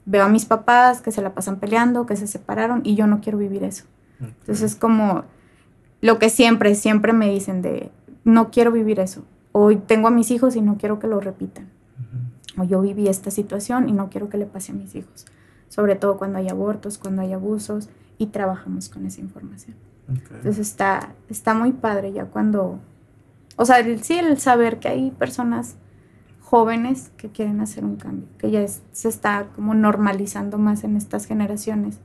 veo 0.07 0.24
a 0.24 0.28
mis 0.28 0.46
papás 0.46 1.00
que 1.00 1.11
se 1.11 1.22
la 1.22 1.35
pasan 1.35 1.59
peleando, 1.59 2.07
que 2.07 2.16
se 2.16 2.26
separaron 2.26 2.80
y 2.85 2.94
yo 2.94 3.07
no 3.07 3.20
quiero 3.20 3.38
vivir 3.38 3.64
eso. 3.64 3.85
Entonces 4.20 4.62
es 4.62 4.76
como 4.76 5.24
lo 6.00 6.18
que 6.18 6.30
siempre, 6.30 6.74
siempre 6.74 7.12
me 7.12 7.30
dicen 7.30 7.62
de, 7.62 7.90
no 8.24 8.50
quiero 8.50 8.70
vivir 8.70 9.00
eso. 9.00 9.24
Hoy 9.52 9.76
tengo 9.76 10.09
a 10.09 10.11
mis 10.11 10.30
hijos 10.30 10.57
y 10.57 10.61
no 10.61 10.76
quiero 10.78 10.98
que 10.98 11.09
lo 11.09 11.20
repitan. 11.20 11.68
O 12.57 12.64
yo 12.64 12.80
viví 12.80 13.09
esta 13.09 13.30
situación 13.30 13.88
y 13.88 13.92
no 13.92 14.09
quiero 14.09 14.28
que 14.28 14.38
le 14.38 14.46
pase 14.46 14.72
a 14.72 14.74
mis 14.74 14.94
hijos. 14.94 15.26
Sobre 15.68 15.96
todo 15.96 16.16
cuando 16.16 16.38
hay 16.38 16.48
abortos, 16.48 16.98
cuando 16.98 17.22
hay 17.22 17.33
abusos 17.33 17.88
y 18.18 18.26
trabajamos 18.26 18.88
con 18.88 19.07
esa 19.07 19.20
información. 19.20 19.76
Entonces 20.09 20.59
está, 20.59 21.14
está 21.29 21.55
muy 21.55 21.73
padre 21.73 22.12
ya 22.12 22.27
cuando, 22.27 22.81
o 23.57 23.64
sea, 23.64 23.79
el, 23.79 24.03
sí 24.03 24.19
el 24.19 24.38
saber 24.38 24.79
que 24.79 24.88
hay 24.88 25.11
personas 25.11 25.77
jóvenes 26.40 27.11
que 27.17 27.31
quieren 27.31 27.61
hacer 27.61 27.85
un 27.85 27.97
cambio, 27.97 28.29
que 28.38 28.51
ya 28.51 28.64
se 28.67 29.09
está 29.09 29.47
como 29.55 29.75
normalizando 29.75 30.59
más 30.59 30.85
en 30.85 30.97
estas 30.97 31.27
generaciones. 31.27 31.99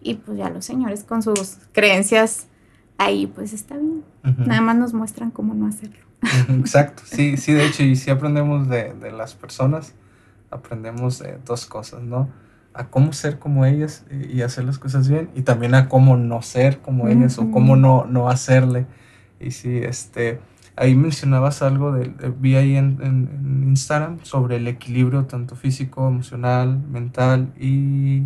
Y 0.00 0.14
pues 0.14 0.36
ya 0.36 0.50
los 0.50 0.64
señores 0.64 1.04
con 1.04 1.22
sus 1.22 1.58
creencias 1.72 2.48
ahí 2.98 3.26
pues 3.26 3.52
está 3.52 3.76
bien. 3.76 4.04
Nada 4.22 4.60
más 4.60 4.76
nos 4.76 4.94
muestran 4.94 5.30
cómo 5.30 5.54
no 5.54 5.66
hacerlo. 5.66 5.98
Exacto, 6.48 7.02
sí, 7.04 7.36
sí, 7.36 7.52
de 7.52 7.66
hecho, 7.66 7.82
y 7.82 7.96
si 7.96 8.10
aprendemos 8.10 8.68
de, 8.68 8.94
las 9.10 9.34
personas, 9.34 9.94
aprendemos 10.50 11.18
de 11.18 11.38
dos 11.44 11.66
cosas, 11.66 12.02
¿no? 12.02 12.28
A 12.74 12.88
cómo 12.88 13.12
ser 13.12 13.38
como 13.38 13.66
ellas 13.66 14.04
y, 14.10 14.40
hacer 14.42 14.64
las 14.64 14.78
cosas 14.78 15.08
bien, 15.08 15.30
y 15.34 15.42
también 15.42 15.74
a 15.74 15.88
cómo 15.88 16.16
no 16.16 16.40
ser 16.42 16.78
como 16.78 17.08
ellas 17.08 17.38
o 17.38 17.50
cómo 17.50 17.76
no, 17.76 18.06
no 18.06 18.28
hacerle. 18.28 18.86
Y 19.40 19.50
sí, 19.50 19.78
este, 19.78 20.40
ahí 20.76 20.94
mencionabas 20.94 21.62
algo, 21.62 21.92
de, 21.92 22.08
vi 22.38 22.56
ahí 22.56 22.76
en, 22.76 23.66
Instagram 23.68 24.18
sobre 24.22 24.56
el 24.56 24.68
equilibrio 24.68 25.24
tanto 25.24 25.56
físico, 25.56 26.08
emocional, 26.08 26.78
mental 26.90 27.52
y 27.58 28.24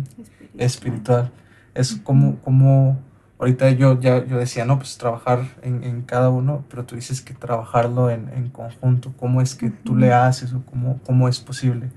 espiritual. 0.57 1.31
Es 1.73 1.95
como, 2.03 2.37
como 2.41 2.99
ahorita 3.39 3.71
yo 3.71 3.99
ya 3.99 4.25
yo 4.25 4.37
decía, 4.37 4.65
no, 4.65 4.77
pues 4.77 4.97
trabajar 4.97 5.45
en, 5.61 6.01
cada 6.03 6.29
uno, 6.29 6.65
pero 6.69 6.85
tú 6.85 6.95
dices 6.95 7.21
que 7.21 7.33
trabajarlo 7.33 8.09
en, 8.09 8.49
conjunto, 8.49 9.13
¿cómo 9.17 9.41
es 9.41 9.55
que 9.55 9.69
tú 9.69 9.95
le 9.95 10.13
haces 10.13 10.53
o 10.53 10.63
cómo, 10.65 10.99
cómo 11.05 11.27
es 11.27 11.39
posible 11.39 11.89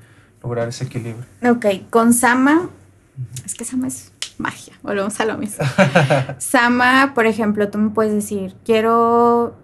lograr 0.42 0.68
ese 0.68 0.84
equilibrio? 0.84 1.24
Ok, 1.48 1.66
con 1.90 2.12
Sama, 2.12 2.68
es 3.44 3.54
que 3.54 3.64
Sama 3.64 3.88
es 3.88 4.12
magia, 4.38 4.74
volvemos 4.82 5.20
a 5.20 5.24
lo 5.26 5.38
mismo. 5.38 5.64
Sama, 6.38 7.12
por 7.14 7.26
ejemplo, 7.26 7.68
tú 7.68 7.78
me 7.78 7.90
puedes 7.90 8.12
decir, 8.12 8.54
quiero, 8.64 9.54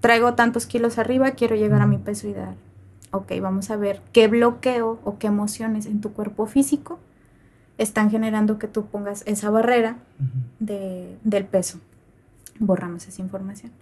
traigo 0.00 0.34
tantos 0.34 0.66
kilos 0.66 0.98
arriba, 0.98 1.32
quiero 1.32 1.56
llegar 1.56 1.82
a 1.82 1.86
mi 1.86 1.98
peso 1.98 2.26
ideal. 2.26 2.56
Ok, 3.12 3.32
vamos 3.40 3.70
a 3.70 3.76
ver 3.76 4.02
qué 4.12 4.28
bloqueo 4.28 4.98
o 5.04 5.18
qué 5.18 5.28
emociones 5.28 5.86
en 5.86 6.00
tu 6.00 6.12
cuerpo 6.12 6.46
físico 6.46 6.98
están 7.78 8.10
generando 8.10 8.58
que 8.58 8.68
tú 8.68 8.86
pongas 8.86 9.22
esa 9.26 9.50
barrera 9.50 9.96
de, 10.58 11.18
del 11.22 11.44
peso. 11.44 11.78
Borramos 12.58 13.06
esa 13.06 13.22
información. 13.22 13.72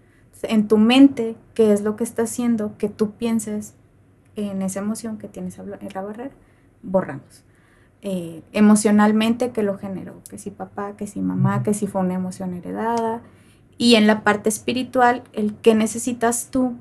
En 0.43 0.69
tu 0.69 0.79
mente, 0.79 1.37
¿qué 1.55 1.73
es 1.73 1.83
lo 1.83 1.97
que 1.97 2.05
está 2.05 2.23
haciendo 2.23 2.77
que 2.77 2.89
tú 2.89 3.13
pienses 3.13 3.75
en 4.37 4.63
esa 4.63 4.81
emoción 4.81 5.19
que 5.19 5.29
tienes 5.29 5.59
en 5.59 5.71
la 5.71 6.03
barrera? 6.03 6.35
Borramos. 6.83 7.45
Eh, 8.03 8.43
emocionalmente, 8.53 9.51
¿qué 9.51 9.63
lo 9.63 9.79
generó? 9.79 10.23
Que 10.29 10.39
si 10.39 10.51
papá, 10.51 10.97
que 10.97 11.07
si 11.07 11.21
mamá, 11.21 11.63
que 11.63 11.75
si 11.75 11.87
fue 11.87 12.03
una 12.03 12.15
emoción 12.15 12.55
heredada. 12.55 13.23
Y 13.79 13.95
en 13.95 14.07
la 14.07 14.23
parte 14.23 14.49
espiritual, 14.49 15.23
el 15.33 15.55
que 15.55 15.75
necesitas 15.75 16.51
tú 16.51 16.75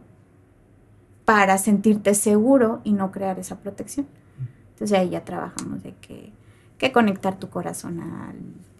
para 1.25 1.57
sentirte 1.57 2.13
seguro 2.13 2.81
y 2.83 2.93
no 2.93 3.11
crear 3.11 3.39
esa 3.39 3.59
protección. 3.59 4.07
Entonces 4.71 4.97
ahí 4.97 5.09
ya 5.09 5.23
trabajamos 5.23 5.81
de 5.83 5.93
que 5.95 6.33
que 6.83 6.91
conectar 6.91 7.39
tu 7.39 7.49
corazón 7.49 8.01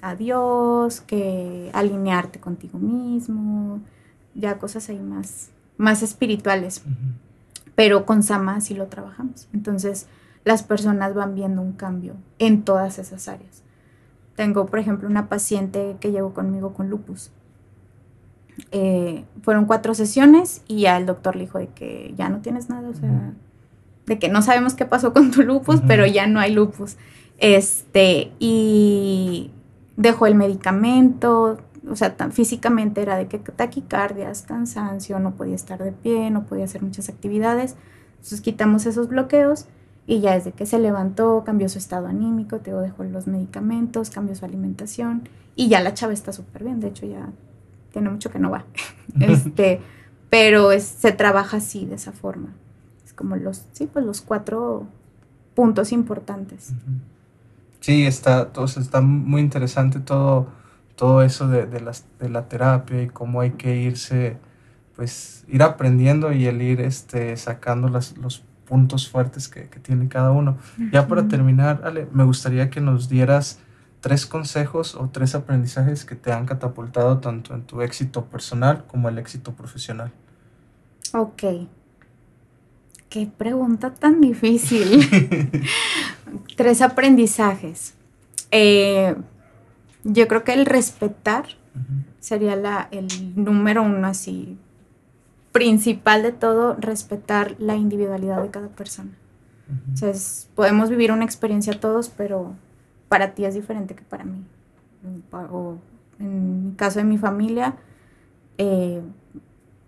a, 0.02 0.16
Dios, 0.16 1.00
que 1.00 1.72
alinearte 1.74 2.42
contigo 2.42 2.78
mismo, 2.78 3.80
ya 4.36 4.60
cosas 4.60 4.90
ahí 4.90 5.00
más, 5.00 5.52
más 5.78 6.04
espirituales. 6.04 6.84
Pero 7.76 8.06
con 8.06 8.24
Sama 8.24 8.62
sí 8.62 8.74
lo 8.76 8.88
trabajamos. 8.88 9.48
Entonces 9.54 10.08
las 10.44 10.64
personas 10.64 11.14
van 11.14 11.36
viendo 11.36 11.62
un 11.62 11.74
cambio 11.74 12.16
en 12.40 12.64
todas 12.64 13.00
esas 13.00 13.28
áreas. 13.28 13.64
Tengo, 14.36 14.66
por 14.66 14.80
ejemplo, 14.80 15.08
una 15.08 15.30
paciente 15.30 15.96
que 16.00 16.12
llegó 16.12 16.34
conmigo 16.34 16.74
con 16.74 16.90
lupus. 16.90 17.32
Eh, 18.72 19.26
fueron 19.42 19.66
cuatro 19.66 19.94
sesiones 19.94 20.62
y 20.68 20.82
ya 20.82 20.98
el 20.98 21.06
doctor 21.06 21.36
le 21.36 21.44
dijo 21.44 21.60
de 21.60 21.68
que 21.68 22.14
ya 22.18 22.30
no 22.30 22.40
tienes 22.40 22.70
nada, 22.70 22.90
o 22.90 22.94
sea, 22.94 23.34
de 24.06 24.20
que 24.20 24.30
no 24.30 24.42
sabemos 24.42 24.76
qué 24.76 24.86
pasó 24.86 25.14
con 25.14 25.32
tu 25.32 25.44
lupus, 25.44 25.82
pero 25.88 26.06
ya 26.06 26.28
no 26.28 26.40
hay 26.40 26.54
lupus. 26.54 26.98
Este, 27.38 28.32
y 28.40 29.52
dejó 29.96 30.28
el 30.28 30.36
medicamento, 30.36 31.60
o 31.90 31.96
sea, 31.96 32.16
físicamente 32.32 33.02
era 33.02 33.18
de 33.18 33.28
que 33.28 33.40
taquicardias, 33.40 34.44
cansancio, 34.44 35.20
no 35.20 35.36
podía 35.36 35.56
estar 35.56 35.84
de 35.84 35.92
pie, 35.92 36.30
no 36.30 36.46
podía 36.46 36.66
hacer 36.66 36.82
muchas 36.82 37.10
actividades. 37.10 37.76
Entonces 38.14 38.42
quitamos 38.42 38.86
esos 38.86 39.10
bloqueos 39.10 39.66
y 40.08 40.22
ya 40.22 40.34
desde 40.34 40.52
que 40.52 40.66
se 40.66 40.80
levantó, 40.80 41.44
cambió 41.46 41.70
su 41.70 41.78
estado 41.78 42.08
anímico, 42.08 42.60
te 42.60 42.72
dejó 42.72 43.04
los 43.04 43.28
medicamentos, 43.28 44.10
cambió 44.10 44.36
su 44.36 44.46
alimentación 44.46 45.28
y 45.56 45.68
ya 45.68 45.82
la 45.82 45.94
chava 45.94 46.14
está 46.14 46.32
súper 46.34 46.64
bien, 46.64 46.80
de 46.80 46.88
hecho 46.88 47.06
ya 47.06 47.30
tiene 47.92 48.10
mucho 48.10 48.32
que 48.32 48.40
no 48.40 48.50
va. 48.50 48.66
este, 49.20 49.82
pero 50.30 50.78
se 50.80 51.12
trabaja 51.12 51.58
así, 51.58 51.86
de 51.86 51.96
esa 51.96 52.12
forma. 52.12 52.54
Es 53.06 53.14
como 53.14 53.36
los, 53.36 53.66
sí, 53.72 53.88
pues 53.92 54.06
los 54.06 54.22
cuatro 54.22 54.88
puntos 55.54 55.92
importantes. 55.92 56.74
Sí, 57.80 58.06
está, 58.06 58.52
todo, 58.52 58.66
está 58.66 59.02
muy 59.02 59.42
interesante 59.42 60.00
todo, 60.00 60.48
todo 60.96 61.22
eso 61.22 61.48
de, 61.48 61.66
de, 61.66 61.82
las, 61.82 62.06
de 62.20 62.30
la 62.30 62.48
terapia 62.48 63.02
y 63.02 63.08
cómo 63.08 63.42
hay 63.42 63.52
que 63.52 63.76
irse, 63.76 64.38
pues 64.96 65.44
ir 65.48 65.64
aprendiendo 65.64 66.32
y 66.32 66.46
el 66.46 66.62
ir 66.62 66.82
este, 66.82 67.36
sacando 67.38 67.88
las, 67.90 68.18
los 68.18 68.44
puntos 68.66 69.10
fuertes 69.10 69.48
que, 69.48 69.70
que 69.70 69.80
tiene 69.80 70.08
cada 70.08 70.32
uno. 70.32 70.58
Ya 70.92 71.08
para 71.08 71.28
terminar, 71.28 71.82
Ale, 71.84 72.08
me 72.12 72.24
gustaría 72.24 72.70
que 72.70 72.82
nos 72.82 73.10
dieras 73.10 73.60
tres 74.02 74.26
consejos 74.26 74.96
o 74.96 75.10
tres 75.10 75.34
aprendizajes 75.34 76.06
que 76.06 76.16
te 76.16 76.32
han 76.32 76.46
catapultado 76.46 77.20
tanto 77.20 77.54
en 77.54 77.64
tu 77.64 77.82
éxito 77.82 78.26
personal 78.26 78.86
como 78.88 79.10
el 79.10 79.18
éxito 79.18 79.54
profesional. 79.54 80.12
Ok. 81.14 81.44
Qué 83.10 83.30
pregunta 83.38 83.94
tan 83.94 84.20
difícil. 84.20 85.08
Tres 86.58 86.82
aprendizajes. 86.82 87.94
Eh, 88.50 89.16
yo 90.04 90.28
creo 90.28 90.44
que 90.44 90.54
el 90.54 90.66
respetar 90.66 91.46
sería 92.20 92.56
la, 92.56 92.88
el 92.92 93.08
número 93.36 93.82
uno 93.84 94.08
así 94.08 94.58
principal 95.52 96.24
de 96.24 96.32
todo, 96.32 96.76
respetar 96.76 97.56
la 97.60 97.76
individualidad 97.76 98.42
de 98.42 98.50
cada 98.50 98.70
persona. 98.70 99.12
O 99.94 99.98
sea, 99.98 100.10
es- 100.10 100.50
podemos 100.56 100.90
vivir 100.90 101.12
una 101.12 101.24
experiencia 101.26 101.80
todos, 101.80 102.10
pero 102.10 102.54
para 103.08 103.34
ti 103.34 103.46
es 103.46 103.54
diferente 103.54 103.96
que 103.96 104.04
para 104.04 104.24
mí. 104.24 104.44
O 105.52 105.78
en 106.20 106.70
mi 106.70 106.76
caso 106.76 107.00
de 107.00 107.06
mi 107.06 107.18
familia, 107.18 107.76
eh, 108.58 109.02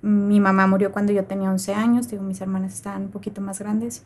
mi 0.02 0.40
mamá 0.40 0.68
murió 0.68 0.92
cuando 0.92 1.12
yo 1.14 1.26
tenía 1.26 1.50
11 1.50 1.74
años, 1.74 2.10
digo, 2.10 2.22
mis 2.24 2.42
hermanas 2.42 2.74
estaban 2.74 3.04
un 3.04 3.10
poquito 3.10 3.42
más 3.42 3.60
grandes 3.60 4.04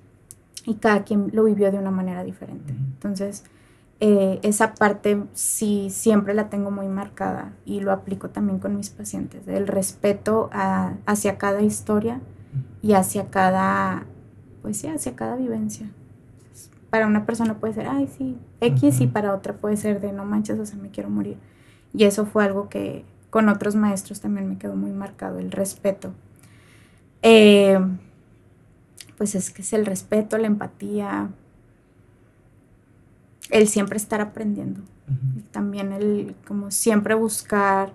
y 0.66 0.76
cada 0.76 1.04
quien 1.04 1.30
lo 1.34 1.44
vivió 1.44 1.72
de 1.72 1.78
una 1.78 1.92
manera 1.92 2.24
diferente. 2.24 2.74
Entonces, 2.74 3.44
eh, 4.00 4.40
esa 4.44 4.76
parte 4.76 5.22
sí 5.34 5.90
siempre 5.90 6.34
la 6.34 6.50
tengo 6.50 6.72
muy 6.72 6.88
marcada 6.88 7.54
y 7.66 7.82
lo 7.82 7.92
aplico 7.92 8.30
también 8.30 8.60
con 8.60 8.76
mis 8.76 8.90
pacientes, 8.90 9.48
el 9.48 9.68
respeto 9.68 10.50
a- 10.54 10.94
hacia 11.06 11.38
cada 11.38 11.62
historia 11.62 12.22
y 12.82 12.94
hacia 12.94 13.30
cada, 13.30 14.06
pues 14.62 14.78
sí, 14.78 14.88
hacia 14.88 15.16
cada 15.16 15.36
vivencia. 15.36 15.90
Para 16.90 17.06
una 17.08 17.26
persona 17.26 17.56
puede 17.60 17.74
ser, 17.74 17.88
ay, 17.88 18.08
sí, 18.08 18.38
X, 18.62 19.02
y 19.02 19.08
para 19.08 19.36
otra 19.36 19.54
puede 19.54 19.78
ser 19.78 20.02
de, 20.02 20.12
no 20.12 20.26
manches, 20.26 20.58
o 20.60 20.66
sea, 20.66 20.78
me 20.80 20.90
quiero 20.90 21.10
morir. 21.10 21.38
Y 21.94 22.06
eso 22.06 22.26
fue 22.26 22.46
algo 22.46 22.70
que 22.70 23.06
con 23.30 23.48
otros 23.50 23.76
maestros 23.76 24.22
también 24.22 24.50
me 24.50 24.58
quedó 24.58 24.76
muy 24.76 24.92
marcado, 24.92 25.38
el 25.40 25.52
respeto. 25.52 26.12
Eh, 27.22 27.78
pues 29.18 29.36
es 29.36 29.52
que 29.52 29.62
es 29.62 29.74
el 29.74 29.86
respeto, 29.86 30.38
la 30.38 30.48
empatía, 30.48 31.30
el 33.50 33.68
siempre 33.68 33.98
estar 33.98 34.22
aprendiendo. 34.22 34.82
Y 35.38 35.42
También 35.52 35.92
el 35.92 36.36
como 36.48 36.72
siempre 36.72 37.16
buscar, 37.16 37.92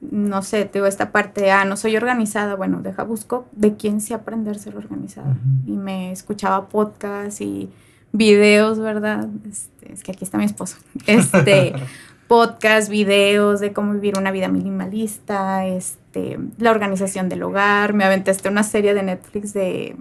no 0.00 0.42
sé, 0.42 0.64
te 0.64 0.78
digo 0.78 0.86
esta 0.86 1.12
parte, 1.12 1.42
de, 1.42 1.50
ah, 1.50 1.64
no 1.64 1.76
soy 1.76 1.96
organizada, 1.96 2.54
bueno, 2.54 2.80
deja, 2.82 3.02
busco 3.02 3.46
de 3.52 3.76
quién 3.76 4.00
sí 4.00 4.14
aprender 4.14 4.56
a 4.56 4.58
ser 4.58 4.76
organizada. 4.76 5.36
Y 5.66 5.72
me 5.72 6.12
escuchaba 6.12 6.68
podcasts 6.68 7.40
y 7.40 7.70
videos, 8.12 8.78
¿verdad? 8.78 9.28
Este, 9.48 9.92
es 9.92 10.02
que 10.02 10.12
aquí 10.12 10.24
está 10.24 10.38
mi 10.38 10.44
esposo. 10.44 10.76
Este, 11.06 11.74
podcast, 12.26 12.88
videos 12.88 13.60
de 13.60 13.72
cómo 13.72 13.92
vivir 13.92 14.18
una 14.18 14.32
vida 14.32 14.48
minimalista, 14.48 15.66
este, 15.66 16.38
la 16.58 16.70
organización 16.70 17.28
del 17.28 17.42
hogar. 17.42 17.92
Me 17.92 18.04
aventé 18.04 18.30
hasta 18.30 18.50
una 18.50 18.62
serie 18.62 18.94
de 18.94 19.02
Netflix 19.02 19.52
de... 19.52 19.96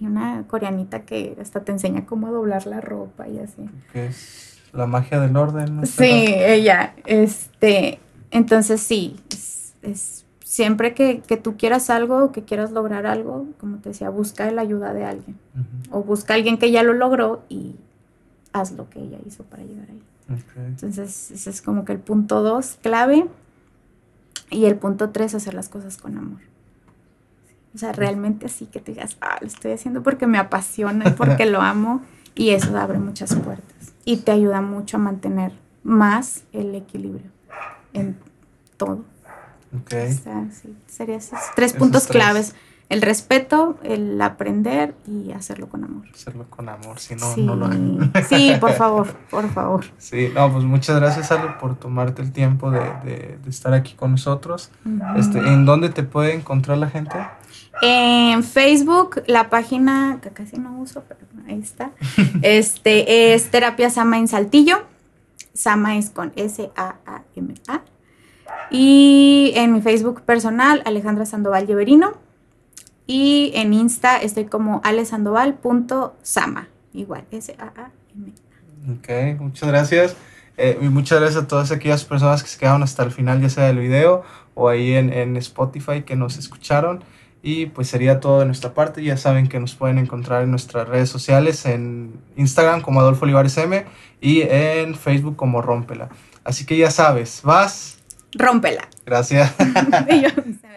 Hay 0.00 0.06
una 0.06 0.44
coreanita 0.46 1.02
que 1.02 1.36
hasta 1.40 1.60
te 1.64 1.72
enseña 1.72 2.06
cómo 2.06 2.30
doblar 2.30 2.66
la 2.66 2.80
ropa 2.80 3.26
y 3.28 3.38
así. 3.38 3.68
Que 3.92 4.06
es 4.06 4.58
la 4.72 4.86
magia 4.86 5.18
del 5.20 5.36
orden. 5.36 5.76
¿no? 5.76 5.86
Sí, 5.86 6.04
ella. 6.28 6.94
Este, 7.06 7.98
entonces 8.30 8.80
sí, 8.80 9.16
es, 9.30 9.74
es- 9.82 10.24
siempre 10.44 10.94
que, 10.94 11.20
que 11.20 11.36
tú 11.36 11.56
quieras 11.56 11.90
algo, 11.90 12.32
que 12.32 12.42
quieras 12.42 12.70
lograr 12.72 13.06
algo, 13.06 13.46
como 13.60 13.78
te 13.78 13.90
decía, 13.90 14.08
busca 14.08 14.50
la 14.50 14.62
ayuda 14.62 14.94
de 14.94 15.04
alguien. 15.04 15.36
O 15.90 16.02
busca 16.02 16.32
a 16.32 16.36
alguien 16.36 16.58
que 16.58 16.70
ya 16.70 16.82
lo 16.82 16.94
logró 16.94 17.42
y 17.50 17.74
haz 18.52 18.72
lo 18.72 18.88
que 18.88 19.00
ella 19.00 19.18
hizo 19.26 19.42
para 19.44 19.62
llegar 19.64 19.86
ahí. 19.90 20.02
Entonces, 20.66 21.30
ese 21.32 21.50
es 21.50 21.60
como 21.62 21.84
que 21.84 21.92
el 21.92 21.98
punto 21.98 22.42
dos, 22.42 22.78
clave. 22.82 23.26
Y 24.50 24.64
el 24.64 24.76
punto 24.76 25.10
tres, 25.10 25.34
hacer 25.34 25.52
las 25.54 25.68
cosas 25.68 25.98
con 25.98 26.16
amor. 26.16 26.40
O 27.74 27.78
sea, 27.78 27.92
realmente 27.92 28.46
así 28.46 28.66
que 28.66 28.80
te 28.80 28.92
digas, 28.92 29.16
ah, 29.20 29.36
lo 29.40 29.46
estoy 29.46 29.72
haciendo 29.72 30.02
porque 30.02 30.26
me 30.26 30.38
apasiona 30.38 31.08
y 31.08 31.12
porque 31.12 31.46
lo 31.46 31.60
amo. 31.60 32.02
Y 32.34 32.50
eso 32.50 32.76
abre 32.78 32.98
muchas 32.98 33.34
puertas. 33.34 33.92
Y 34.04 34.18
te 34.18 34.30
ayuda 34.32 34.60
mucho 34.60 34.96
a 34.96 35.00
mantener 35.00 35.52
más 35.82 36.44
el 36.52 36.74
equilibrio 36.74 37.30
en 37.92 38.16
todo. 38.76 39.04
Ok. 39.76 39.92
O 40.08 40.12
sea, 40.12 40.46
sí, 40.50 40.74
serían 40.86 41.18
esos 41.18 41.38
tres 41.56 41.72
Esos 41.72 41.78
puntos 41.78 42.06
tres. 42.06 42.16
claves. 42.22 42.54
El 42.88 43.02
respeto, 43.02 43.78
el 43.82 44.18
aprender 44.22 44.94
y 45.06 45.32
hacerlo 45.32 45.68
con 45.68 45.84
amor. 45.84 46.04
Hacerlo 46.14 46.46
con 46.48 46.70
amor, 46.70 46.98
si 47.00 47.16
no, 47.16 47.34
sí. 47.34 47.42
no 47.44 47.54
lo 47.54 47.66
hagan. 47.66 48.10
sí, 48.30 48.52
por 48.58 48.72
favor, 48.72 49.08
por 49.30 49.46
favor. 49.50 49.84
Sí, 49.98 50.30
no, 50.34 50.50
pues 50.50 50.64
muchas 50.64 50.98
gracias, 50.98 51.30
Ale, 51.30 51.50
por 51.60 51.76
tomarte 51.76 52.22
el 52.22 52.32
tiempo 52.32 52.70
de, 52.70 52.80
de- 53.04 53.38
de 53.44 53.50
estar 53.50 53.74
aquí 53.74 53.92
con 53.94 54.12
nosotros. 54.12 54.70
Este, 55.18 55.38
¿En 55.38 55.66
dónde 55.66 55.90
te 55.90 56.02
puede 56.02 56.32
encontrar 56.32 56.78
la 56.78 56.88
gente? 56.88 57.14
En 57.80 58.42
Facebook, 58.42 59.22
la 59.26 59.50
página 59.50 60.18
que 60.22 60.30
casi 60.30 60.58
no 60.58 60.78
uso, 60.78 61.04
pero 61.06 61.20
ahí 61.46 61.60
está. 61.60 61.92
Este 62.42 63.34
es 63.34 63.50
Terapia 63.50 63.90
Sama 63.90 64.18
en 64.18 64.28
Saltillo. 64.28 64.84
Sama 65.54 65.96
es 65.96 66.10
con 66.10 66.32
S-A-A-M-A. 66.36 67.82
Y 68.70 69.52
en 69.56 69.72
mi 69.72 69.80
Facebook 69.80 70.22
personal, 70.22 70.82
Alejandra 70.84 71.26
Sandoval 71.26 71.66
Lleverino. 71.66 72.14
Y 73.06 73.52
en 73.54 73.72
Insta 73.72 74.18
estoy 74.18 74.46
como 74.46 74.80
alesandoval.sama. 74.84 76.68
Igual, 76.92 77.24
S-A-A-M-A. 77.30 78.92
Ok, 78.92 79.40
muchas 79.40 79.68
gracias. 79.68 80.16
Eh, 80.56 80.78
y 80.82 80.88
muchas 80.88 81.20
gracias 81.20 81.44
a 81.44 81.46
todas 81.46 81.70
aquellas 81.70 82.04
personas 82.04 82.42
que 82.42 82.48
se 82.48 82.58
quedaron 82.58 82.82
hasta 82.82 83.04
el 83.04 83.12
final, 83.12 83.40
ya 83.40 83.48
sea 83.48 83.66
del 83.66 83.78
video 83.78 84.24
o 84.54 84.68
ahí 84.68 84.94
en, 84.94 85.12
en 85.12 85.36
Spotify 85.36 86.02
que 86.02 86.16
nos 86.16 86.36
escucharon. 86.36 87.04
Y 87.48 87.64
pues 87.64 87.88
sería 87.88 88.20
todo 88.20 88.40
de 88.40 88.44
nuestra 88.44 88.74
parte. 88.74 89.02
Ya 89.02 89.16
saben 89.16 89.48
que 89.48 89.58
nos 89.58 89.74
pueden 89.74 89.96
encontrar 89.96 90.42
en 90.42 90.50
nuestras 90.50 90.86
redes 90.86 91.08
sociales, 91.08 91.64
en 91.64 92.20
Instagram 92.36 92.82
como 92.82 93.00
Adolfo 93.00 93.24
Olivares 93.24 93.56
M 93.56 93.86
y 94.20 94.42
en 94.42 94.94
Facebook 94.94 95.34
como 95.36 95.62
Rómpela. 95.62 96.10
Así 96.44 96.66
que 96.66 96.76
ya 96.76 96.90
sabes, 96.90 97.40
vas. 97.42 98.00
Rómpela. 98.32 98.86
Gracias. 99.06 99.54